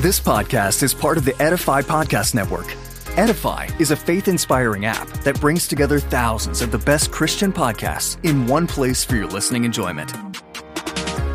This 0.00 0.20
podcast 0.20 0.82
is 0.82 0.94
part 0.94 1.18
of 1.18 1.26
the 1.26 1.34
edify 1.42 1.82
podcast 1.82 2.34
network. 2.34 2.74
Edify 3.18 3.68
is 3.78 3.90
a 3.90 3.96
faith-inspiring 3.96 4.86
app 4.86 5.08
that 5.24 5.38
brings 5.40 5.68
together 5.68 5.98
thousands 5.98 6.62
of 6.62 6.70
the 6.70 6.78
best 6.78 7.10
christian 7.10 7.52
podcasts 7.52 8.24
in 8.24 8.46
one 8.46 8.66
place 8.68 9.04
for 9.04 9.16
your 9.16 9.26
listening 9.26 9.64
enjoyment 9.64 10.12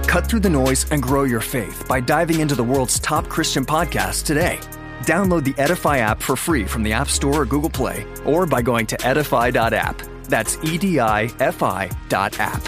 cut 0.06 0.28
through 0.28 0.42
the 0.42 0.50
noise 0.50 0.86
and 0.92 1.02
grow 1.02 1.24
your 1.24 1.42
faith 1.42 1.86
by 1.88 2.00
diving 2.00 2.40
into 2.40 2.56
the 2.56 2.64
world's 2.64 3.00
top 3.00 3.28
christian 3.28 3.66
podcasts 3.66 4.24
today 4.24 4.60
Download 5.06 5.44
the 5.44 5.54
Edify 5.62 6.00
app 6.00 6.22
for 6.22 6.36
free 6.36 6.66
from 6.66 6.82
the 6.82 6.94
App 6.94 7.10
Store 7.10 7.42
or 7.42 7.46
Google 7.46 7.70
Play, 7.70 8.06
or 8.26 8.46
by 8.46 8.62
going 8.62 8.88
to 8.88 9.06
edify.app. 9.06 10.02
That's 10.24 10.58
E 10.64 10.78
D 10.78 11.00
I 11.00 11.30
F 11.40 11.62
I 11.62 11.90
dot 12.10 12.40
app. 12.40 12.62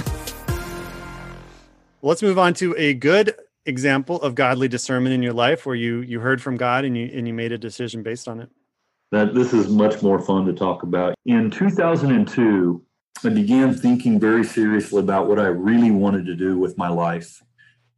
Let's 2.04 2.22
move 2.22 2.38
on 2.38 2.54
to 2.56 2.76
a 2.78 2.94
good 2.94 3.34
example 3.66 4.22
of 4.22 4.36
godly 4.36 4.68
discernment 4.68 5.14
in 5.14 5.24
your 5.24 5.34
life 5.34 5.66
where 5.66 5.76
you 5.76 6.02
you 6.02 6.20
heard 6.20 6.42
from 6.42 6.58
God 6.58 6.86
and 6.86 6.96
you 6.96 7.10
and 7.12 7.28
you 7.28 7.34
made 7.34 7.52
a 7.52 7.58
decision 7.58 8.04
based 8.04 8.28
on 8.28 8.40
it. 8.40 8.50
That 9.12 9.34
this 9.34 9.54
is 9.54 9.70
much 9.70 10.04
more 10.04 10.20
fun 10.20 10.46
to 10.46 10.54
talk 10.54 10.84
about. 10.84 11.16
In 11.26 11.50
2002, 11.50 12.84
I 13.24 13.30
began 13.30 13.74
thinking 13.74 14.20
very 14.20 14.44
seriously 14.44 15.00
about 15.00 15.28
what 15.28 15.40
I 15.40 15.48
really 15.48 15.92
wanted 15.92 16.26
to 16.28 16.36
do 16.36 16.58
with 16.58 16.78
my 16.78 16.90
life. 16.90 17.42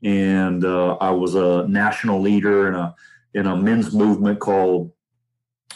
And 0.03 0.63
uh, 0.63 0.95
I 0.95 1.11
was 1.11 1.35
a 1.35 1.67
national 1.67 2.21
leader 2.21 2.67
and 2.67 2.75
a 2.75 2.95
in 3.33 3.45
a 3.45 3.55
men's 3.55 3.93
movement 3.93 4.39
called 4.39 4.91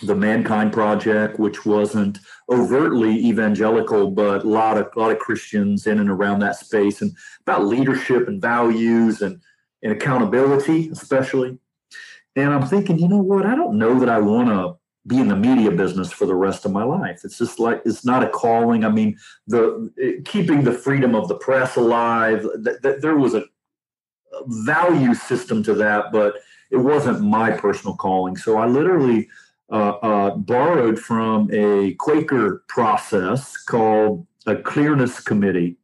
the 0.02 0.16
Mankind 0.16 0.74
Project, 0.74 1.40
which 1.40 1.66
wasn't 1.66 2.20
overtly 2.50 3.12
evangelical, 3.12 4.12
but 4.12 4.44
a 4.44 4.48
lot 4.48 4.78
of 4.78 4.90
a 4.96 5.00
lot 5.00 5.12
of 5.12 5.20
Christians 5.20 5.88
in 5.88 6.00
and 6.00 6.10
around 6.10 6.40
that 6.40 6.56
space, 6.56 7.02
and 7.02 7.12
about 7.42 7.66
leadership 7.66 8.28
and 8.28 8.42
values 8.42 9.22
and 9.22 9.40
and 9.84 9.92
accountability, 9.92 10.90
especially. 10.90 11.58
And 12.36 12.52
I'm 12.52 12.66
thinking, 12.66 12.98
you 12.98 13.08
know 13.08 13.22
what? 13.22 13.46
I 13.46 13.56
don't 13.56 13.78
know 13.78 14.00
that 14.00 14.10
I 14.10 14.20
want 14.20 14.50
to 14.50 14.78
be 15.06 15.20
in 15.20 15.28
the 15.28 15.36
media 15.36 15.72
business 15.72 16.12
for 16.12 16.26
the 16.26 16.36
rest 16.36 16.66
of 16.66 16.72
my 16.72 16.84
life. 16.84 17.22
It's 17.24 17.38
just 17.38 17.60
like 17.60 17.82
it's 17.86 18.06
not 18.06 18.24
a 18.24 18.30
calling. 18.30 18.86
I 18.86 18.90
mean, 18.90 19.18
the 19.48 20.22
keeping 20.26 20.64
the 20.64 20.72
freedom 20.72 21.14
of 21.16 21.28
the 21.28 21.36
press 21.36 21.76
alive. 21.76 22.48
Th- 22.64 22.82
th- 22.82 23.02
there 23.02 23.18
was 23.18 23.34
a 23.34 23.44
value 24.48 25.14
system 25.14 25.62
to 25.64 25.74
that, 25.76 26.12
but 26.12 26.36
it 26.72 26.78
wasn't 26.78 27.22
my 27.22 27.52
personal 27.52 27.96
calling. 27.96 28.38
So 28.38 28.58
I 28.58 28.66
literally 28.66 29.30
uh, 29.72 29.98
uh, 30.02 30.36
borrowed 30.36 31.00
from 31.00 31.50
a 31.52 31.94
Quaker 31.96 32.64
process 32.68 33.58
called 33.58 34.26
a 34.46 34.56
clearness 34.56 35.20
committee. 35.20 35.78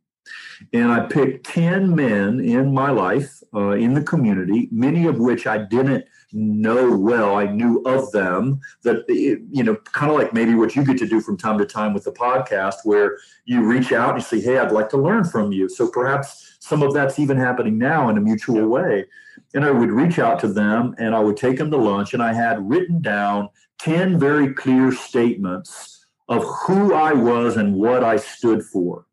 And 0.74 0.92
I 0.92 1.02
picked 1.08 1.46
10 1.46 1.96
men 1.96 2.40
in 2.40 2.74
my 2.74 2.92
life, 2.92 3.42
uh, 3.54 3.72
in 3.72 3.94
the 3.94 4.04
community, 4.04 4.68
many 4.72 5.06
of 5.08 5.20
which 5.20 5.48
I 5.48 5.58
didn't 5.58 6.06
know 6.32 6.96
well. 6.96 7.36
I 7.36 7.46
knew 7.46 7.82
of 7.86 8.12
them 8.12 8.60
that, 8.84 9.06
you 9.08 9.64
know, 9.64 9.76
kind 9.76 10.12
of 10.12 10.18
like 10.18 10.34
maybe 10.34 10.54
what 10.54 10.76
you 10.76 10.84
get 10.86 10.98
to 11.00 11.08
do 11.08 11.22
from 11.22 11.38
time 11.38 11.58
to 11.58 11.66
time 11.66 11.94
with 11.94 12.04
the 12.04 12.12
podcast, 12.12 12.76
where 12.84 13.18
you 13.46 13.64
reach 13.64 13.92
out 13.92 14.16
and 14.16 14.20
you 14.20 14.26
say, 14.26 14.42
Hey, 14.42 14.58
I'd 14.58 14.72
like 14.72 14.90
to 14.90 14.98
learn 14.98 15.24
from 15.24 15.52
you. 15.52 15.70
So 15.70 15.88
perhaps 15.88 16.58
some 16.60 16.84
of 16.84 16.94
that's 16.94 17.20
even 17.20 17.38
happening 17.38 17.78
now 17.78 18.10
in 18.10 18.18
a 18.18 18.22
mutual 18.22 18.68
way. 18.68 19.06
And 19.54 19.66
I 19.66 19.72
would 19.72 19.90
reach 19.90 20.20
out 20.20 20.40
to 20.42 20.48
them 20.48 20.94
and 21.00 21.16
I 21.16 21.20
would 21.20 21.38
take 21.38 21.58
them 21.58 21.72
to 21.72 21.78
lunch, 21.78 22.14
and 22.14 22.22
I 22.22 22.34
had 22.34 22.70
written 22.70 23.02
down 23.02 23.50
10 23.80 24.20
very 24.20 24.54
clear 24.54 24.92
statements 24.92 26.06
of 26.28 26.44
who 26.44 26.94
I 26.94 27.14
was 27.14 27.58
and 27.58 27.74
what 27.74 28.04
I 28.04 28.18
stood 28.18 28.64
for. 28.64 29.06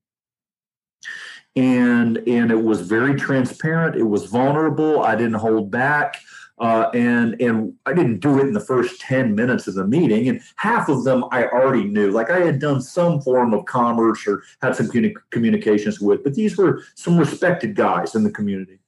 And, 1.55 2.19
and 2.29 2.51
it 2.51 2.63
was 2.63 2.83
very 2.83 3.15
transparent. 3.15 3.97
It 3.97 4.05
was 4.05 4.27
vulnerable. 4.27 5.03
I 5.03 5.15
didn't 5.17 5.35
hold 5.35 5.71
back. 5.71 6.21
Uh, 6.59 6.89
and 6.95 7.39
and 7.41 7.75
I 7.85 7.93
didn't 7.93 8.21
do 8.21 8.39
it 8.39 8.47
in 8.47 8.55
the 8.55 8.61
first 8.61 9.01
10 9.03 9.35
minutes 9.35 9.67
of 9.67 9.75
the 9.75 9.87
meeting. 9.87 10.29
And 10.29 10.41
half 10.57 10.89
of 10.89 11.05
them 11.05 11.25
I 11.31 11.45
already 11.45 11.85
knew. 11.85 12.11
Like 12.11 12.31
I 12.31 12.41
had 12.41 12.61
done 12.61 12.81
some 12.81 13.21
form 13.21 13.53
of 13.53 13.67
commerce 13.67 14.27
or 14.27 14.43
had 14.63 14.75
some 14.75 14.89
communications 15.31 16.01
with, 16.01 16.25
but 16.25 16.35
these 16.35 16.57
were 16.57 16.83
some 16.95 17.19
respected 17.19 17.77
guys 17.77 18.15
in 18.15 18.25
the 18.25 18.31
community. 18.31 18.79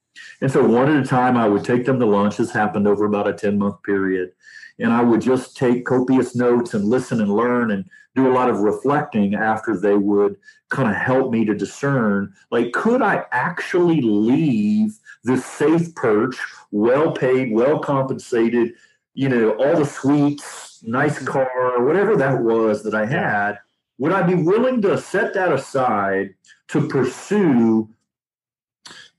And 0.40 0.50
so 0.50 0.66
one 0.66 0.88
at 0.88 1.02
a 1.02 1.06
time, 1.06 1.36
I 1.36 1.46
would 1.46 1.64
take 1.64 1.84
them 1.84 2.00
to 2.00 2.06
lunch. 2.06 2.38
This 2.38 2.50
happened 2.50 2.88
over 2.88 3.04
about 3.04 3.28
a 3.28 3.34
10 3.34 3.58
month 3.58 3.82
period 3.82 4.32
and 4.78 4.92
I 4.92 5.02
would 5.02 5.20
just 5.20 5.56
take 5.56 5.84
copious 5.84 6.34
notes 6.34 6.74
and 6.74 6.84
listen 6.84 7.20
and 7.20 7.34
learn 7.34 7.70
and 7.70 7.84
do 8.14 8.30
a 8.30 8.34
lot 8.34 8.50
of 8.50 8.60
reflecting 8.60 9.34
after 9.34 9.78
they 9.78 9.94
would 9.94 10.36
kind 10.70 10.88
of 10.88 10.96
help 10.96 11.32
me 11.32 11.44
to 11.44 11.54
discern 11.54 12.32
like 12.50 12.72
could 12.72 13.02
I 13.02 13.24
actually 13.32 14.00
leave 14.00 14.98
this 15.24 15.44
safe 15.44 15.94
perch, 15.94 16.36
well 16.70 17.12
paid, 17.12 17.52
well 17.52 17.78
compensated, 17.78 18.72
you 19.14 19.28
know, 19.28 19.50
all 19.52 19.76
the 19.76 19.84
sweets, 19.84 20.82
nice 20.84 21.16
mm-hmm. 21.16 21.26
car, 21.26 21.84
whatever 21.84 22.16
that 22.16 22.42
was 22.42 22.82
that 22.84 22.94
I 22.94 23.06
had, 23.06 23.58
would 23.98 24.12
I 24.12 24.22
be 24.22 24.34
willing 24.34 24.80
to 24.82 24.96
set 24.98 25.34
that 25.34 25.52
aside 25.52 26.34
to 26.68 26.86
pursue 26.88 27.88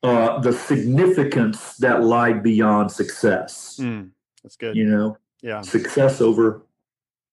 uh, 0.04 0.39
the 0.39 0.54
significance 0.54 1.76
that 1.78 2.04
lied 2.04 2.41
beyond 2.43 2.91
success? 2.91 3.78
Mm, 3.82 4.12
that's 4.41 4.56
good. 4.56 4.76
You 4.76 4.86
know, 4.86 5.17
yeah. 5.41 5.62
success 5.62 6.21
over 6.21 6.62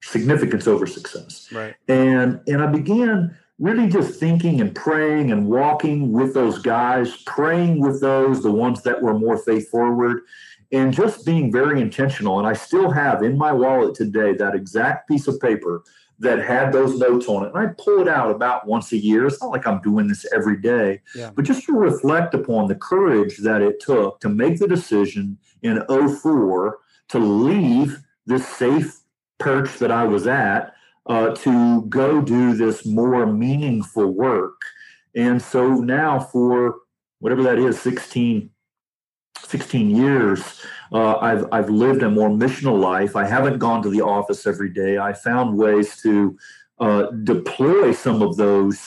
significance 0.03 0.67
over 0.67 0.87
success. 0.87 1.49
Right. 1.53 1.75
And 1.89 2.41
and 2.47 2.63
i 2.63 2.67
began 2.67 3.37
really 3.59 3.89
just 3.89 4.21
thinking 4.21 4.61
and 4.61 4.75
praying 4.75 5.33
and 5.33 5.49
walking 5.49 6.13
with 6.13 6.35
those 6.35 6.59
guys 6.59 7.17
praying 7.25 7.81
with 7.81 8.01
those 8.01 8.43
the 8.43 8.53
ones 8.53 8.83
that 8.83 9.01
were 9.01 9.19
more 9.19 9.39
faith 9.39 9.69
forward 9.71 10.23
and 10.73 10.93
just 10.93 11.25
being 11.25 11.51
very 11.51 11.81
intentional. 11.81 12.39
And 12.39 12.47
i 12.47 12.53
still 12.53 12.91
have 12.91 13.23
in 13.23 13.37
my 13.37 13.53
wallet 13.53 13.95
today 13.95 14.35
that 14.35 14.55
exact 14.55 15.09
piece 15.09 15.27
of 15.27 15.41
paper 15.41 15.83
that 16.19 16.39
had 16.39 16.73
those 16.73 16.99
notes 16.99 17.29
on 17.29 17.45
it. 17.45 17.55
And 17.55 17.59
i 17.59 17.73
pull 17.79 18.01
it 18.01 18.09
out 18.09 18.31
about 18.31 18.67
once 18.67 18.93
a 18.93 18.97
year. 18.97 19.27
It's 19.27 19.43
not 19.43 19.51
like 19.51 19.67
i'm 19.67 19.81
doing 19.81 20.07
this 20.07 20.27
every 20.33 20.59
day. 20.59 21.01
Yeah. 21.15 21.31
but 21.35 21.45
just 21.45 21.65
to 21.67 21.73
reflect 21.73 22.35
upon 22.35 22.69
the 22.69 22.77
courage 22.77 23.39
that 23.39 23.63
it 23.63 23.81
took 23.81 24.21
to 24.21 24.29
make 24.29 24.59
the 24.59 24.69
decision 24.69 25.39
in 25.63 25.83
04 25.89 26.79
to 27.09 27.19
leave 27.19 27.99
this 28.27 28.47
safe 28.47 29.01
perch 29.39 29.79
that 29.79 29.91
I 29.91 30.05
was 30.05 30.27
at 30.27 30.75
uh, 31.07 31.35
to 31.37 31.83
go 31.83 32.21
do 32.21 32.55
this 32.55 32.85
more 32.85 33.27
meaningful 33.27 34.11
work. 34.11 34.61
And 35.15 35.41
so 35.41 35.75
now, 35.75 36.19
for 36.19 36.77
whatever 37.21 37.43
that 37.45 37.59
is, 37.59 37.81
16, 37.81 38.51
16 39.39 39.91
years, 39.91 40.63
uh, 40.93 41.17
I've, 41.19 41.47
I've 41.53 41.71
lived 41.71 42.03
a 42.03 42.11
more 42.11 42.29
missional 42.29 42.79
life. 42.79 43.17
I 43.17 43.25
haven't 43.25 43.59
gone 43.59 43.83
to 43.83 43.89
the 43.89 44.03
office 44.03 44.47
every 44.47 44.71
day. 44.71 44.99
I 44.99 45.13
found 45.13 45.57
ways 45.57 46.01
to 46.03 46.37
uh, 46.79 47.07
deploy 47.23 47.93
some 47.93 48.21
of 48.23 48.37
those, 48.37 48.79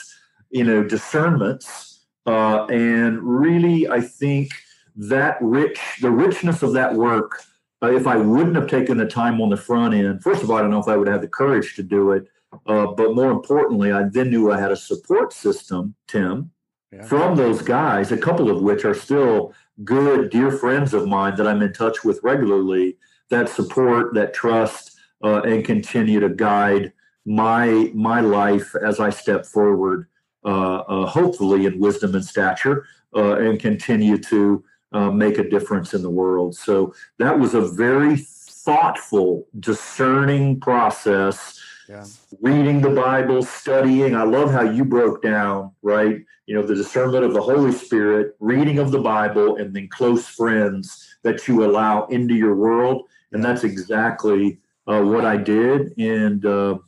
you 0.50 0.64
know, 0.64 0.84
discernments. 0.84 2.04
Uh, 2.26 2.66
and 2.66 3.20
really, 3.22 3.88
I 3.88 4.00
think 4.00 4.50
that 4.94 5.38
rich, 5.40 5.80
the 6.00 6.10
richness 6.10 6.62
of 6.62 6.74
that 6.74 6.94
work 6.94 7.42
if 7.82 8.06
I 8.06 8.16
wouldn't 8.16 8.56
have 8.56 8.66
taken 8.66 8.98
the 8.98 9.06
time 9.06 9.40
on 9.40 9.48
the 9.48 9.56
front 9.56 9.94
end, 9.94 10.22
first 10.22 10.42
of 10.42 10.50
all, 10.50 10.58
I 10.58 10.60
don't 10.60 10.70
know 10.70 10.80
if 10.80 10.88
I 10.88 10.96
would 10.96 11.08
have 11.08 11.22
the 11.22 11.28
courage 11.28 11.74
to 11.76 11.82
do 11.82 12.12
it. 12.12 12.28
Uh, 12.66 12.86
but 12.86 13.14
more 13.14 13.30
importantly, 13.30 13.92
I 13.92 14.04
then 14.04 14.30
knew 14.30 14.50
I 14.50 14.60
had 14.60 14.72
a 14.72 14.76
support 14.76 15.32
system, 15.32 15.94
Tim, 16.08 16.50
yeah. 16.92 17.02
from 17.04 17.36
those 17.36 17.62
guys, 17.62 18.10
a 18.10 18.16
couple 18.16 18.50
of 18.50 18.60
which 18.60 18.84
are 18.84 18.94
still 18.94 19.54
good, 19.84 20.30
dear 20.30 20.50
friends 20.50 20.92
of 20.92 21.06
mine 21.06 21.36
that 21.36 21.46
I'm 21.46 21.62
in 21.62 21.72
touch 21.72 22.04
with 22.04 22.20
regularly, 22.22 22.98
that 23.30 23.48
support, 23.48 24.14
that 24.14 24.34
trust, 24.34 24.98
uh, 25.22 25.42
and 25.42 25.64
continue 25.64 26.20
to 26.20 26.28
guide 26.28 26.92
my 27.26 27.90
my 27.94 28.20
life 28.20 28.74
as 28.74 28.98
I 28.98 29.10
step 29.10 29.46
forward, 29.46 30.08
uh, 30.44 30.78
uh, 30.78 31.06
hopefully 31.06 31.66
in 31.66 31.78
wisdom 31.78 32.14
and 32.14 32.24
stature, 32.24 32.86
uh, 33.14 33.34
and 33.34 33.60
continue 33.60 34.18
to 34.18 34.64
uh, 34.92 35.10
make 35.10 35.38
a 35.38 35.48
difference 35.48 35.94
in 35.94 36.02
the 36.02 36.10
world. 36.10 36.56
So 36.56 36.94
that 37.18 37.38
was 37.38 37.54
a 37.54 37.60
very 37.60 38.16
thoughtful, 38.16 39.46
discerning 39.58 40.60
process. 40.60 41.58
Yeah. 41.88 42.04
Reading 42.40 42.80
the 42.80 42.90
Bible, 42.90 43.42
studying. 43.42 44.14
I 44.14 44.22
love 44.22 44.52
how 44.52 44.62
you 44.62 44.84
broke 44.84 45.22
down, 45.22 45.72
right? 45.82 46.24
You 46.46 46.54
know, 46.54 46.62
the 46.62 46.74
discernment 46.74 47.24
of 47.24 47.34
the 47.34 47.42
Holy 47.42 47.72
Spirit, 47.72 48.36
reading 48.38 48.78
of 48.78 48.92
the 48.92 49.00
Bible, 49.00 49.56
and 49.56 49.74
then 49.74 49.88
close 49.88 50.26
friends 50.28 51.16
that 51.24 51.48
you 51.48 51.64
allow 51.64 52.06
into 52.06 52.34
your 52.34 52.54
world. 52.54 53.08
And 53.32 53.44
that's 53.44 53.64
exactly 53.64 54.60
uh, 54.86 55.02
what 55.02 55.24
I 55.24 55.36
did. 55.36 55.98
And, 55.98 56.44
uh, 56.46 56.78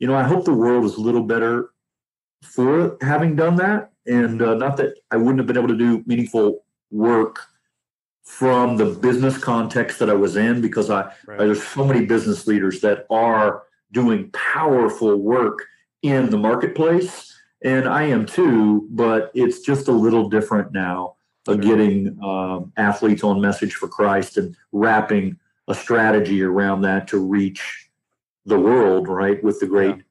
you 0.00 0.08
know, 0.08 0.14
I 0.14 0.24
hope 0.24 0.44
the 0.44 0.52
world 0.52 0.84
is 0.84 0.96
a 0.96 1.00
little 1.00 1.22
better 1.22 1.70
for 2.42 2.96
having 3.00 3.36
done 3.36 3.56
that. 3.56 3.92
And 4.06 4.42
uh, 4.42 4.54
not 4.54 4.76
that 4.78 4.98
I 5.10 5.16
wouldn't 5.16 5.38
have 5.38 5.46
been 5.46 5.58
able 5.58 5.68
to 5.68 5.76
do 5.76 6.02
meaningful 6.06 6.64
work 6.90 7.47
from 8.28 8.76
the 8.76 8.84
business 8.84 9.38
context 9.38 9.98
that 9.98 10.10
I 10.10 10.12
was 10.12 10.36
in 10.36 10.60
because 10.60 10.90
I, 10.90 11.10
right. 11.26 11.38
there's 11.38 11.66
so 11.66 11.82
many 11.82 12.04
business 12.04 12.46
leaders 12.46 12.82
that 12.82 13.06
are 13.08 13.62
doing 13.90 14.30
powerful 14.32 15.16
work 15.16 15.64
in 16.02 16.28
the 16.28 16.36
marketplace 16.36 17.34
and 17.64 17.88
I 17.88 18.02
am 18.02 18.26
too 18.26 18.86
but 18.90 19.32
it's 19.34 19.60
just 19.60 19.88
a 19.88 19.92
little 19.92 20.28
different 20.28 20.72
now 20.72 21.16
of 21.48 21.62
getting 21.62 22.18
um, 22.22 22.70
athletes 22.76 23.24
on 23.24 23.40
message 23.40 23.74
for 23.74 23.88
Christ 23.88 24.36
and 24.36 24.54
wrapping 24.72 25.38
a 25.66 25.74
strategy 25.74 26.42
around 26.42 26.82
that 26.82 27.08
to 27.08 27.18
reach 27.18 27.88
the 28.44 28.60
world 28.60 29.08
right 29.08 29.42
with 29.42 29.58
the 29.58 29.66
great 29.66 29.96
yeah. 29.96 30.02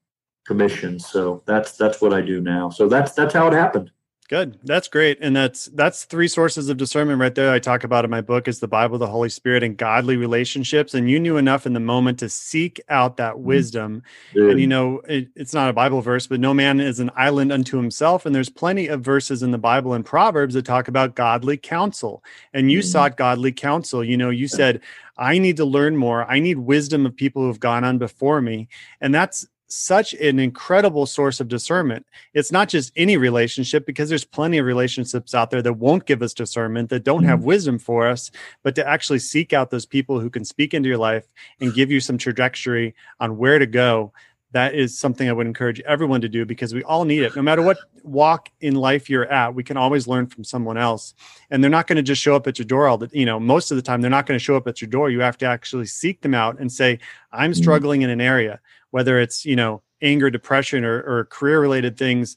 commission 0.47 0.99
so 0.99 1.43
that's 1.45 1.77
that's 1.77 2.01
what 2.01 2.13
I 2.13 2.21
do 2.21 2.41
now 2.41 2.71
so 2.71 2.89
that's 2.89 3.11
that's 3.11 3.35
how 3.35 3.45
it 3.45 3.53
happened 3.53 3.91
Good. 4.29 4.59
That's 4.63 4.89
great. 4.89 5.19
And 5.21 5.33
that's 5.33 5.67
that's 5.67 6.03
three 6.03 6.27
sources 6.27 6.67
of 6.67 6.75
discernment 6.75 7.21
right 7.21 7.33
there. 7.33 7.53
I 7.53 7.59
talk 7.59 7.85
about 7.85 8.03
in 8.03 8.11
my 8.11 8.19
book 8.19 8.49
is 8.49 8.59
the 8.59 8.67
Bible, 8.67 8.97
the 8.97 9.07
Holy 9.07 9.29
Spirit, 9.29 9.63
and 9.63 9.77
godly 9.77 10.17
relationships. 10.17 10.93
And 10.93 11.09
you 11.09 11.17
knew 11.17 11.37
enough 11.37 11.65
in 11.65 11.71
the 11.71 11.79
moment 11.79 12.19
to 12.19 12.27
seek 12.27 12.81
out 12.89 13.15
that 13.17 13.35
mm-hmm. 13.35 13.45
wisdom. 13.45 14.03
Mm-hmm. 14.33 14.49
And 14.49 14.59
you 14.59 14.67
know, 14.67 14.99
it, 15.07 15.29
it's 15.37 15.53
not 15.53 15.69
a 15.69 15.73
Bible 15.73 16.01
verse, 16.01 16.27
but 16.27 16.41
no 16.41 16.53
man 16.53 16.81
is 16.81 16.99
an 16.99 17.09
island 17.15 17.53
unto 17.53 17.77
himself. 17.77 18.25
And 18.25 18.35
there's 18.35 18.49
plenty 18.49 18.87
of 18.87 18.99
verses 18.99 19.43
in 19.43 19.51
the 19.51 19.57
Bible 19.57 19.93
and 19.93 20.05
Proverbs 20.05 20.55
that 20.55 20.65
talk 20.65 20.89
about 20.89 21.15
godly 21.15 21.55
counsel. 21.55 22.21
And 22.53 22.69
you 22.69 22.79
mm-hmm. 22.79 22.87
sought 22.87 23.15
godly 23.15 23.53
counsel. 23.53 24.03
You 24.03 24.17
know, 24.17 24.29
you 24.29 24.49
said, 24.49 24.81
I 25.17 25.37
need 25.37 25.55
to 25.55 25.65
learn 25.65 25.95
more. 25.95 26.29
I 26.29 26.39
need 26.39 26.57
wisdom 26.57 27.05
of 27.05 27.15
people 27.15 27.43
who 27.43 27.47
have 27.47 27.61
gone 27.61 27.85
on 27.85 27.97
before 27.97 28.41
me. 28.41 28.67
And 28.99 29.15
that's 29.15 29.47
such 29.67 30.13
an 30.13 30.39
incredible 30.39 31.05
source 31.05 31.39
of 31.39 31.47
discernment. 31.47 32.05
It's 32.33 32.51
not 32.51 32.69
just 32.69 32.91
any 32.95 33.17
relationship 33.17 33.85
because 33.85 34.09
there's 34.09 34.23
plenty 34.23 34.57
of 34.57 34.65
relationships 34.65 35.35
out 35.35 35.51
there 35.51 35.61
that 35.61 35.73
won't 35.73 36.05
give 36.05 36.21
us 36.21 36.33
discernment, 36.33 36.89
that 36.89 37.03
don't 37.03 37.23
have 37.25 37.39
mm-hmm. 37.39 37.47
wisdom 37.47 37.79
for 37.79 38.07
us, 38.07 38.31
but 38.63 38.75
to 38.75 38.87
actually 38.87 39.19
seek 39.19 39.53
out 39.53 39.69
those 39.69 39.85
people 39.85 40.19
who 40.19 40.29
can 40.29 40.45
speak 40.45 40.73
into 40.73 40.87
your 40.89 40.97
life 40.97 41.27
and 41.59 41.73
give 41.73 41.91
you 41.91 41.99
some 41.99 42.17
trajectory 42.17 42.95
on 43.19 43.37
where 43.37 43.59
to 43.59 43.65
go. 43.65 44.13
that 44.51 44.73
is 44.73 44.97
something 44.97 45.27
I 45.27 45.33
would 45.33 45.45
encourage 45.45 45.81
everyone 45.81 46.21
to 46.21 46.29
do 46.29 46.45
because 46.45 46.73
we 46.73 46.83
all 46.83 47.03
need 47.03 47.23
it. 47.23 47.35
No 47.35 47.41
matter 47.41 47.61
what 47.61 47.77
walk 48.03 48.49
in 48.61 48.75
life 48.75 49.09
you're 49.09 49.25
at, 49.25 49.53
we 49.53 49.63
can 49.63 49.75
always 49.75 50.07
learn 50.07 50.27
from 50.27 50.43
someone 50.43 50.77
else. 50.77 51.13
And 51.49 51.61
they're 51.61 51.69
not 51.69 51.87
going 51.87 51.97
to 51.97 52.03
just 52.03 52.21
show 52.21 52.35
up 52.35 52.47
at 52.47 52.57
your 52.57 52.65
door 52.65 52.87
all 52.87 52.97
the, 52.97 53.09
you 53.11 53.25
know, 53.25 53.39
most 53.39 53.71
of 53.71 53.75
the 53.75 53.81
time 53.81 54.01
they're 54.01 54.09
not 54.09 54.25
going 54.25 54.39
to 54.39 54.43
show 54.43 54.55
up 54.55 54.67
at 54.67 54.81
your 54.81 54.89
door. 54.89 55.09
You 55.09 55.19
have 55.19 55.37
to 55.39 55.45
actually 55.45 55.85
seek 55.85 56.21
them 56.21 56.33
out 56.33 56.59
and 56.59 56.71
say, 56.71 56.99
I'm 57.31 57.51
mm-hmm. 57.51 57.61
struggling 57.61 58.01
in 58.03 58.09
an 58.09 58.21
area, 58.21 58.59
whether 58.97 59.19
it's, 59.19 59.45
you 59.45 59.55
know, 59.55 59.83
anger, 60.01 60.31
depression, 60.31 60.83
or, 60.83 60.97
or 61.03 61.25
career 61.25 61.61
related 61.61 61.97
things 61.97 62.35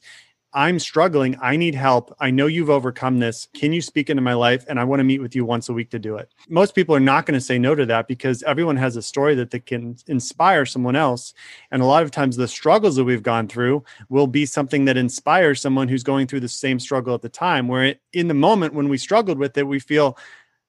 I'm 0.53 0.79
struggling. 0.79 1.37
I 1.41 1.55
need 1.55 1.75
help. 1.75 2.13
I 2.19 2.29
know 2.29 2.45
you've 2.45 2.69
overcome 2.69 3.19
this. 3.19 3.47
Can 3.53 3.71
you 3.71 3.81
speak 3.81 4.09
into 4.09 4.21
my 4.21 4.33
life? 4.33 4.65
And 4.67 4.79
I 4.79 4.83
want 4.83 4.99
to 4.99 5.05
meet 5.05 5.21
with 5.21 5.33
you 5.33 5.45
once 5.45 5.69
a 5.69 5.73
week 5.73 5.89
to 5.91 5.99
do 5.99 6.17
it. 6.17 6.33
Most 6.49 6.75
people 6.75 6.93
are 6.93 6.99
not 6.99 7.25
going 7.25 7.39
to 7.39 7.45
say 7.45 7.57
no 7.57 7.73
to 7.73 7.85
that 7.85 8.07
because 8.07 8.43
everyone 8.43 8.75
has 8.75 8.97
a 8.97 9.01
story 9.01 9.33
that 9.35 9.51
they 9.51 9.59
can 9.59 9.95
inspire 10.07 10.65
someone 10.65 10.97
else. 10.97 11.33
And 11.71 11.81
a 11.81 11.85
lot 11.85 12.03
of 12.03 12.11
times, 12.11 12.35
the 12.35 12.49
struggles 12.49 12.97
that 12.97 13.05
we've 13.05 13.23
gone 13.23 13.47
through 13.47 13.85
will 14.09 14.27
be 14.27 14.45
something 14.45 14.85
that 14.85 14.97
inspires 14.97 15.61
someone 15.61 15.87
who's 15.87 16.03
going 16.03 16.27
through 16.27 16.41
the 16.41 16.49
same 16.49 16.79
struggle 16.79 17.15
at 17.15 17.21
the 17.21 17.29
time. 17.29 17.69
Where 17.69 17.95
in 18.11 18.27
the 18.27 18.33
moment 18.33 18.73
when 18.73 18.89
we 18.89 18.97
struggled 18.97 19.37
with 19.37 19.57
it, 19.57 19.67
we 19.67 19.79
feel 19.79 20.17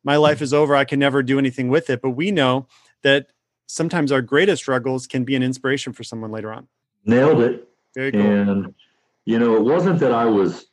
my 0.05 0.17
life 0.17 0.43
is 0.43 0.55
over. 0.55 0.77
I 0.77 0.85
can 0.85 1.01
never 1.01 1.25
do 1.25 1.41
anything 1.41 1.69
with 1.69 1.91
it. 1.91 2.03
But 2.03 2.11
we 2.11 2.31
know 2.31 2.69
that 3.03 3.27
sometimes 3.73 4.13
our 4.13 4.21
greatest 4.21 4.63
struggles 4.63 5.07
can 5.07 5.25
be 5.25 5.35
an 5.35 5.43
inspiration 5.43 5.93
for 5.93 6.05
someone 6.05 6.31
later 6.31 6.53
on. 6.53 6.69
Nailed 7.07 7.41
it. 7.41 7.69
Very 7.95 8.13
cool. 8.13 8.21
And 8.21 8.75
you 9.25 9.39
know, 9.39 9.57
it 9.57 9.63
wasn't 9.63 9.99
that 10.01 10.13
I 10.13 10.27
was 10.27 10.67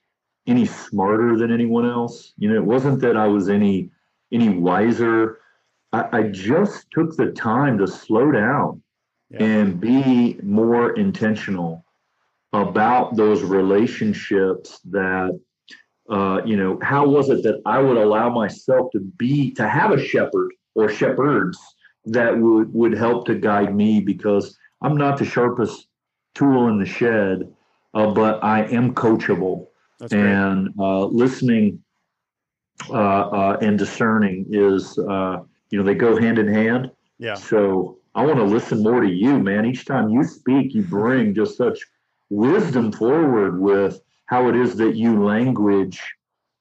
any 0.48 0.66
smarter 0.66 1.38
than 1.38 1.52
anyone 1.52 1.86
else. 1.90 2.34
You 2.38 2.50
know, 2.50 2.56
it 2.56 2.66
wasn't 2.66 3.00
that 3.02 3.16
I 3.16 3.28
was 3.28 3.50
any 3.50 3.90
any 4.32 4.50
wiser. 4.50 5.40
I, 5.94 6.18
I 6.18 6.24
just 6.24 6.92
took 6.92 7.16
the 7.16 7.32
time 7.32 7.78
to 7.78 7.88
slow 7.88 8.32
down 8.32 8.82
yeah. 9.30 9.44
and 9.44 9.80
be 9.80 10.38
more 10.44 10.92
intentional 10.92 11.86
about 12.54 13.16
those 13.16 13.44
relationships 13.44 14.82
that 14.86 15.40
uh, 16.10 16.42
you 16.44 16.58
know 16.58 16.80
how 16.82 17.08
was 17.08 17.30
it 17.30 17.44
that 17.44 17.62
i 17.68 17.78
would 17.80 17.98
allow 17.98 18.28
myself 18.28 18.90
to 18.92 19.00
be 19.00 19.52
to 19.52 19.70
have 19.70 19.92
a 19.92 20.04
shepherd 20.04 20.52
or 20.74 20.90
shepherds 20.90 21.60
that 22.12 22.38
would 22.38 22.74
would 22.74 22.93
help 22.93 23.26
to 23.26 23.36
guide 23.36 23.76
me 23.76 24.00
because 24.00 24.58
i'm 24.82 24.98
not 24.98 25.17
the 25.17 25.26
sharpest 25.26 25.88
tool 26.34 26.67
in 26.67 26.80
the 26.80 26.86
shed 26.86 27.52
uh, 27.93 28.12
but 28.12 28.43
I 28.43 28.63
am 28.65 28.93
coachable. 28.93 29.67
That's 30.00 30.13
and 30.13 30.69
uh, 30.80 31.06
listening 31.06 31.84
uh, 32.89 32.93
uh, 32.93 33.58
and 33.62 33.78
discerning 33.78 34.45
is, 34.50 34.98
uh, 34.98 35.41
you 35.69 35.78
know, 35.78 35.84
they 35.84 35.95
go 35.95 36.19
hand 36.19 36.39
in 36.39 36.48
hand. 36.48 36.91
Yeah. 37.17 37.34
So 37.36 37.98
I 38.15 38.26
want 38.26 38.38
to 38.38 38.45
listen 38.45 38.82
more 38.82 39.02
to 39.02 39.10
you, 39.10 39.39
man. 39.39 39.65
Each 39.65 39.86
time 39.86 40.10
you 40.10 40.24
speak, 40.24 40.74
you 40.74 40.84
bring 40.84 41.34
just 41.34 41.58
such 41.58 41.80
wisdom 42.30 42.91
forward 42.91 43.60
with 43.60 44.02
how 44.28 44.48
it 44.48 44.56
is 44.56 44.76
that 44.76 44.95
you 44.95 45.24
language 45.24 46.02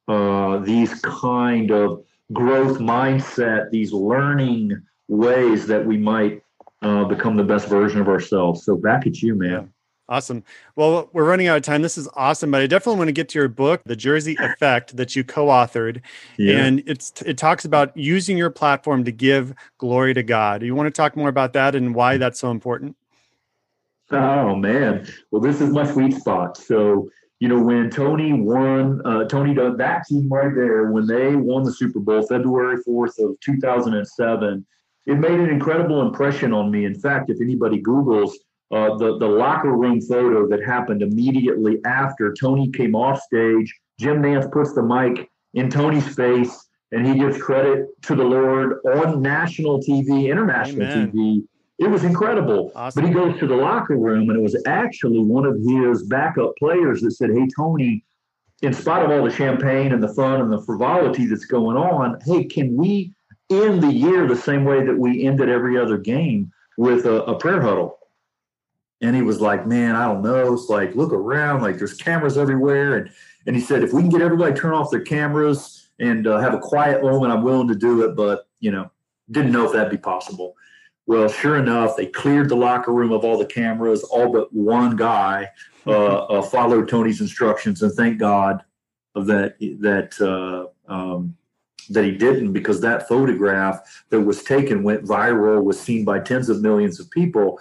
uh, 0.09 0.59
these 0.59 0.95
kind 1.03 1.71
of 1.71 2.05
growth 2.33 2.79
mindset, 2.79 3.71
these 3.71 3.93
learning 3.93 4.83
ways 5.09 5.67
that 5.67 5.85
we 5.85 5.97
might 5.97 6.43
uh, 6.83 7.05
become 7.05 7.37
the 7.37 7.45
best 7.45 7.69
version 7.69 8.01
of 8.01 8.09
ourselves. 8.09 8.65
So 8.65 8.77
back 8.77 9.07
at 9.07 9.21
you, 9.21 9.35
man. 9.35 9.73
Awesome. 10.11 10.43
Well, 10.75 11.11
we're 11.13 11.29
running 11.29 11.49
out 11.49 11.59
of 11.59 11.65
time. 11.65 11.83
This 11.83 11.99
is 11.99 12.09
awesome, 12.15 12.51
but 12.51 12.63
I 12.63 12.67
definitely 12.67 12.97
want 12.97 13.09
to 13.09 13.13
get 13.13 13.29
to 13.31 13.39
your 13.39 13.49
book, 13.49 13.83
The 13.85 13.97
Jersey 13.97 14.39
Effect, 14.41 14.97
that 14.97 15.15
you 15.15 15.23
co-authored, 15.23 16.01
yeah. 16.39 16.65
and 16.65 16.83
it's 16.87 17.13
it 17.27 17.37
talks 17.37 17.67
about 17.67 17.95
using 17.95 18.39
your 18.39 18.49
platform 18.49 19.05
to 19.05 19.13
give 19.13 19.53
glory 19.77 20.15
to 20.15 20.23
God. 20.23 20.61
Do 20.61 20.67
you 20.67 20.75
want 20.75 20.87
to 20.87 20.91
talk 20.91 21.15
more 21.15 21.29
about 21.29 21.53
that 21.53 21.75
and 21.75 21.95
why 21.95 22.17
that's 22.17 22.41
so 22.41 22.51
important? 22.51 22.97
Oh 24.11 24.57
man, 24.57 25.07
well, 25.31 25.43
this 25.43 25.61
is 25.61 25.69
my 25.69 25.85
sweet 25.87 26.15
spot. 26.15 26.57
So 26.57 27.11
you 27.41 27.49
know 27.49 27.61
when 27.61 27.91
Tony 27.91 28.33
won, 28.33 29.03
uh, 29.05 29.25
Tony 29.25 29.53
that 29.53 30.07
team 30.09 30.27
right 30.31 30.55
there 30.55 30.91
when 30.91 31.07
they 31.07 31.37
won 31.37 31.65
the 31.65 31.73
Super 31.73 32.01
Bowl, 32.01 32.23
February 32.27 32.79
fourth 32.83 33.19
of 33.19 33.39
two 33.41 33.59
thousand 33.59 33.93
and 33.93 34.09
seven. 34.09 34.65
It 35.09 35.19
made 35.19 35.41
an 35.41 35.49
incredible 35.49 36.03
impression 36.03 36.53
on 36.53 36.71
me. 36.71 36.85
In 36.85 36.95
fact, 36.95 37.31
if 37.31 37.41
anybody 37.41 37.81
Google's 37.81 38.39
uh, 38.71 38.97
the, 38.99 39.19
the 39.19 39.27
locker 39.27 39.73
room 39.73 40.01
photo 40.03 40.47
that 40.49 40.63
happened 40.63 41.01
immediately 41.01 41.79
after 41.87 42.35
Tony 42.39 42.71
came 42.71 42.95
off 42.95 43.21
stage. 43.23 43.75
Jim 43.99 44.23
Nantz 44.23 44.53
puts 44.53 44.75
the 44.75 44.83
mic 44.83 45.31
in 45.55 45.71
Tony's 45.71 46.15
face 46.15 46.69
and 46.93 47.07
he 47.07 47.19
gives 47.19 47.41
credit 47.41 47.87
to 48.03 48.15
the 48.15 48.23
Lord 48.23 48.81
on 48.87 49.23
national 49.23 49.81
TV, 49.81 50.31
international 50.31 50.83
Amen. 50.83 51.11
TV. 51.11 51.43
It 51.79 51.89
was 51.89 52.05
incredible. 52.05 52.73
Awesome. 52.75 53.03
But 53.03 53.09
he 53.09 53.15
goes 53.15 53.39
to 53.41 53.47
the 53.47 53.57
locker 53.57 53.97
room 53.97 54.29
and 54.29 54.39
it 54.39 54.43
was 54.43 54.63
actually 54.67 55.21
one 55.21 55.47
of 55.47 55.57
his 55.67 56.05
backup 56.05 56.53
players 56.59 57.01
that 57.01 57.13
said, 57.13 57.31
Hey, 57.31 57.47
Tony, 57.57 58.05
in 58.61 58.75
spite 58.75 59.03
of 59.03 59.11
all 59.11 59.25
the 59.25 59.35
champagne 59.35 59.93
and 59.93 60.03
the 60.03 60.13
fun 60.13 60.43
and 60.43 60.53
the 60.53 60.61
frivolity 60.63 61.25
that's 61.25 61.47
going 61.47 61.79
on, 61.79 62.19
hey, 62.27 62.45
can 62.45 62.77
we 62.77 63.15
end 63.51 63.83
the 63.83 63.93
year 63.93 64.27
the 64.27 64.37
same 64.37 64.65
way 64.65 64.85
that 64.85 64.99
we 64.99 65.25
ended 65.25 65.49
every 65.49 65.79
other 65.79 65.99
game 65.99 66.53
with 66.77 67.07
a, 67.07 67.23
a 67.25 67.39
prayer 67.39 67.63
huddle? 67.63 67.99
and 69.01 69.15
he 69.15 69.23
was 69.23 69.41
like, 69.41 69.67
"Man, 69.67 69.95
I 69.95 70.07
don't 70.07 70.23
know. 70.23 70.55
It's 70.55 70.69
like 70.69 70.95
look 70.95 71.13
around, 71.13 71.63
like 71.63 71.79
there's 71.79 71.95
cameras 71.95 72.37
everywhere." 72.37 72.97
And 72.97 73.11
and 73.47 73.57
he 73.57 73.63
said, 73.63 73.83
"If 73.83 73.93
we 73.93 74.03
can 74.03 74.11
get 74.11 74.23
everybody 74.23 74.55
turn 74.55 74.75
off 74.75 74.91
their 74.91 75.01
cameras 75.01 75.89
and 75.99 76.27
uh, 76.27 76.39
have 76.39 76.55
a 76.55 76.59
quiet 76.59 77.03
moment, 77.03 77.33
I'm 77.33 77.43
willing 77.43 77.69
to 77.69 77.75
do 77.75 78.03
it." 78.03 78.17
But 78.17 78.49
you 78.61 78.71
know, 78.71 78.91
didn't 79.31 79.53
know 79.53 79.67
if 79.67 79.73
that'd 79.73 79.91
be 79.91 79.99
possible. 79.99 80.55
Well, 81.07 81.29
sure 81.29 81.57
enough, 81.57 81.97
they 81.97 82.07
cleared 82.07 82.51
the 82.51 82.57
locker 82.57 82.93
room 82.93 83.13
of 83.13 83.25
all 83.25 83.39
the 83.39 83.47
cameras. 83.47 84.03
All 84.05 84.31
but 84.31 84.53
one 84.53 84.97
guy 84.97 85.49
uh, 85.87 86.25
uh, 86.25 86.43
followed 86.43 86.89
Tony's 86.89 87.21
instructions, 87.21 87.83
and 87.83 87.93
thank 87.93 88.19
God 88.19 88.63
of 89.15 89.27
that 89.27 89.59
that 89.81 90.21
uh, 90.21 90.93
um, 90.93 91.37
that 91.89 92.05
he 92.05 92.13
didn't, 92.13 92.53
because 92.53 92.81
that 92.81 93.09
photograph 93.09 93.81
that 94.11 94.21
was 94.21 94.43
taken 94.43 94.83
went 94.83 95.05
viral, 95.05 95.63
was 95.63 95.81
seen 95.81 96.05
by 96.05 96.21
tens 96.21 96.49
of 96.49 96.61
millions 96.61 97.01
of 97.01 97.11
people 97.11 97.59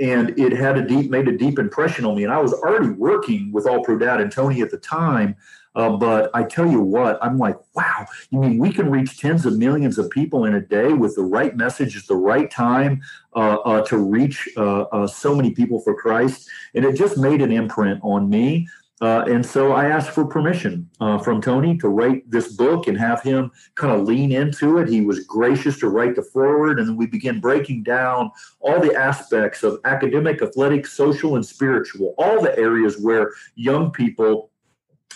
and 0.00 0.38
it 0.38 0.52
had 0.52 0.78
a 0.78 0.86
deep 0.86 1.10
made 1.10 1.28
a 1.28 1.36
deep 1.36 1.58
impression 1.58 2.04
on 2.04 2.16
me. 2.16 2.24
And 2.24 2.32
i 2.32 2.40
was 2.40 2.52
already 2.52 2.90
working 2.90 3.52
with 3.52 3.66
all 3.66 3.82
pro 3.82 3.98
dad 3.98 4.20
and 4.20 4.30
tony 4.30 4.60
at 4.60 4.70
the 4.70 4.78
time 4.78 5.36
uh, 5.74 5.90
but 5.96 6.30
i 6.34 6.42
tell 6.42 6.70
you 6.70 6.80
what 6.80 7.18
i'm 7.22 7.38
like 7.38 7.56
wow 7.74 8.06
you 8.30 8.38
mean 8.38 8.58
we 8.58 8.72
can 8.72 8.90
reach 8.90 9.18
tens 9.18 9.44
of 9.44 9.58
millions 9.58 9.98
of 9.98 10.08
people 10.10 10.44
in 10.44 10.54
a 10.54 10.60
day 10.60 10.92
with 10.92 11.14
the 11.16 11.22
right 11.22 11.56
message 11.56 11.96
at 11.96 12.06
the 12.06 12.16
right 12.16 12.50
time 12.50 13.00
uh, 13.34 13.56
uh, 13.64 13.84
to 13.84 13.98
reach 13.98 14.48
uh, 14.56 14.82
uh, 14.82 15.06
so 15.06 15.34
many 15.34 15.50
people 15.52 15.80
for 15.80 15.94
christ? 15.94 16.48
And 16.74 16.84
it 16.84 16.96
just 16.96 17.18
made 17.18 17.42
an 17.42 17.52
imprint 17.52 18.00
on 18.02 18.28
me 18.28 18.68
uh, 19.00 19.24
and 19.28 19.44
so 19.44 19.72
I 19.72 19.86
asked 19.86 20.10
for 20.10 20.24
permission 20.24 20.88
uh, 21.00 21.18
from 21.18 21.40
Tony 21.40 21.78
to 21.78 21.88
write 21.88 22.28
this 22.28 22.52
book 22.52 22.88
and 22.88 22.98
have 22.98 23.22
him 23.22 23.50
kind 23.76 23.92
of 23.92 24.06
lean 24.06 24.32
into 24.32 24.78
it. 24.78 24.88
He 24.88 25.02
was 25.02 25.20
gracious 25.20 25.78
to 25.80 25.88
write 25.88 26.16
the 26.16 26.22
forward, 26.22 26.80
and 26.80 26.98
we 26.98 27.06
began 27.06 27.38
breaking 27.38 27.84
down 27.84 28.32
all 28.60 28.80
the 28.80 28.94
aspects 28.94 29.62
of 29.62 29.80
academic, 29.84 30.42
athletic, 30.42 30.86
social, 30.86 31.36
and 31.36 31.46
spiritual, 31.46 32.14
all 32.18 32.42
the 32.42 32.58
areas 32.58 32.98
where 32.98 33.32
young 33.54 33.92
people 33.92 34.50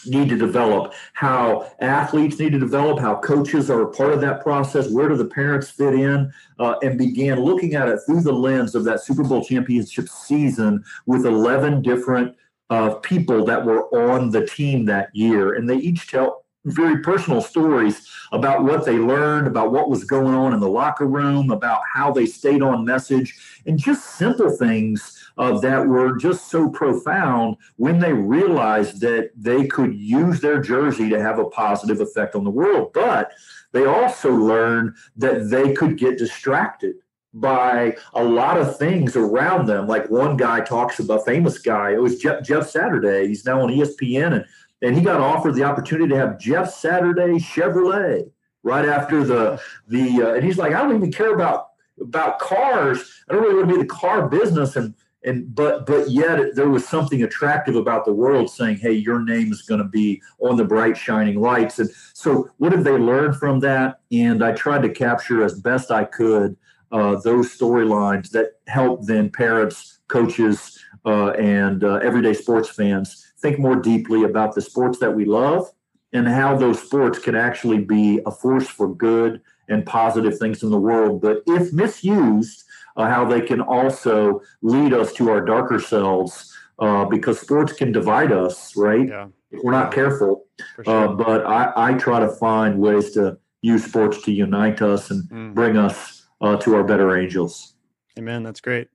need 0.06 0.28
to 0.28 0.36
develop, 0.36 0.94
how 1.12 1.70
athletes 1.80 2.38
need 2.38 2.52
to 2.52 2.58
develop, 2.58 2.98
how 2.98 3.16
coaches 3.20 3.70
are 3.70 3.82
a 3.82 3.90
part 3.90 4.12
of 4.12 4.20
that 4.20 4.42
process, 4.42 4.90
where 4.90 5.08
do 5.08 5.16
the 5.16 5.24
parents 5.24 5.70
fit 5.70 5.94
in, 5.94 6.32
uh, 6.58 6.74
and 6.82 6.98
began 6.98 7.40
looking 7.40 7.74
at 7.74 7.88
it 7.88 8.00
through 8.06 8.20
the 8.20 8.32
lens 8.32 8.74
of 8.74 8.84
that 8.84 9.00
Super 9.00 9.22
Bowl 9.22 9.44
championship 9.44 10.08
season 10.08 10.82
with 11.06 11.24
11 11.24 11.82
different 11.82 12.34
of 12.70 13.02
people 13.02 13.44
that 13.44 13.64
were 13.64 13.84
on 14.10 14.30
the 14.30 14.46
team 14.46 14.84
that 14.86 15.14
year. 15.14 15.54
And 15.54 15.68
they 15.68 15.76
each 15.76 16.10
tell 16.10 16.44
very 16.64 17.02
personal 17.02 17.40
stories 17.40 18.08
about 18.30 18.64
what 18.64 18.84
they 18.84 18.96
learned, 18.96 19.46
about 19.46 19.72
what 19.72 19.90
was 19.90 20.04
going 20.04 20.34
on 20.34 20.54
in 20.54 20.60
the 20.60 20.68
locker 20.68 21.06
room, 21.06 21.50
about 21.50 21.82
how 21.92 22.12
they 22.12 22.26
stayed 22.26 22.62
on 22.62 22.84
message, 22.84 23.36
and 23.66 23.78
just 23.78 24.16
simple 24.16 24.50
things 24.50 25.18
uh, 25.38 25.58
that 25.58 25.86
were 25.86 26.16
just 26.16 26.50
so 26.50 26.68
profound 26.68 27.56
when 27.76 27.98
they 27.98 28.12
realized 28.12 29.00
that 29.00 29.30
they 29.36 29.66
could 29.66 29.94
use 29.94 30.40
their 30.40 30.60
jersey 30.60 31.08
to 31.08 31.20
have 31.20 31.38
a 31.38 31.48
positive 31.50 32.00
effect 32.00 32.34
on 32.34 32.44
the 32.44 32.50
world. 32.50 32.92
But 32.92 33.32
they 33.72 33.86
also 33.86 34.30
learned 34.30 34.94
that 35.16 35.50
they 35.50 35.72
could 35.72 35.98
get 35.98 36.18
distracted 36.18 36.96
by 37.34 37.96
a 38.14 38.22
lot 38.22 38.58
of 38.58 38.78
things 38.78 39.16
around 39.16 39.66
them. 39.66 39.86
Like 39.86 40.10
one 40.10 40.36
guy 40.36 40.60
talks 40.60 40.98
about, 40.98 41.24
famous 41.24 41.58
guy, 41.58 41.92
it 41.92 42.02
was 42.02 42.18
Jeff, 42.18 42.42
Jeff 42.44 42.68
Saturday. 42.68 43.26
He's 43.28 43.44
now 43.44 43.62
on 43.62 43.70
ESPN, 43.70 44.34
and, 44.34 44.44
and 44.82 44.96
he 44.96 45.02
got 45.02 45.20
offered 45.20 45.54
the 45.54 45.64
opportunity 45.64 46.08
to 46.08 46.16
have 46.16 46.38
Jeff 46.38 46.72
Saturday 46.72 47.38
Chevrolet 47.38 48.30
right 48.62 48.86
after 48.86 49.24
the 49.24 49.60
the 49.88 50.22
uh, 50.22 50.34
and 50.34 50.44
he's 50.44 50.58
like, 50.58 50.74
I 50.74 50.82
don't 50.82 50.96
even 50.96 51.12
care 51.12 51.34
about 51.34 51.68
about 52.00 52.38
cars. 52.38 53.22
I 53.28 53.32
don't 53.32 53.42
really 53.42 53.56
want 53.56 53.68
to 53.68 53.74
be 53.76 53.82
the 53.82 53.88
car 53.88 54.28
business. 54.28 54.76
And 54.76 54.94
and 55.24 55.54
but 55.54 55.86
but 55.86 56.10
yet 56.10 56.54
there 56.54 56.68
was 56.68 56.86
something 56.86 57.22
attractive 57.22 57.76
about 57.76 58.04
the 58.04 58.12
world 58.12 58.50
saying 58.50 58.76
hey 58.76 58.92
your 58.92 59.22
name 59.22 59.52
is 59.52 59.62
going 59.62 59.78
to 59.78 59.88
be 59.88 60.20
on 60.40 60.56
the 60.56 60.64
bright 60.64 60.96
shining 60.96 61.40
lights 61.40 61.78
and 61.78 61.90
so 62.12 62.50
what 62.58 62.70
did 62.70 62.84
they 62.84 62.92
learn 62.92 63.32
from 63.32 63.60
that 63.60 64.00
and 64.10 64.42
i 64.42 64.52
tried 64.52 64.82
to 64.82 64.88
capture 64.88 65.44
as 65.44 65.60
best 65.60 65.90
i 65.90 66.04
could 66.04 66.56
uh, 66.92 67.16
those 67.20 67.56
storylines 67.56 68.30
that 68.30 68.60
help 68.66 69.04
then 69.06 69.30
parents 69.30 70.00
coaches 70.08 70.78
uh, 71.04 71.30
and 71.30 71.84
uh, 71.84 71.94
everyday 71.96 72.34
sports 72.34 72.68
fans 72.68 73.32
think 73.40 73.58
more 73.58 73.76
deeply 73.76 74.22
about 74.24 74.54
the 74.54 74.60
sports 74.60 74.98
that 74.98 75.10
we 75.10 75.24
love 75.24 75.68
and 76.12 76.28
how 76.28 76.56
those 76.56 76.80
sports 76.80 77.18
can 77.18 77.34
actually 77.34 77.78
be 77.78 78.20
a 78.26 78.30
force 78.30 78.68
for 78.68 78.94
good 78.94 79.40
and 79.68 79.86
positive 79.86 80.38
things 80.38 80.62
in 80.62 80.70
the 80.70 80.78
world 80.78 81.20
but 81.20 81.42
if 81.46 81.72
misused 81.72 82.64
uh, 82.96 83.08
how 83.08 83.24
they 83.24 83.40
can 83.40 83.60
also 83.60 84.40
lead 84.60 84.92
us 84.92 85.12
to 85.14 85.30
our 85.30 85.40
darker 85.40 85.80
selves 85.80 86.52
uh, 86.78 87.04
because 87.04 87.40
sports 87.40 87.72
can 87.72 87.92
divide 87.92 88.32
us, 88.32 88.76
right? 88.76 89.08
Yeah. 89.08 89.28
If 89.50 89.60
we're 89.62 89.72
not 89.72 89.92
careful. 89.92 90.46
Uh, 90.80 90.82
sure. 90.84 91.08
But 91.14 91.46
I, 91.46 91.72
I, 91.76 91.94
try 91.94 92.20
to 92.20 92.28
find 92.28 92.78
ways 92.78 93.12
to 93.12 93.38
use 93.60 93.84
sports 93.84 94.22
to 94.22 94.32
unite 94.32 94.80
us 94.80 95.10
and 95.10 95.28
mm. 95.28 95.54
bring 95.54 95.76
us 95.76 96.21
uh, 96.42 96.56
to 96.56 96.74
our 96.74 96.84
better 96.84 97.16
angels. 97.16 97.74
Amen. 98.18 98.42
That's 98.42 98.60
great. 98.60 98.88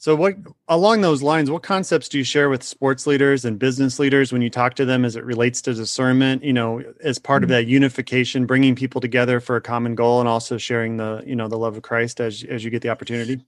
So, 0.00 0.14
what 0.14 0.36
along 0.68 1.00
those 1.00 1.24
lines, 1.24 1.50
what 1.50 1.64
concepts 1.64 2.08
do 2.08 2.18
you 2.18 2.24
share 2.24 2.48
with 2.48 2.62
sports 2.62 3.04
leaders 3.04 3.44
and 3.44 3.58
business 3.58 3.98
leaders 3.98 4.32
when 4.32 4.42
you 4.42 4.48
talk 4.48 4.74
to 4.74 4.84
them 4.84 5.04
as 5.04 5.16
it 5.16 5.24
relates 5.24 5.60
to 5.62 5.74
discernment? 5.74 6.44
You 6.44 6.52
know, 6.52 6.82
as 7.02 7.18
part 7.18 7.42
of 7.42 7.48
mm-hmm. 7.48 7.54
that 7.54 7.66
unification, 7.66 8.46
bringing 8.46 8.76
people 8.76 9.00
together 9.00 9.40
for 9.40 9.56
a 9.56 9.60
common 9.60 9.96
goal, 9.96 10.20
and 10.20 10.28
also 10.28 10.56
sharing 10.56 10.98
the 10.98 11.24
you 11.26 11.34
know 11.34 11.48
the 11.48 11.58
love 11.58 11.76
of 11.76 11.82
Christ 11.82 12.20
as 12.20 12.44
as 12.44 12.64
you 12.64 12.70
get 12.70 12.82
the 12.82 12.90
opportunity. 12.90 13.44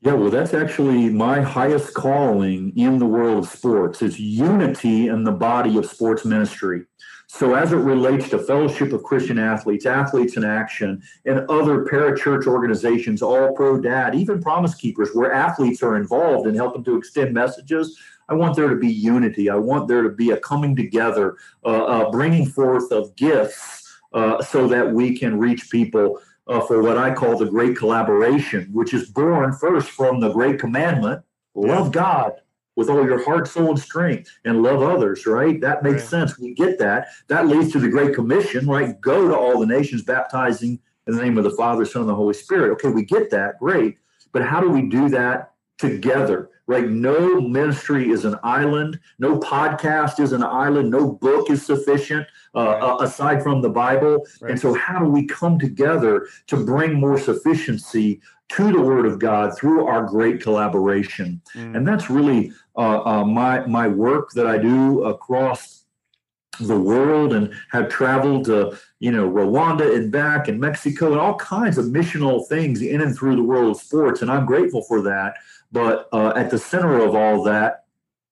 Yeah, 0.00 0.14
well, 0.14 0.30
that's 0.30 0.54
actually 0.54 1.10
my 1.10 1.40
highest 1.40 1.94
calling 1.94 2.76
in 2.76 2.98
the 2.98 3.06
world 3.06 3.44
of 3.44 3.50
sports. 3.50 4.02
It's 4.02 4.18
unity 4.18 5.08
in 5.08 5.24
the 5.24 5.32
body 5.32 5.76
of 5.76 5.86
sports 5.86 6.24
ministry. 6.24 6.84
So, 7.26 7.54
as 7.54 7.72
it 7.72 7.76
relates 7.76 8.28
to 8.30 8.38
Fellowship 8.38 8.92
of 8.92 9.02
Christian 9.02 9.38
Athletes, 9.38 9.86
Athletes 9.86 10.36
in 10.36 10.44
Action, 10.44 11.02
and 11.24 11.40
other 11.50 11.84
parachurch 11.84 12.46
organizations, 12.46 13.22
All 13.22 13.52
Pro 13.54 13.80
Dad, 13.80 14.14
even 14.14 14.42
Promise 14.42 14.74
Keepers, 14.76 15.10
where 15.14 15.32
athletes 15.32 15.82
are 15.82 15.96
involved 15.96 16.46
in 16.46 16.54
helping 16.54 16.84
to 16.84 16.96
extend 16.96 17.32
messages, 17.32 17.98
I 18.28 18.34
want 18.34 18.56
there 18.56 18.68
to 18.68 18.76
be 18.76 18.92
unity. 18.92 19.50
I 19.50 19.56
want 19.56 19.88
there 19.88 20.02
to 20.02 20.10
be 20.10 20.30
a 20.30 20.36
coming 20.38 20.76
together, 20.76 21.36
uh, 21.64 21.84
uh, 21.84 22.10
bringing 22.10 22.46
forth 22.46 22.90
of 22.92 23.14
gifts 23.16 23.98
uh, 24.12 24.42
so 24.42 24.68
that 24.68 24.92
we 24.92 25.18
can 25.18 25.38
reach 25.38 25.70
people 25.70 26.20
uh, 26.46 26.60
for 26.60 26.82
what 26.82 26.98
I 26.98 27.12
call 27.14 27.36
the 27.36 27.46
great 27.46 27.76
collaboration, 27.76 28.68
which 28.72 28.94
is 28.94 29.10
born 29.10 29.52
first 29.52 29.90
from 29.90 30.20
the 30.20 30.30
great 30.30 30.58
commandment 30.58 31.22
love 31.54 31.92
God 31.92 32.32
with 32.76 32.90
all 32.90 33.04
your 33.04 33.24
heart, 33.24 33.46
soul, 33.46 33.70
and 33.70 33.78
strength 33.78 34.30
and 34.44 34.62
love 34.62 34.82
others, 34.82 35.26
right? 35.26 35.60
That 35.60 35.82
makes 35.82 36.02
right. 36.02 36.10
sense. 36.10 36.38
We 36.38 36.54
get 36.54 36.78
that. 36.78 37.08
That 37.28 37.46
leads 37.46 37.72
to 37.72 37.78
the 37.78 37.88
Great 37.88 38.14
Commission, 38.14 38.66
right? 38.66 39.00
Go 39.00 39.28
to 39.28 39.36
all 39.36 39.60
the 39.60 39.66
nations, 39.66 40.02
baptizing 40.02 40.80
in 41.06 41.16
the 41.16 41.22
name 41.22 41.38
of 41.38 41.44
the 41.44 41.50
Father, 41.50 41.84
Son, 41.84 42.02
and 42.02 42.08
the 42.08 42.14
Holy 42.14 42.34
Spirit. 42.34 42.72
Okay, 42.72 42.88
we 42.88 43.04
get 43.04 43.30
that. 43.30 43.58
Great. 43.58 43.98
But 44.32 44.42
how 44.42 44.60
do 44.60 44.70
we 44.70 44.82
do 44.82 45.08
that 45.10 45.52
together? 45.78 46.50
Right? 46.66 46.88
No 46.88 47.42
ministry 47.42 48.10
is 48.10 48.24
an 48.24 48.36
island. 48.42 48.98
No 49.18 49.38
podcast 49.38 50.18
is 50.18 50.32
an 50.32 50.42
island. 50.42 50.90
No 50.90 51.12
book 51.12 51.50
is 51.50 51.64
sufficient 51.64 52.26
uh, 52.54 52.60
right. 52.60 52.82
uh, 52.82 52.96
aside 53.00 53.42
from 53.42 53.60
the 53.60 53.68
Bible. 53.68 54.26
Right. 54.40 54.52
And 54.52 54.60
so, 54.60 54.72
how 54.72 54.98
do 54.98 55.04
we 55.04 55.26
come 55.26 55.58
together 55.58 56.26
to 56.46 56.64
bring 56.64 56.94
more 56.94 57.18
sufficiency 57.18 58.22
to 58.50 58.72
the 58.72 58.80
Word 58.80 59.04
of 59.04 59.18
God 59.18 59.56
through 59.58 59.86
our 59.86 60.04
great 60.04 60.40
collaboration? 60.40 61.42
Mm. 61.54 61.76
And 61.76 61.86
that's 61.86 62.08
really 62.08 62.50
my 62.76 63.66
my 63.66 63.88
work 63.88 64.30
that 64.32 64.46
I 64.46 64.58
do 64.58 65.04
across 65.04 65.84
the 66.60 66.78
world 66.78 67.32
and 67.32 67.52
have 67.72 67.88
traveled 67.88 68.44
to 68.44 68.78
you 69.00 69.10
know 69.10 69.28
Rwanda 69.28 69.96
and 69.96 70.10
back 70.12 70.48
and 70.48 70.60
Mexico 70.60 71.12
and 71.12 71.20
all 71.20 71.36
kinds 71.36 71.78
of 71.78 71.86
missional 71.86 72.46
things 72.48 72.80
in 72.82 73.00
and 73.00 73.16
through 73.16 73.36
the 73.36 73.42
world 73.42 73.76
of 73.76 73.82
sports 73.82 74.22
and 74.22 74.30
I'm 74.30 74.46
grateful 74.46 74.82
for 74.82 75.02
that. 75.02 75.34
But 75.72 76.08
uh, 76.12 76.32
at 76.36 76.50
the 76.50 76.58
center 76.58 77.02
of 77.02 77.16
all 77.16 77.42
that 77.44 77.84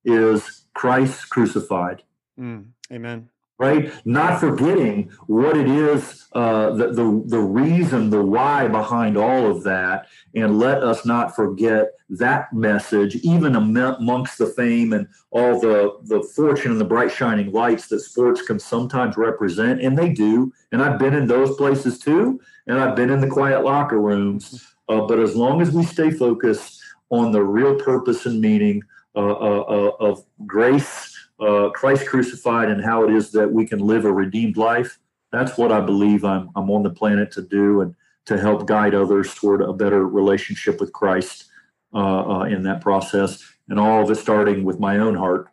is 0.04 0.62
Christ 0.74 1.28
crucified. 1.30 2.02
Mm, 2.38 2.66
amen 2.92 3.28
right? 3.62 3.92
Not 4.04 4.40
forgetting 4.40 5.08
what 5.28 5.56
it 5.56 5.68
is, 5.68 6.26
uh, 6.32 6.72
the, 6.72 6.88
the, 6.88 7.22
the 7.26 7.38
reason, 7.38 8.10
the 8.10 8.20
why 8.20 8.66
behind 8.66 9.16
all 9.16 9.48
of 9.48 9.62
that. 9.62 10.08
And 10.34 10.58
let 10.58 10.82
us 10.82 11.06
not 11.06 11.36
forget 11.36 11.92
that 12.08 12.52
message, 12.52 13.14
even 13.16 13.54
amongst 13.54 14.38
the 14.38 14.48
fame 14.48 14.92
and 14.92 15.06
all 15.30 15.60
the, 15.60 15.96
the 16.02 16.28
fortune 16.34 16.72
and 16.72 16.80
the 16.80 16.84
bright 16.84 17.12
shining 17.12 17.52
lights 17.52 17.86
that 17.88 18.00
sports 18.00 18.42
can 18.42 18.58
sometimes 18.58 19.16
represent. 19.16 19.80
And 19.80 19.96
they 19.96 20.08
do. 20.08 20.52
And 20.72 20.82
I've 20.82 20.98
been 20.98 21.14
in 21.14 21.28
those 21.28 21.56
places 21.56 22.00
too. 22.00 22.40
And 22.66 22.80
I've 22.80 22.96
been 22.96 23.10
in 23.10 23.20
the 23.20 23.28
quiet 23.28 23.62
locker 23.62 24.00
rooms. 24.00 24.74
Uh, 24.88 25.02
but 25.02 25.20
as 25.20 25.36
long 25.36 25.62
as 25.62 25.70
we 25.70 25.84
stay 25.84 26.10
focused 26.10 26.82
on 27.10 27.30
the 27.30 27.44
real 27.44 27.76
purpose 27.76 28.26
and 28.26 28.40
meaning 28.40 28.82
uh, 29.14 29.20
uh, 29.20 29.60
uh 29.60 29.90
of 30.00 30.24
grace 30.46 31.11
uh, 31.42 31.70
Christ 31.70 32.06
crucified 32.06 32.68
and 32.68 32.84
how 32.84 33.04
it 33.04 33.12
is 33.12 33.32
that 33.32 33.50
we 33.50 33.66
can 33.66 33.80
live 33.80 34.04
a 34.04 34.12
redeemed 34.12 34.56
life. 34.56 34.98
That's 35.32 35.58
what 35.58 35.72
I 35.72 35.80
believe 35.80 36.24
I'm, 36.24 36.50
I'm 36.54 36.70
on 36.70 36.82
the 36.82 36.90
planet 36.90 37.32
to 37.32 37.42
do 37.42 37.80
and 37.80 37.94
to 38.26 38.38
help 38.38 38.66
guide 38.66 38.94
others 38.94 39.34
toward 39.34 39.62
a 39.62 39.72
better 39.72 40.06
relationship 40.06 40.80
with 40.80 40.92
Christ 40.92 41.46
uh, 41.92 41.98
uh, 41.98 42.44
in 42.44 42.62
that 42.62 42.80
process. 42.80 43.42
And 43.68 43.80
all 43.80 44.02
of 44.02 44.10
it 44.10 44.16
starting 44.16 44.64
with 44.64 44.78
my 44.78 44.98
own 44.98 45.14
heart. 45.14 45.48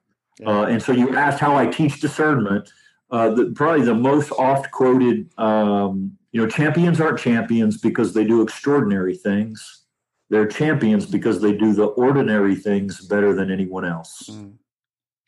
Uh, 0.46 0.64
and 0.64 0.82
so 0.82 0.92
you 0.92 1.16
asked 1.16 1.40
how 1.40 1.56
I 1.56 1.66
teach 1.66 2.00
discernment. 2.00 2.72
Uh, 3.12 3.32
the, 3.32 3.52
probably 3.56 3.86
the 3.86 3.96
most 3.96 4.32
oft 4.34 4.72
quoted, 4.72 5.30
um, 5.40 6.16
you 6.32 6.42
know, 6.42 6.48
champions 6.48 7.02
aren't 7.02 7.20
champions 7.20 7.78
because 7.78 8.14
they 8.14 8.24
do 8.24 8.42
extraordinary 8.42 9.16
things. 9.16 9.86
They're 10.30 10.48
champions 10.48 11.08
because 11.08 11.42
they 11.42 11.54
do 11.54 11.74
the 11.74 11.86
ordinary 11.86 12.56
things 12.56 13.02
better 13.08 13.34
than 13.34 13.50
anyone 13.50 13.84
else. 13.84 14.30
Mm. 14.32 14.54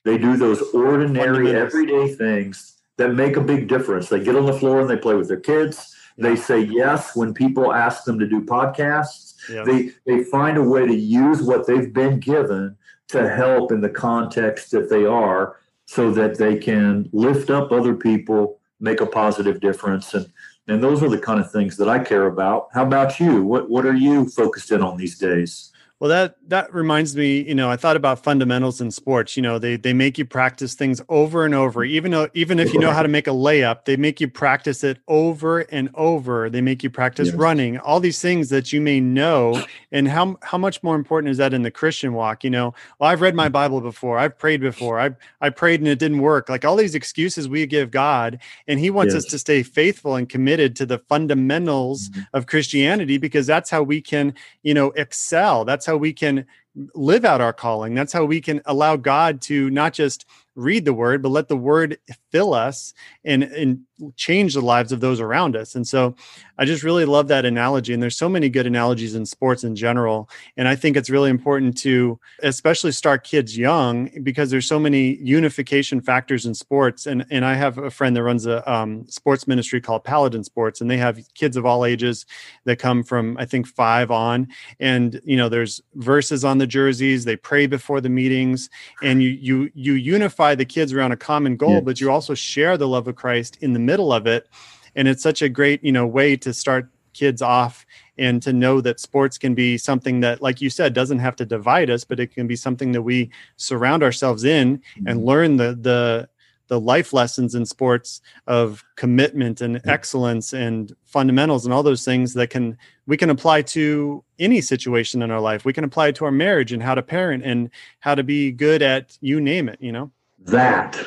They 0.04 0.18
do 0.18 0.36
those 0.38 0.62
ordinary, 0.74 1.56
everyday 1.56 2.14
things 2.14 2.82
that 2.97 3.14
make 3.14 3.38
a 3.38 3.41
big 3.41 3.68
difference. 3.68 4.10
They 4.10 4.24
get 4.24 4.36
on 4.36 4.45
the 4.45 4.54
floor 4.54 4.82
and 4.82 4.89
they 4.89 4.97
play 4.97 5.16
with 5.16 5.28
their 5.28 5.39
kids. 5.39 5.95
They 6.18 6.36
say 6.36 6.60
yes 6.60 7.16
when 7.16 7.34
people 7.34 7.74
ask 7.74 8.04
them 8.04 8.20
to 8.20 8.28
do 8.28 8.41
podcasts. 8.41 9.36
Yeah. 9.49 9.64
They 9.64 9.91
they 10.06 10.24
find 10.26 10.58
a 10.58 10.64
way 10.64 10.86
to 10.86 10.95
use 10.95 11.41
what 11.41 11.66
they've 11.66 11.91
been 11.91 12.20
given 12.20 12.78
to 13.08 13.30
help 13.30 13.72
in 13.72 13.82
the 13.82 13.89
context 13.89 14.72
that 14.72 14.89
they 14.89 15.06
are 15.06 15.58
so 15.86 16.12
that 16.12 16.38
they 16.38 16.58
can 16.58 17.10
lift 17.12 17.49
up 17.49 17.72
other 17.72 17.95
people, 17.95 18.60
make 18.80 19.02
a 19.02 19.06
positive 19.06 19.60
difference 19.60 20.14
and 20.14 20.32
and 20.68 20.82
those 20.82 21.02
are 21.02 21.10
the 21.10 21.18
kind 21.18 21.39
of 21.39 21.52
things 21.52 21.76
that 21.78 21.89
I 21.89 21.99
care 21.99 22.28
about. 22.28 22.70
How 22.72 22.84
about 22.84 23.20
you? 23.20 23.43
What 23.43 23.70
what 23.70 23.86
are 23.86 23.95
you 23.95 24.28
focused 24.30 24.72
in 24.72 24.82
on 24.82 24.97
these 24.97 25.18
days? 25.18 25.70
Well, 26.02 26.10
that 26.10 26.38
that 26.47 26.74
reminds 26.74 27.16
me, 27.16 27.47
you 27.47 27.54
know, 27.54 27.70
I 27.70 27.76
thought 27.76 27.95
about 27.95 28.24
fundamentals 28.24 28.82
in 28.82 28.89
sports. 28.89 29.38
You 29.38 29.43
know, 29.43 29.60
they 29.60 29.76
they 29.76 29.93
make 29.93 30.18
you 30.18 30.26
practice 30.26 30.74
things 30.74 30.99
over 31.10 31.45
and 31.45 31.54
over. 31.54 31.84
Even 31.84 32.10
though 32.10 32.28
even 32.34 32.60
if 32.60 32.74
you 32.74 32.80
know 32.80 32.89
how 32.89 33.04
to 33.04 33.08
make 33.08 33.28
a 33.28 33.32
layup, 33.32 33.86
they 33.86 33.95
make 33.97 34.20
you 34.20 34.28
practice 34.28 34.84
it 34.84 34.97
over 35.08 35.60
and 35.60 35.91
over. 35.93 36.49
They 36.49 36.60
make 36.60 36.82
you 36.82 36.89
practice 36.89 37.28
yes. 37.28 37.36
running. 37.36 37.78
All 37.78 37.99
these 37.99 38.20
things 38.20 38.49
that 38.49 38.74
you 38.74 38.82
may 38.82 38.99
know. 38.99 39.64
And 39.91 40.08
how 40.08 40.39
how 40.41 40.58
much 40.58 40.82
more 40.82 40.95
important 40.95 41.30
is 41.30 41.38
that 41.38 41.54
in 41.54 41.62
the 41.62 41.70
Christian 41.70 42.14
walk? 42.14 42.43
You 42.43 42.49
know, 42.49 42.74
well, 42.97 43.10
I've 43.10 43.22
read 43.22 43.36
my 43.36 43.49
Bible 43.49 43.80
before. 43.80 44.18
I've 44.18 44.39
prayed 44.39 44.62
before. 44.62 44.99
I 44.99 45.12
I 45.39 45.52
prayed 45.52 45.82
and 45.82 45.88
it 45.88 45.99
didn't 45.99 46.22
work. 46.22 46.49
Like 46.49 46.66
all 46.66 46.78
these 46.78 46.95
excuses 46.95 47.47
we 47.47 47.68
give 47.68 47.91
God, 47.91 48.39
and 48.68 48.80
He 48.80 48.89
wants 48.89 49.14
yes. 49.14 49.26
us 49.26 49.32
to 49.32 49.38
stay 49.38 49.62
faithful 49.62 50.16
and 50.16 50.28
committed 50.28 50.76
to 50.78 50.88
the 50.88 50.97
fundamentals 50.97 52.10
mm-hmm. 52.10 52.22
of 52.34 52.47
Christianity 52.47 53.20
because 53.20 53.45
that's 53.45 53.70
how 53.70 53.84
we 53.84 54.02
can, 54.02 54.34
you 54.64 54.74
know, 54.74 54.91
excel. 54.91 55.64
That's 55.64 55.86
how 55.91 55.91
how 55.92 55.98
we 55.98 56.14
can 56.14 56.46
live 56.93 57.26
out 57.26 57.41
our 57.41 57.53
calling. 57.53 57.93
That's 57.93 58.13
how 58.13 58.26
we 58.26 58.41
can 58.41 58.61
allow 58.65 58.95
God 58.95 59.41
to 59.43 59.69
not 59.69 59.93
just 59.93 60.26
read 60.55 60.86
the 60.86 60.93
word, 60.93 61.22
but 61.22 61.30
let 61.30 61.47
the 61.47 61.57
word 61.57 61.97
fill 62.32 62.53
us 62.53 62.93
and, 63.24 63.43
and 63.43 63.82
change 64.15 64.53
the 64.53 64.61
lives 64.61 64.91
of 64.91 64.99
those 64.99 65.19
around 65.19 65.55
us. 65.55 65.76
And 65.76 65.88
so 65.88 66.15
I 66.57 66.65
just 66.65 66.84
really 66.84 67.05
love 67.05 67.28
that 67.30 67.45
analogy. 67.45 67.93
And 67.93 68.01
there's 68.01 68.17
so 68.17 68.28
many 68.28 68.49
good 68.49 68.65
analogies 68.67 69.15
in 69.15 69.26
sports 69.26 69.63
in 69.63 69.76
general. 69.76 70.30
And 70.57 70.67
I 70.67 70.76
think 70.76 70.97
it's 70.97 71.09
really 71.09 71.30
important 71.30 71.78
to 71.80 72.19
especially 72.43 72.91
start 72.91 73.24
kids 73.24 73.57
young 73.57 74.09
because 74.24 74.49
there's 74.49 74.67
so 74.67 74.80
many 74.80 75.15
unification 75.17 76.01
factors 76.01 76.45
in 76.45 76.53
sports. 76.53 77.05
And, 77.05 77.26
and 77.30 77.45
I 77.45 77.53
have 77.53 77.78
a 77.78 77.91
friend 77.91 78.15
that 78.15 78.24
runs 78.24 78.45
a 78.45 78.69
um, 78.72 79.07
sports 79.07 79.47
ministry 79.47 79.80
called 79.80 80.03
Paladin 80.03 80.43
Sports, 80.43 80.82
and 80.82 80.89
they 80.89 80.97
have 80.97 81.19
kids 81.34 81.55
of 81.55 81.65
all 81.65 81.86
ages 81.86 82.26
that 82.65 82.80
come 82.80 83.03
from, 83.03 83.38
I 83.38 83.45
think, 83.45 83.67
five 83.67 84.11
on. 84.11 84.47
And, 84.80 85.22
you 85.24 85.38
know, 85.38 85.47
there's 85.47 85.82
verses 85.95 86.43
on 86.43 86.57
the 86.62 86.68
jerseys, 86.68 87.26
they 87.26 87.36
pray 87.36 87.68
before 87.68 87.99
the 87.99 88.09
meetings, 88.09 88.70
and 89.03 89.22
you, 89.22 89.30
you, 89.30 89.72
you 89.74 89.93
unify 89.93 90.55
the 90.55 90.66
kids 90.66 90.93
around 90.93 91.12
a 91.12 91.18
common 91.18 91.57
goal, 91.57 91.74
yes. 91.74 91.84
but 91.84 91.99
you 91.99 92.09
also 92.09 92.34
share 92.34 92.78
the 92.78 92.88
love 92.88 93.07
of 93.07 93.16
Christ 93.16 93.57
in 93.62 93.74
the 93.74 93.80
middle 93.80 94.14
of 94.14 94.26
it 94.28 94.47
and 94.95 95.07
it's 95.07 95.24
such 95.24 95.41
a 95.41 95.49
great 95.49 95.84
you 95.84 95.91
know 95.91 96.05
way 96.05 96.36
to 96.36 96.53
start 96.53 96.89
kids 97.14 97.41
off 97.41 97.86
and 98.18 98.41
to 98.41 98.53
know 98.53 98.80
that 98.80 98.99
sports 98.99 99.38
can 99.38 99.53
be 99.53 99.78
something 99.78 100.22
that 100.22 100.41
like 100.41 100.62
you 100.62 100.70
said 100.70 100.93
doesn't 100.93 101.20
have 101.20 101.36
to 101.36 101.45
divide 101.45 101.89
us 101.89 102.03
but 102.03 102.20
it 102.20 102.34
can 102.34 102.47
be 102.47 102.55
something 102.55 102.91
that 102.93 103.01
we 103.01 103.30
surround 103.57 104.01
ourselves 104.01 104.43
in 104.43 104.82
and 105.05 105.20
mm-hmm. 105.20 105.26
learn 105.26 105.57
the 105.57 105.78
the 105.82 106.30
the 106.72 106.80
life 106.80 107.11
lessons 107.11 107.53
in 107.53 107.65
sports 107.65 108.22
of 108.47 108.82
commitment 108.95 109.59
and 109.59 109.82
excellence 109.84 110.53
and 110.53 110.95
fundamentals 111.03 111.65
and 111.65 111.74
all 111.74 111.84
those 111.84 112.05
things 112.05 112.34
that 112.34 112.49
can 112.49 112.78
we 113.07 113.17
can 113.17 113.30
apply 113.30 113.61
to 113.61 114.24
any 114.39 114.61
situation 114.61 115.22
in 115.22 115.32
our 115.32 115.41
life. 115.41 115.65
We 115.65 115.74
can 115.74 115.84
apply 115.84 116.07
it 116.07 116.15
to 116.15 116.26
our 116.26 116.32
marriage 116.32 116.72
and 116.72 116.82
how 116.82 116.95
to 116.95 117.01
parent 117.01 117.43
and 117.43 117.69
how 117.99 118.15
to 118.15 118.24
be 118.24 118.53
good 118.53 118.82
at 118.82 119.17
you 119.19 119.41
name 119.41 119.67
it 119.67 119.80
you 119.82 119.91
know? 119.91 120.11
That. 120.45 120.97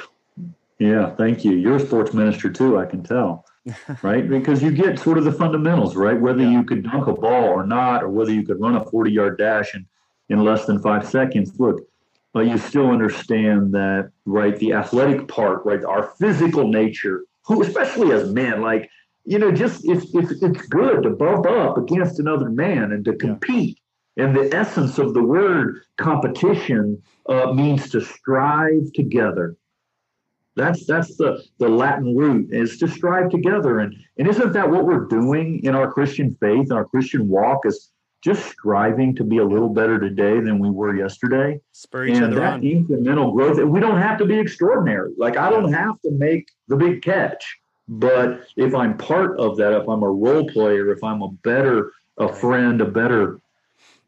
Yeah 0.78 1.14
thank 1.16 1.46
you. 1.46 1.52
You're 1.52 1.76
a 1.76 1.80
sports 1.80 2.12
minister 2.12 2.50
too 2.50 2.78
i 2.78 2.84
can 2.84 3.02
tell 3.02 3.46
right? 4.02 4.28
Because 4.28 4.62
you 4.62 4.70
get 4.70 4.98
sort 4.98 5.16
of 5.16 5.24
the 5.24 5.32
fundamentals 5.32 5.96
right? 5.96 6.20
Whether 6.20 6.42
yeah. 6.42 6.50
you 6.50 6.64
could 6.64 6.82
dunk 6.82 7.06
a 7.06 7.14
ball 7.14 7.44
or 7.44 7.66
not 7.66 8.02
or 8.02 8.10
whether 8.10 8.32
you 8.32 8.42
could 8.42 8.60
run 8.60 8.76
a 8.76 8.84
40 8.84 9.10
yard 9.10 9.38
dash 9.38 9.74
in, 9.74 9.86
in 10.28 10.44
less 10.44 10.66
than 10.66 10.82
five 10.82 11.08
seconds. 11.08 11.58
Look 11.58 11.88
but 12.35 12.49
you 12.49 12.59
still 12.59 12.91
understand 12.91 13.72
that, 13.72 14.11
right? 14.26 14.59
The 14.59 14.72
athletic 14.74 15.28
part, 15.28 15.64
right? 15.64 15.82
Our 15.85 16.11
physical 16.18 16.68
nature, 16.68 17.24
who, 17.47 17.62
especially 17.62 18.12
as 18.12 18.32
men, 18.32 18.61
like, 18.61 18.91
you 19.24 19.39
know, 19.39 19.53
just 19.53 19.89
it's, 19.89 20.12
it's, 20.12 20.43
it's 20.43 20.66
good 20.66 21.05
to 21.05 21.11
bump 21.11 21.47
up 21.47 21.78
against 21.78 22.18
another 22.18 22.51
man 22.51 22.91
and 22.93 23.05
to 23.05 23.14
compete. 23.14 23.78
And 24.16 24.35
the 24.35 24.55
essence 24.55 24.99
of 24.99 25.14
the 25.14 25.22
word 25.22 25.82
competition 25.97 27.01
uh, 27.28 27.53
means 27.53 27.91
to 27.91 28.01
strive 28.01 28.93
together. 28.95 29.57
That's 30.57 30.87
that's 30.87 31.16
the 31.16 31.43
the 31.59 31.68
Latin 31.68 32.16
root 32.16 32.53
is 32.53 32.78
to 32.78 32.87
strive 32.87 33.30
together. 33.30 33.80
And 33.80 33.93
and 34.18 34.28
isn't 34.28 34.53
that 34.53 34.70
what 34.70 34.85
we're 34.85 35.07
doing 35.07 35.61
in 35.64 35.74
our 35.74 35.91
Christian 35.91 36.37
faith, 36.41 36.66
in 36.66 36.72
our 36.72 36.85
Christian 36.85 37.26
walk? 37.26 37.66
Is 37.66 37.91
just 38.25 38.47
striving 38.47 39.14
to 39.14 39.22
be 39.22 39.37
a 39.37 39.45
little 39.45 39.68
better 39.68 40.01
today 40.01 40.41
than 40.41 40.59
we 40.59 40.70
were 40.70 40.97
yesterday. 40.97 41.61
Spur 41.72 42.07
each 42.07 42.16
and 42.16 42.25
other 42.25 42.37
that 42.37 42.55
on. 42.55 42.62
incremental 42.62 43.35
growth. 43.35 43.59
And 43.59 43.70
we 43.70 43.81
don't 43.81 44.01
have 44.01 44.16
to 44.18 44.25
be 44.25 44.39
extraordinary. 44.39 45.12
Like 45.18 45.37
I 45.37 45.51
don't 45.51 45.70
have 45.75 46.01
to 46.01 46.11
make 46.11 46.49
the 46.68 46.77
big 46.77 47.03
catch. 47.03 47.59
But 47.87 48.47
if 48.57 48.75
I'm 48.75 48.97
part 48.97 49.39
of 49.39 49.59
that, 49.59 49.75
if 49.75 49.87
I'm 49.87 50.03
a 50.03 50.11
role 50.11 50.49
player, 50.49 50.91
if 50.91 51.05
I'm 51.05 51.20
a 51.20 51.29
better 51.29 51.93
a 52.16 52.33
friend, 52.33 52.81
a 52.81 52.85
better, 52.87 53.41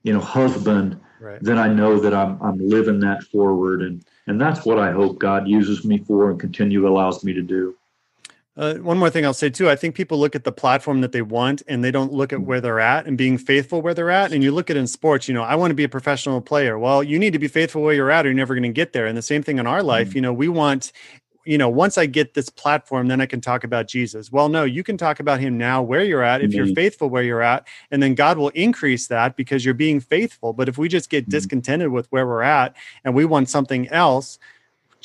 you 0.03 0.12
know, 0.12 0.21
husband, 0.21 0.99
right. 1.21 1.43
then 1.43 1.59
I 1.59 1.69
know 1.69 1.99
that 2.01 2.14
I'm 2.14 2.41
I'm 2.41 2.59
living 2.59 3.01
that 3.01 3.23
forward. 3.25 3.83
And 3.83 4.03
and 4.27 4.41
that's 4.41 4.64
what 4.64 4.79
I 4.79 4.93
hope 4.93 5.19
God 5.19 5.47
uses 5.47 5.85
me 5.85 5.99
for 5.99 6.31
and 6.31 6.41
continue 6.41 6.89
allows 6.89 7.23
me 7.23 7.35
to 7.35 7.43
do. 7.43 7.77
Uh, 8.57 8.74
one 8.76 8.96
more 8.96 9.11
thing 9.11 9.26
I'll 9.26 9.34
say 9.34 9.50
too. 9.50 9.68
I 9.68 9.76
think 9.76 9.94
people 9.94 10.18
look 10.18 10.34
at 10.34 10.44
the 10.44 10.52
platform 10.52 11.02
that 11.02 11.12
they 11.12 11.20
want 11.20 11.62
and 11.68 11.84
they 11.84 11.90
don't 11.90 12.12
look 12.12 12.32
at 12.32 12.40
where 12.40 12.61
they're 12.61 12.80
at 12.80 13.07
and 13.07 13.18
being 13.18 13.36
faithful 13.36 13.82
where 13.82 13.92
they're 13.92 14.11
at. 14.11 14.32
And 14.32 14.42
you 14.42 14.50
look 14.50 14.70
at 14.70 14.78
in 14.78 14.86
sports, 14.86 15.28
you 15.28 15.34
know, 15.34 15.42
I 15.42 15.54
want 15.57 15.72
to 15.72 15.74
be 15.74 15.84
a 15.84 15.88
professional 15.88 16.40
player. 16.40 16.78
Well, 16.78 17.02
you 17.02 17.18
need 17.18 17.34
to 17.34 17.38
be 17.38 17.48
faithful 17.48 17.82
where 17.82 17.92
you're 17.92 18.11
at 18.11 18.24
or 18.24 18.30
you're 18.30 18.36
never 18.36 18.54
going 18.54 18.62
to 18.62 18.68
get 18.70 18.94
there. 18.94 19.07
And 19.07 19.16
the 19.16 19.22
same 19.22 19.42
thing 19.42 19.59
in 19.59 19.66
our 19.66 19.82
life, 19.82 20.09
mm-hmm. 20.09 20.16
you 20.16 20.22
know, 20.22 20.32
we 20.32 20.48
want, 20.48 20.92
you 21.44 21.59
know, 21.59 21.68
once 21.68 21.98
I 21.98 22.07
get 22.07 22.32
this 22.32 22.48
platform, 22.48 23.09
then 23.09 23.20
I 23.20 23.26
can 23.26 23.42
talk 23.42 23.62
about 23.62 23.88
Jesus. 23.88 24.32
Well, 24.32 24.48
no, 24.48 24.64
you 24.64 24.82
can 24.82 24.96
talk 24.96 25.20
about 25.20 25.38
him 25.38 25.59
now 25.59 25.82
where 25.82 26.02
you're 26.02 26.22
at 26.22 26.40
if 26.40 26.54
you're 26.54 26.66
faithful 26.74 27.11
where 27.11 27.22
you're 27.22 27.42
at. 27.42 27.68
And 27.90 28.02
then 28.02 28.14
God 28.14 28.38
will 28.38 28.48
increase 28.48 29.07
that 29.09 29.36
because 29.36 29.66
you're 29.66 29.74
being 29.74 30.00
faithful. 30.00 30.54
But 30.54 30.68
if 30.68 30.78
we 30.78 30.88
just 30.88 31.11
get 31.11 31.24
mm-hmm. 31.24 31.32
discontented 31.32 31.90
with 31.90 32.07
where 32.11 32.26
we're 32.26 32.42
at 32.42 32.74
and 33.04 33.14
we 33.14 33.26
want 33.26 33.50
something 33.50 33.86
else, 33.88 34.38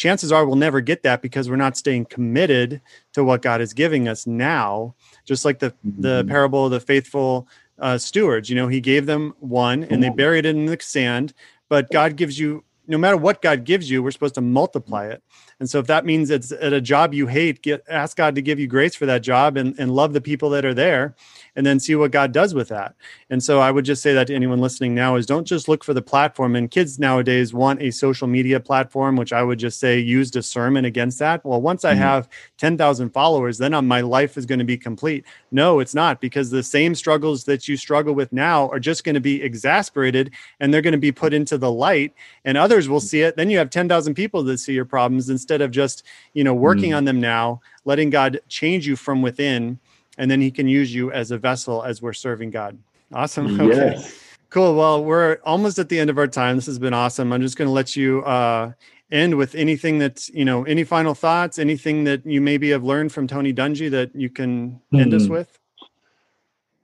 chances 0.02 0.32
are 0.32 0.46
we'll 0.46 0.56
never 0.56 0.82
get 0.82 1.04
that 1.04 1.22
because 1.22 1.48
we're 1.48 1.56
not 1.56 1.78
staying 1.78 2.06
committed 2.06 2.82
to 3.14 3.24
what 3.24 3.44
God 3.44 3.62
is 3.62 3.72
giving 3.72 4.08
us 4.08 4.26
now. 4.26 4.96
Just 5.26 5.46
like 5.46 5.60
the 5.60 5.70
mm-hmm. 5.72 6.02
the 6.02 6.26
parable 6.28 6.66
of 6.66 6.72
the 6.72 6.80
faithful 6.80 7.48
uh, 7.78 7.98
stewards, 7.98 8.50
you 8.50 8.56
know, 8.56 8.68
He 8.68 8.82
gave 8.82 9.06
them 9.06 9.36
one 9.40 9.84
and 9.84 10.02
they 10.02 10.10
buried 10.10 10.46
it 10.46 10.56
in 10.56 10.66
the 10.66 10.78
sand. 10.82 11.34
But 11.70 11.90
God 11.92 12.16
gives 12.16 12.38
you, 12.40 12.64
no 12.88 12.98
matter 12.98 13.16
what 13.16 13.42
God 13.42 13.64
gives 13.64 13.90
you, 13.90 14.02
we're 14.02 14.12
supposed 14.12 14.36
to 14.36 14.42
multiply 14.42 15.06
it. 15.08 15.24
And 15.62 15.70
so 15.70 15.78
if 15.78 15.86
that 15.86 16.06
means 16.06 16.32
it's 16.32 16.52
at 16.52 16.74
a 16.74 16.82
job 16.82 17.14
you 17.14 17.28
hate, 17.28 17.62
get 17.62 17.84
ask 17.88 18.18
God 18.18 18.34
to 18.34 18.42
give 18.42 18.60
you 18.60 18.66
grace 18.66 18.96
for 18.96 19.06
that 19.06 19.22
job 19.22 19.58
and, 19.58 19.78
and 19.78 19.94
love 19.94 20.12
the 20.12 20.20
people 20.20 20.50
that 20.50 20.66
are 20.66 20.74
there 20.74 21.16
and 21.56 21.66
then 21.66 21.80
see 21.80 21.94
what 21.94 22.10
God 22.10 22.32
does 22.32 22.56
with 22.56 22.70
that. 22.70 22.96
And 23.30 23.44
so 23.44 23.60
I 23.60 23.70
would 23.70 23.86
just 23.86 24.02
say 24.02 24.14
that 24.14 24.28
to 24.28 24.34
anyone 24.34 24.60
listening 24.60 24.96
now 24.96 25.18
is 25.18 25.28
don't 25.28 25.46
just 25.46 25.68
look 25.68 25.84
for 25.84 25.94
the 25.94 26.02
platform. 26.02 26.56
And 26.56 26.72
kids 26.72 26.98
nowadays 26.98 27.54
want 27.54 27.80
a 27.82 27.92
social 27.92 28.28
media 28.28 28.60
platform, 28.60 29.18
which 29.18 29.34
I 29.34 29.44
would 29.44 29.60
just 29.60 29.80
say 29.80 30.00
use 30.00 30.32
discernment 30.32 30.88
against 30.88 31.20
that. 31.20 31.46
Well, 31.46 31.62
once 31.62 31.86
I 31.86 31.92
mm-hmm. 31.92 32.02
have 32.02 32.30
10,000 32.58 33.10
followers, 33.10 33.60
then 33.60 33.86
my 33.86 34.02
life 34.02 34.38
is 34.38 34.48
going 34.48 34.60
to 34.60 34.66
be 34.66 34.78
complete. 34.78 35.26
No, 35.52 35.80
it's 35.80 35.94
not 35.94 36.22
because 36.22 36.50
the 36.50 36.64
same 36.64 36.96
struggles 36.96 37.44
that 37.44 37.68
you 37.68 37.78
struggle 37.78 38.16
with 38.16 38.34
now 38.34 38.68
are 38.70 38.80
just 38.80 39.04
going 39.04 39.16
to 39.16 39.22
be 39.22 39.44
exasperated 39.44 40.32
and 40.60 40.74
they're 40.74 40.82
going 40.82 40.92
to 40.94 40.98
be 40.98 41.12
put 41.12 41.36
into 41.36 41.60
the 41.60 41.72
light 41.72 42.14
and 42.46 42.58
others 42.58 42.90
will 42.90 43.00
see 43.00 43.22
it. 43.22 43.36
Then 43.36 43.52
you 43.52 43.60
have 43.60 43.70
10,000 43.70 44.16
people 44.16 44.42
that 44.44 44.58
see 44.58 44.74
your 44.74 44.86
problems 44.86 45.30
instead 45.30 45.51
of 45.60 45.72
just, 45.72 46.04
you 46.34 46.46
know, 46.46 46.54
working 46.54 46.92
mm-hmm. 46.92 46.98
on 46.98 47.06
them 47.06 47.20
now, 47.20 47.60
letting 47.84 48.10
God 48.10 48.40
change 48.48 48.88
you 48.88 48.96
from 48.96 49.22
within 49.22 49.78
and 50.18 50.30
then 50.30 50.42
he 50.42 50.52
can 50.52 50.68
use 50.68 50.94
you 50.94 51.12
as 51.12 51.32
a 51.32 51.38
vessel 51.38 51.84
as 51.84 52.02
we're 52.02 52.14
serving 52.14 52.52
God. 52.52 52.78
Awesome. 53.14 53.60
Okay. 53.72 53.76
Yes. 53.76 54.18
Cool. 54.50 54.76
Well, 54.76 55.04
we're 55.04 55.38
almost 55.46 55.80
at 55.80 55.88
the 55.88 55.98
end 55.98 56.10
of 56.10 56.18
our 56.18 56.28
time. 56.28 56.58
This 56.58 56.66
has 56.66 56.78
been 56.78 56.94
awesome. 56.94 57.32
I'm 57.32 57.42
just 57.42 57.58
going 57.58 57.70
to 57.70 57.72
let 57.72 57.96
you 57.96 58.22
uh, 58.24 58.74
end 59.10 59.36
with 59.36 59.56
anything 59.56 59.98
that's, 59.98 60.30
you 60.30 60.44
know, 60.44 60.64
any 60.66 60.84
final 60.84 61.16
thoughts, 61.16 61.58
anything 61.58 62.04
that 62.04 62.26
you 62.26 62.42
maybe 62.42 62.70
have 62.72 62.84
learned 62.84 63.14
from 63.14 63.28
Tony 63.28 63.54
Dungy 63.54 63.90
that 63.92 64.14
you 64.14 64.30
can 64.30 64.82
end 64.94 65.14
us 65.14 65.28
hmm. 65.28 65.32
with? 65.34 65.58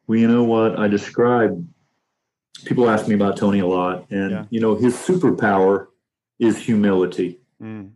Well, 0.07 0.17
you 0.17 0.29
know 0.29 0.45
what? 0.45 0.79
I 0.79 0.87
describe, 0.87 1.67
people 2.63 2.89
ask 2.89 3.07
me 3.07 3.15
about 3.15 3.35
Tony 3.35 3.59
a 3.59 3.67
lot, 3.67 4.05
and, 4.09 4.31
yeah. 4.31 4.45
you 4.49 4.61
know, 4.61 4.75
his 4.75 4.95
superpower 4.95 5.87
is 6.39 6.57
humility. 6.57 7.37
Mm. 7.61 7.91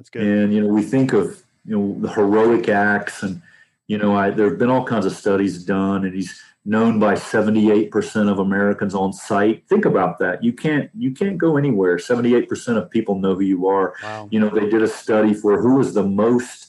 That's 0.00 0.08
good. 0.08 0.22
And, 0.22 0.54
you 0.54 0.62
know, 0.62 0.68
we 0.68 0.80
think 0.80 1.12
of, 1.12 1.42
you 1.66 1.78
know, 1.78 2.00
the 2.00 2.10
heroic 2.10 2.70
acts 2.70 3.22
and, 3.22 3.42
you 3.86 3.98
know, 3.98 4.16
I, 4.16 4.30
there 4.30 4.48
have 4.48 4.58
been 4.58 4.70
all 4.70 4.86
kinds 4.86 5.04
of 5.04 5.12
studies 5.12 5.62
done, 5.62 6.06
and 6.06 6.14
he's 6.14 6.40
known 6.64 6.98
by 6.98 7.14
78% 7.14 8.30
of 8.30 8.38
Americans 8.38 8.94
on 8.94 9.12
site. 9.12 9.66
Think 9.68 9.84
about 9.84 10.18
that. 10.20 10.42
You 10.42 10.52
can't 10.52 10.88
you 10.96 11.10
can't 11.12 11.36
go 11.36 11.56
anywhere. 11.56 11.96
78% 11.96 12.76
of 12.76 12.88
people 12.88 13.16
know 13.16 13.34
who 13.34 13.42
you 13.42 13.66
are. 13.66 13.94
Wow. 14.02 14.28
You 14.30 14.40
know, 14.40 14.48
they 14.48 14.70
did 14.70 14.82
a 14.82 14.88
study 14.88 15.34
for 15.34 15.60
who 15.60 15.74
was 15.74 15.92
the 15.92 16.04
most 16.04 16.68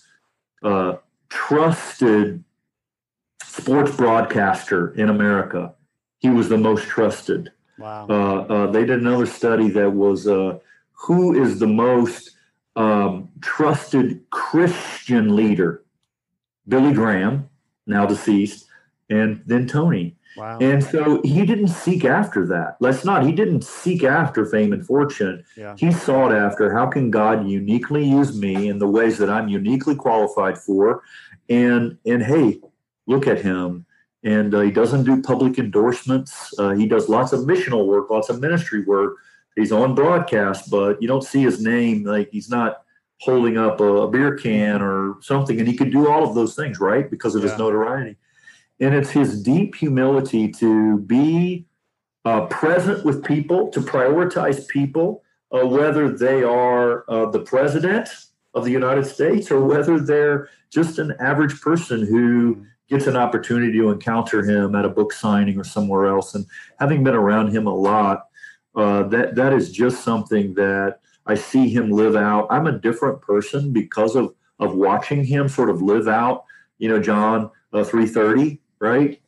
uh, 0.64 0.96
trusted 1.30 2.44
sports 3.44 3.96
broadcaster 3.96 4.94
in 4.96 5.10
America. 5.10 5.76
He 6.20 6.30
was 6.30 6.50
the 6.50 6.58
most 6.58 6.88
trusted. 6.88 7.52
Wow. 7.78 8.08
Uh, 8.10 8.54
uh, 8.54 8.72
they 8.72 8.84
did 8.84 9.00
another 9.00 9.28
study 9.28 9.70
that 9.70 9.92
was 9.92 10.28
uh, 10.28 10.58
who 10.92 11.40
is 11.40 11.60
the 11.60 11.68
most 11.68 12.31
um, 12.76 13.30
trusted 13.42 14.22
Christian 14.30 15.36
leader 15.36 15.84
Billy 16.68 16.94
Graham, 16.94 17.50
now 17.86 18.06
deceased, 18.06 18.68
and 19.10 19.42
then 19.46 19.68
Tony. 19.68 20.16
Wow. 20.38 20.58
And 20.62 20.82
so 20.82 21.22
he 21.24 21.46
didn't 21.46 21.68
seek 21.68 22.06
after 22.06 22.46
that. 22.48 22.78
Let's 22.80 23.04
not, 23.04 23.26
he 23.26 23.34
didn't 23.34 23.64
seek 23.64 24.04
after 24.04 24.46
fame 24.46 24.72
and 24.72 24.86
fortune. 24.86 25.44
Yeah. 25.58 25.76
He 25.78 25.92
sought 25.92 26.34
after 26.34 26.74
how 26.74 26.88
can 26.88 27.12
God 27.12 27.48
uniquely 27.50 28.06
use 28.06 28.38
me 28.38 28.70
in 28.70 28.80
the 28.80 28.88
ways 28.88 29.18
that 29.18 29.30
I'm 29.30 29.50
uniquely 29.50 29.96
qualified 29.96 30.58
for. 30.58 31.04
And 31.50 31.98
and 32.06 32.24
hey, 32.24 32.62
look 33.08 33.28
at 33.28 33.42
him. 33.42 33.86
And 34.24 34.56
uh, 34.56 34.62
he 34.62 34.72
doesn't 34.72 35.04
do 35.04 35.22
public 35.22 35.58
endorsements. 35.58 36.54
Uh, 36.58 36.70
he 36.70 36.86
does 36.86 37.10
lots 37.10 37.34
of 37.34 37.42
missional 37.42 37.88
work, 37.88 38.10
lots 38.10 38.30
of 38.30 38.40
ministry 38.40 38.84
work. 38.86 39.16
He's 39.62 39.72
on 39.72 39.96
broadcast, 39.96 40.70
but 40.70 41.02
you 41.02 41.08
don't 41.08 41.24
see 41.24 41.42
his 41.42 41.62
name. 41.62 42.04
Like 42.04 42.30
he's 42.32 42.50
not 42.50 42.84
holding 43.22 43.58
up 43.58 43.80
a, 43.80 44.08
beer 44.08 44.36
can 44.36 44.82
or 44.82 45.18
something. 45.22 45.60
And 45.60 45.68
he 45.68 45.78
could 45.78 45.92
do 45.92 46.10
all 46.10 46.28
of 46.28 46.36
those 46.36 46.56
things, 46.56 46.80
right? 46.80 47.10
Because 47.10 47.36
of 47.36 47.44
yeah. 47.44 47.50
his 47.50 47.60
notoriety. 47.60 48.18
And 48.80 48.96
it's 48.96 49.12
his 49.12 49.42
deep 49.44 49.76
humility 49.76 50.52
to 50.54 50.98
be 50.98 51.68
uh, 52.26 52.48
present 52.48 53.06
with 53.06 53.24
people, 53.24 53.70
to 53.70 53.80
prioritize 53.80 54.68
people, 54.68 55.24
uh, 55.52 55.66
whether 55.68 56.10
they 56.10 56.44
are 56.44 57.06
uh, 57.10 57.30
the 57.30 57.42
president 57.42 58.10
of 58.54 58.66
the 58.66 58.72
United 58.72 59.06
States 59.06 59.52
or 59.52 59.64
whether 59.64 60.00
they're 60.00 60.50
just 60.72 60.98
an 60.98 61.14
average 61.20 61.62
person 61.62 62.06
who 62.06 62.66
gets 62.90 63.08
an 63.08 63.16
opportunity 63.16 63.72
to 63.72 63.92
encounter 63.92 64.44
him 64.44 64.76
at 64.76 64.84
a 64.84 64.90
book 64.90 65.14
signing 65.14 65.60
or 65.60 65.64
somewhere 65.64 66.08
else. 66.08 66.36
And 66.36 66.46
having 66.80 67.04
been 67.04 67.16
around 67.16 67.56
him 67.56 67.68
a 67.68 67.74
lot, 67.74 68.28
uh, 68.76 69.04
that 69.04 69.36
that 69.36 69.54
is 69.54 69.72
just 69.72 70.04
something 70.04 70.54
that 70.56 71.00
I 71.26 71.36
see 71.36 71.70
him 71.70 71.92
live 71.92 72.16
out. 72.16 72.48
I'm 72.50 72.68
a 72.68 72.78
different 72.80 73.22
person 73.22 73.72
because 73.72 74.16
of 74.16 74.34
of 74.60 74.76
watching 74.76 75.24
him 75.24 75.48
sort 75.48 75.70
of 75.70 75.82
live 75.82 76.08
out. 76.08 76.46
You 76.78 76.90
know, 76.90 77.02
John 77.02 77.52
uh, 77.74 77.84
three 77.84 78.08
thirty, 78.08 78.60
right? 78.80 79.22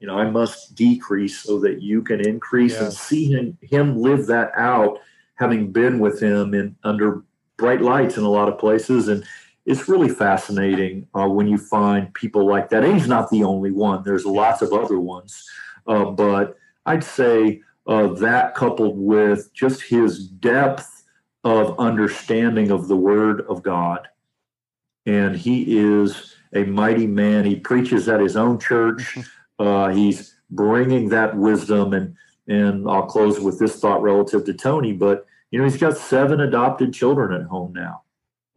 You 0.00 0.08
know, 0.08 0.18
I 0.18 0.28
must 0.28 0.74
decrease 0.74 1.40
so 1.40 1.60
that 1.60 1.80
you 1.80 2.02
can 2.02 2.26
increase, 2.26 2.74
yeah. 2.74 2.84
and 2.84 2.92
see 2.92 3.32
him 3.32 3.56
him 3.62 3.96
live 3.96 4.26
that 4.26 4.52
out, 4.56 4.98
having 5.36 5.72
been 5.72 5.98
with 5.98 6.20
him 6.20 6.54
in 6.54 6.76
under 6.84 7.22
bright 7.56 7.80
lights 7.80 8.16
in 8.16 8.24
a 8.24 8.28
lot 8.28 8.48
of 8.48 8.58
places, 8.58 9.08
and 9.08 9.24
it's 9.64 9.88
really 9.88 10.08
fascinating 10.08 11.06
uh, 11.14 11.28
when 11.28 11.46
you 11.46 11.56
find 11.56 12.12
people 12.14 12.46
like 12.46 12.68
that. 12.70 12.84
And 12.84 12.94
he's 12.94 13.08
not 13.08 13.30
the 13.30 13.44
only 13.44 13.70
one. 13.70 14.02
There's 14.02 14.26
lots 14.26 14.60
of 14.60 14.72
other 14.72 14.98
ones, 14.98 15.48
uh, 15.86 16.06
but 16.06 16.56
I'd 16.84 17.04
say 17.04 17.62
uh, 17.86 18.08
that 18.08 18.54
coupled 18.54 18.98
with 18.98 19.52
just 19.52 19.82
his 19.82 20.28
depth 20.28 21.04
of 21.44 21.78
understanding 21.78 22.70
of 22.70 22.88
the 22.88 22.96
Word 22.96 23.42
of 23.48 23.62
God, 23.62 24.08
and 25.06 25.36
he 25.36 25.78
is 25.78 26.36
a 26.54 26.64
mighty 26.64 27.06
man. 27.06 27.44
He 27.44 27.56
preaches 27.56 28.08
at 28.08 28.20
his 28.20 28.36
own 28.36 28.58
church. 28.58 29.18
Uh, 29.58 29.90
he's 29.90 30.34
bringing 30.50 31.10
that 31.10 31.36
wisdom 31.36 31.92
and 31.92 32.16
and 32.48 32.88
I'll 32.88 33.06
close 33.06 33.38
with 33.38 33.60
this 33.60 33.78
thought 33.78 34.02
relative 34.02 34.44
to 34.46 34.54
Tony, 34.54 34.92
but 34.92 35.26
you 35.50 35.58
know, 35.58 35.64
he's 35.64 35.76
got 35.76 35.96
seven 35.96 36.40
adopted 36.40 36.92
children 36.92 37.40
at 37.40 37.46
home 37.46 37.72
now. 37.72 38.02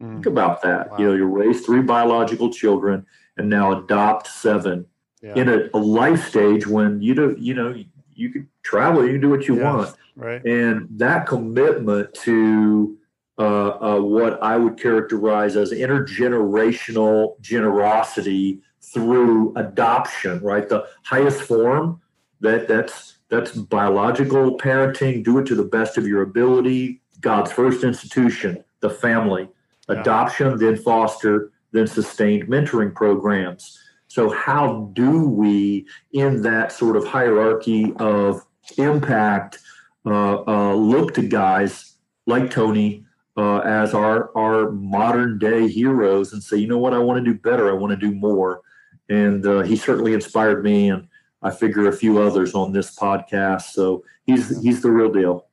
Mm. 0.02 0.14
Think 0.14 0.26
about 0.26 0.62
that. 0.62 0.90
Wow. 0.90 0.98
You 0.98 1.06
know, 1.06 1.14
you 1.14 1.24
raise 1.26 1.64
three 1.64 1.82
biological 1.82 2.52
children 2.52 3.06
and 3.36 3.48
now 3.48 3.78
adopt 3.78 4.26
seven 4.26 4.86
yeah. 5.22 5.34
in 5.34 5.48
a, 5.48 5.68
a, 5.74 5.78
life 5.78 6.26
stage 6.28 6.66
when 6.66 7.00
you 7.00 7.14
do, 7.14 7.36
you 7.38 7.54
know, 7.54 7.74
you 8.16 8.30
can 8.30 8.48
travel, 8.62 9.04
you 9.04 9.12
can 9.12 9.20
do 9.20 9.30
what 9.30 9.46
you 9.46 9.58
yeah, 9.58 9.72
want. 9.72 9.96
Right. 10.16 10.44
And 10.44 10.88
that 10.98 11.26
commitment 11.26 12.14
to 12.14 12.96
uh, 13.38 13.42
uh, 13.42 14.00
what 14.00 14.42
I 14.42 14.56
would 14.56 14.80
characterize 14.80 15.56
as 15.56 15.70
intergenerational 15.70 17.38
generosity 17.40 18.60
through 18.80 19.52
adoption, 19.56 20.40
right? 20.40 20.68
The 20.68 20.86
highest 21.04 21.42
form 21.42 22.00
that 22.40 22.68
that's 22.68 23.18
that's 23.28 23.52
biological 23.52 24.56
parenting. 24.56 25.24
Do 25.24 25.38
it 25.38 25.46
to 25.46 25.54
the 25.54 25.64
best 25.64 25.98
of 25.98 26.06
your 26.06 26.22
ability. 26.22 27.02
God's 27.20 27.52
first 27.52 27.84
institution, 27.84 28.64
the 28.80 28.90
family. 28.90 29.48
Yeah. 29.88 30.00
Adoption, 30.00 30.58
then 30.58 30.76
foster, 30.76 31.52
then 31.72 31.86
sustained 31.86 32.48
mentoring 32.48 32.94
programs. 32.94 33.78
So, 34.16 34.30
how 34.30 34.90
do 34.94 35.28
we, 35.28 35.84
in 36.14 36.40
that 36.40 36.72
sort 36.72 36.96
of 36.96 37.06
hierarchy 37.06 37.92
of 37.98 38.46
impact, 38.78 39.58
uh, 40.06 40.42
uh, 40.46 40.74
look 40.74 41.12
to 41.16 41.28
guys 41.28 41.96
like 42.26 42.50
Tony 42.50 43.04
uh, 43.36 43.58
as 43.58 43.92
our 43.92 44.34
our 44.34 44.70
modern 44.70 45.38
day 45.38 45.68
heroes 45.68 46.32
and 46.32 46.42
say, 46.42 46.56
you 46.56 46.66
know 46.66 46.78
what, 46.78 46.94
I 46.94 46.98
want 46.98 47.22
to 47.22 47.30
do 47.30 47.38
better. 47.38 47.68
I 47.68 47.74
want 47.74 47.90
to 47.90 47.96
do 47.98 48.14
more. 48.14 48.62
And 49.10 49.46
uh, 49.46 49.60
he 49.60 49.76
certainly 49.76 50.14
inspired 50.14 50.64
me, 50.64 50.88
and 50.88 51.08
I 51.42 51.50
figure 51.50 51.86
a 51.86 51.92
few 51.92 52.18
others 52.18 52.54
on 52.54 52.72
this 52.72 52.96
podcast. 52.96 53.72
So 53.74 54.02
he's 54.24 54.62
he's 54.62 54.80
the 54.80 54.92
real 54.92 55.12
deal. 55.12 55.44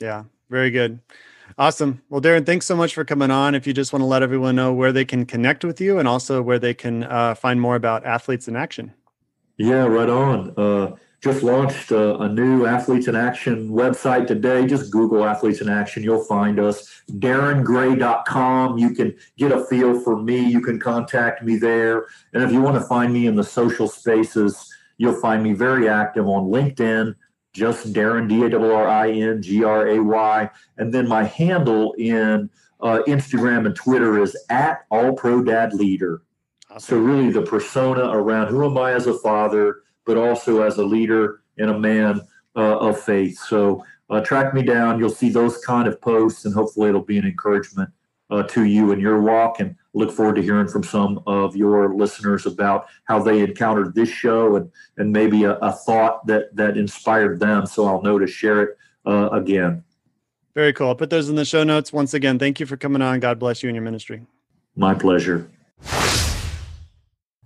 Yeah, 0.00 0.24
very 0.48 0.70
good. 0.70 1.00
Awesome. 1.60 2.00
Well, 2.08 2.22
Darin, 2.22 2.46
thanks 2.46 2.64
so 2.64 2.74
much 2.74 2.94
for 2.94 3.04
coming 3.04 3.30
on. 3.30 3.54
If 3.54 3.66
you 3.66 3.74
just 3.74 3.92
want 3.92 4.00
to 4.00 4.06
let 4.06 4.22
everyone 4.22 4.56
know 4.56 4.72
where 4.72 4.92
they 4.92 5.04
can 5.04 5.26
connect 5.26 5.62
with 5.62 5.78
you 5.78 5.98
and 5.98 6.08
also 6.08 6.40
where 6.40 6.58
they 6.58 6.72
can 6.72 7.04
uh, 7.04 7.34
find 7.34 7.60
more 7.60 7.76
about 7.76 8.06
Athletes 8.06 8.48
in 8.48 8.56
Action. 8.56 8.94
Yeah, 9.58 9.84
right 9.84 10.08
on. 10.08 10.54
Uh, 10.56 10.96
just 11.20 11.42
launched 11.42 11.90
a, 11.90 12.16
a, 12.16 12.30
new 12.30 12.64
Athletes 12.64 13.08
in 13.08 13.14
Action 13.14 13.68
website 13.68 14.26
today. 14.26 14.66
Just 14.66 14.90
Google 14.90 15.22
Athletes 15.22 15.60
in 15.60 15.68
Action. 15.68 16.02
You'll 16.02 16.24
find 16.24 16.58
us. 16.58 17.02
DarinGray.com. 17.10 18.78
You 18.78 18.94
can 18.94 19.14
get 19.36 19.52
a 19.52 19.62
feel 19.66 20.00
for 20.00 20.16
me. 20.16 20.40
You 20.40 20.62
can 20.62 20.80
contact 20.80 21.42
me 21.42 21.56
there. 21.56 22.06
And 22.32 22.42
if 22.42 22.52
you 22.52 22.62
want 22.62 22.76
to 22.76 22.88
find 22.88 23.12
me 23.12 23.26
in 23.26 23.34
the 23.34 23.44
social 23.44 23.86
spaces, 23.86 24.66
You'll 25.00 25.18
find 25.18 25.42
me 25.42 25.54
very 25.54 25.88
active 25.88 26.28
on 26.28 26.50
LinkedIn, 26.50 27.14
just 27.52 27.92
Darin, 27.92 28.28
D 28.28 28.42
A 28.42 28.58
R 28.58 28.88
I 28.88 29.10
N 29.10 29.42
G 29.42 29.64
R 29.64 29.88
A 29.88 30.02
Y. 30.02 30.50
And 30.78 30.92
then 30.92 31.08
my 31.08 31.24
handle 31.24 31.92
in 31.98 32.48
uh, 32.80 33.00
Instagram 33.06 33.66
and 33.66 33.74
Twitter 33.74 34.22
is 34.22 34.36
at 34.50 34.86
All 34.90 35.12
Pro 35.12 35.42
Dad 35.42 35.74
Leader. 35.74 36.22
Awesome. 36.70 36.80
So, 36.80 36.98
really, 36.98 37.30
the 37.30 37.42
persona 37.42 38.10
around 38.10 38.48
who 38.48 38.64
am 38.64 38.78
I 38.78 38.92
as 38.92 39.06
a 39.06 39.18
father, 39.18 39.82
but 40.06 40.16
also 40.16 40.62
as 40.62 40.78
a 40.78 40.84
leader 40.84 41.42
and 41.58 41.70
a 41.70 41.78
man 41.78 42.20
uh, 42.56 42.78
of 42.78 43.00
faith. 43.00 43.38
So, 43.38 43.84
uh, 44.08 44.20
track 44.20 44.54
me 44.54 44.62
down. 44.62 44.98
You'll 44.98 45.10
see 45.10 45.30
those 45.30 45.58
kind 45.58 45.88
of 45.88 46.00
posts, 46.00 46.44
and 46.44 46.54
hopefully, 46.54 46.88
it'll 46.88 47.02
be 47.02 47.18
an 47.18 47.26
encouragement 47.26 47.90
uh, 48.30 48.42
to 48.44 48.64
you 48.64 48.92
in 48.92 49.00
your 49.00 49.20
walk. 49.20 49.60
And 49.60 49.76
look 49.94 50.12
forward 50.12 50.36
to 50.36 50.42
hearing 50.42 50.68
from 50.68 50.82
some 50.84 51.22
of 51.26 51.56
your 51.56 51.94
listeners 51.94 52.46
about 52.46 52.86
how 53.04 53.20
they 53.20 53.40
encountered 53.40 53.94
this 53.94 54.08
show 54.08 54.56
and 54.56 54.70
and 54.96 55.12
maybe 55.12 55.44
a, 55.44 55.52
a 55.58 55.72
thought 55.72 56.26
that 56.26 56.54
that 56.56 56.76
inspired 56.76 57.40
them. 57.40 57.66
So 57.66 57.86
I'll 57.86 58.02
know 58.02 58.18
to 58.18 58.26
share 58.26 58.62
it 58.62 58.78
uh, 59.06 59.30
again. 59.30 59.84
Very 60.54 60.72
cool. 60.72 60.88
I'll 60.88 60.94
put 60.94 61.10
those 61.10 61.28
in 61.28 61.36
the 61.36 61.44
show 61.44 61.64
notes. 61.64 61.92
Once 61.92 62.12
again, 62.12 62.38
thank 62.38 62.60
you 62.60 62.66
for 62.66 62.76
coming 62.76 63.02
on. 63.02 63.20
God 63.20 63.38
bless 63.38 63.62
you 63.62 63.68
and 63.68 63.76
your 63.76 63.84
ministry. 63.84 64.26
My 64.76 64.94
pleasure. 64.94 65.48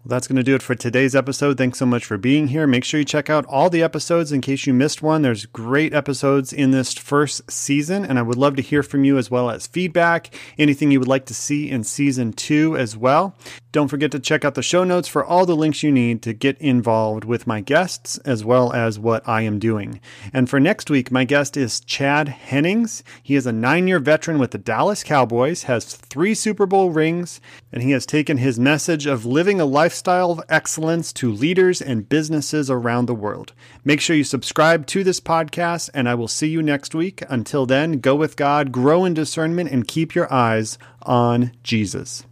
Well, 0.04 0.10
that's 0.10 0.28
going 0.28 0.36
to 0.36 0.42
do 0.42 0.54
it 0.54 0.60
for 0.60 0.74
today's 0.74 1.16
episode. 1.16 1.56
Thanks 1.56 1.78
so 1.78 1.86
much 1.86 2.04
for 2.04 2.18
being 2.18 2.48
here. 2.48 2.66
Make 2.66 2.84
sure 2.84 3.00
you 3.00 3.06
check 3.06 3.30
out 3.30 3.46
all 3.46 3.70
the 3.70 3.82
episodes 3.82 4.32
in 4.32 4.42
case 4.42 4.66
you 4.66 4.74
missed 4.74 5.00
one. 5.00 5.22
There's 5.22 5.46
great 5.46 5.94
episodes 5.94 6.52
in 6.52 6.72
this 6.72 6.92
first 6.92 7.50
season, 7.50 8.04
and 8.04 8.18
I 8.18 8.22
would 8.22 8.36
love 8.36 8.54
to 8.56 8.62
hear 8.62 8.82
from 8.82 9.04
you 9.04 9.16
as 9.16 9.30
well 9.30 9.48
as 9.48 9.66
feedback, 9.66 10.34
anything 10.58 10.90
you 10.90 10.98
would 10.98 11.08
like 11.08 11.24
to 11.26 11.34
see 11.34 11.70
in 11.70 11.84
season 11.84 12.34
two 12.34 12.76
as 12.76 12.98
well. 12.98 13.34
Don't 13.72 13.88
forget 13.88 14.12
to 14.12 14.20
check 14.20 14.44
out 14.44 14.54
the 14.54 14.62
show 14.62 14.84
notes 14.84 15.08
for 15.08 15.24
all 15.24 15.46
the 15.46 15.56
links 15.56 15.82
you 15.82 15.90
need 15.90 16.22
to 16.22 16.32
get 16.32 16.56
involved 16.58 17.24
with 17.24 17.46
my 17.46 17.60
guests 17.60 18.18
as 18.18 18.44
well 18.44 18.72
as 18.72 19.00
what 19.00 19.28
I 19.28 19.40
am 19.40 19.58
doing. 19.58 20.00
And 20.32 20.48
for 20.48 20.60
next 20.60 20.90
week, 20.90 21.10
my 21.10 21.24
guest 21.24 21.56
is 21.56 21.80
Chad 21.80 22.28
Hennings. 22.28 23.02
He 23.20 23.34
is 23.34 23.46
a 23.46 23.52
nine 23.52 23.88
year 23.88 23.98
veteran 23.98 24.38
with 24.38 24.52
the 24.52 24.58
Dallas 24.58 25.02
Cowboys, 25.02 25.64
has 25.64 25.86
three 25.86 26.34
Super 26.34 26.66
Bowl 26.66 26.90
rings, 26.90 27.40
and 27.72 27.82
he 27.82 27.90
has 27.90 28.06
taken 28.06 28.36
his 28.36 28.60
message 28.60 29.06
of 29.06 29.26
living 29.26 29.60
a 29.60 29.64
lifestyle 29.94 30.32
of 30.32 30.42
excellence 30.48 31.12
to 31.12 31.30
leaders 31.30 31.80
and 31.80 32.08
businesses 32.08 32.68
around 32.68 33.06
the 33.06 33.14
world. 33.14 33.52
Make 33.84 34.00
sure 34.00 34.16
you 34.16 34.24
subscribe 34.24 34.88
to 34.88 35.04
this 35.04 35.20
podcast, 35.20 35.88
and 35.94 36.08
I 36.08 36.16
will 36.16 36.26
see 36.26 36.48
you 36.48 36.62
next 36.64 36.96
week. 36.96 37.22
Until 37.28 37.64
then, 37.64 38.00
go 38.00 38.16
with 38.16 38.34
God, 38.34 38.72
grow 38.72 39.04
in 39.04 39.14
discernment, 39.14 39.70
and 39.70 39.86
keep 39.86 40.12
your 40.12 40.32
eyes 40.32 40.78
on 41.02 41.52
Jesus. 41.62 42.26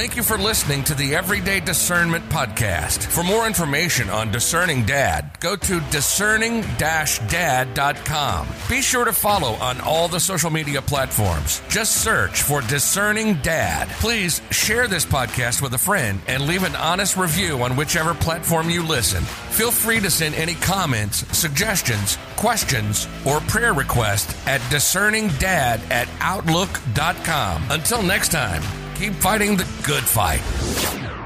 Thank 0.00 0.16
you 0.16 0.22
for 0.22 0.38
listening 0.38 0.82
to 0.84 0.94
the 0.94 1.14
Everyday 1.14 1.60
Discernment 1.60 2.26
Podcast. 2.30 3.04
For 3.04 3.22
more 3.22 3.46
information 3.46 4.08
on 4.08 4.32
Discerning 4.32 4.86
Dad, 4.86 5.38
go 5.40 5.56
to 5.56 5.80
discerning 5.90 6.62
dad.com. 6.78 8.48
Be 8.66 8.80
sure 8.80 9.04
to 9.04 9.12
follow 9.12 9.52
on 9.56 9.78
all 9.82 10.08
the 10.08 10.18
social 10.18 10.48
media 10.48 10.80
platforms. 10.80 11.60
Just 11.68 12.02
search 12.02 12.40
for 12.40 12.62
Discerning 12.62 13.34
Dad. 13.42 13.90
Please 14.00 14.40
share 14.50 14.88
this 14.88 15.04
podcast 15.04 15.60
with 15.60 15.74
a 15.74 15.78
friend 15.78 16.18
and 16.28 16.46
leave 16.46 16.62
an 16.62 16.76
honest 16.76 17.18
review 17.18 17.62
on 17.62 17.76
whichever 17.76 18.14
platform 18.14 18.70
you 18.70 18.82
listen. 18.82 19.22
Feel 19.22 19.70
free 19.70 20.00
to 20.00 20.10
send 20.10 20.34
any 20.34 20.54
comments, 20.54 21.26
suggestions, 21.36 22.16
questions, 22.36 23.06
or 23.26 23.40
prayer 23.40 23.74
requests 23.74 24.34
at 24.46 24.62
discerningdad 24.72 25.90
at 25.90 26.08
outlook.com. 26.20 27.64
Until 27.68 28.02
next 28.02 28.32
time 28.32 28.62
keep 29.00 29.14
fighting 29.14 29.56
the 29.56 29.64
good 29.82 30.04
fight. 30.04 31.19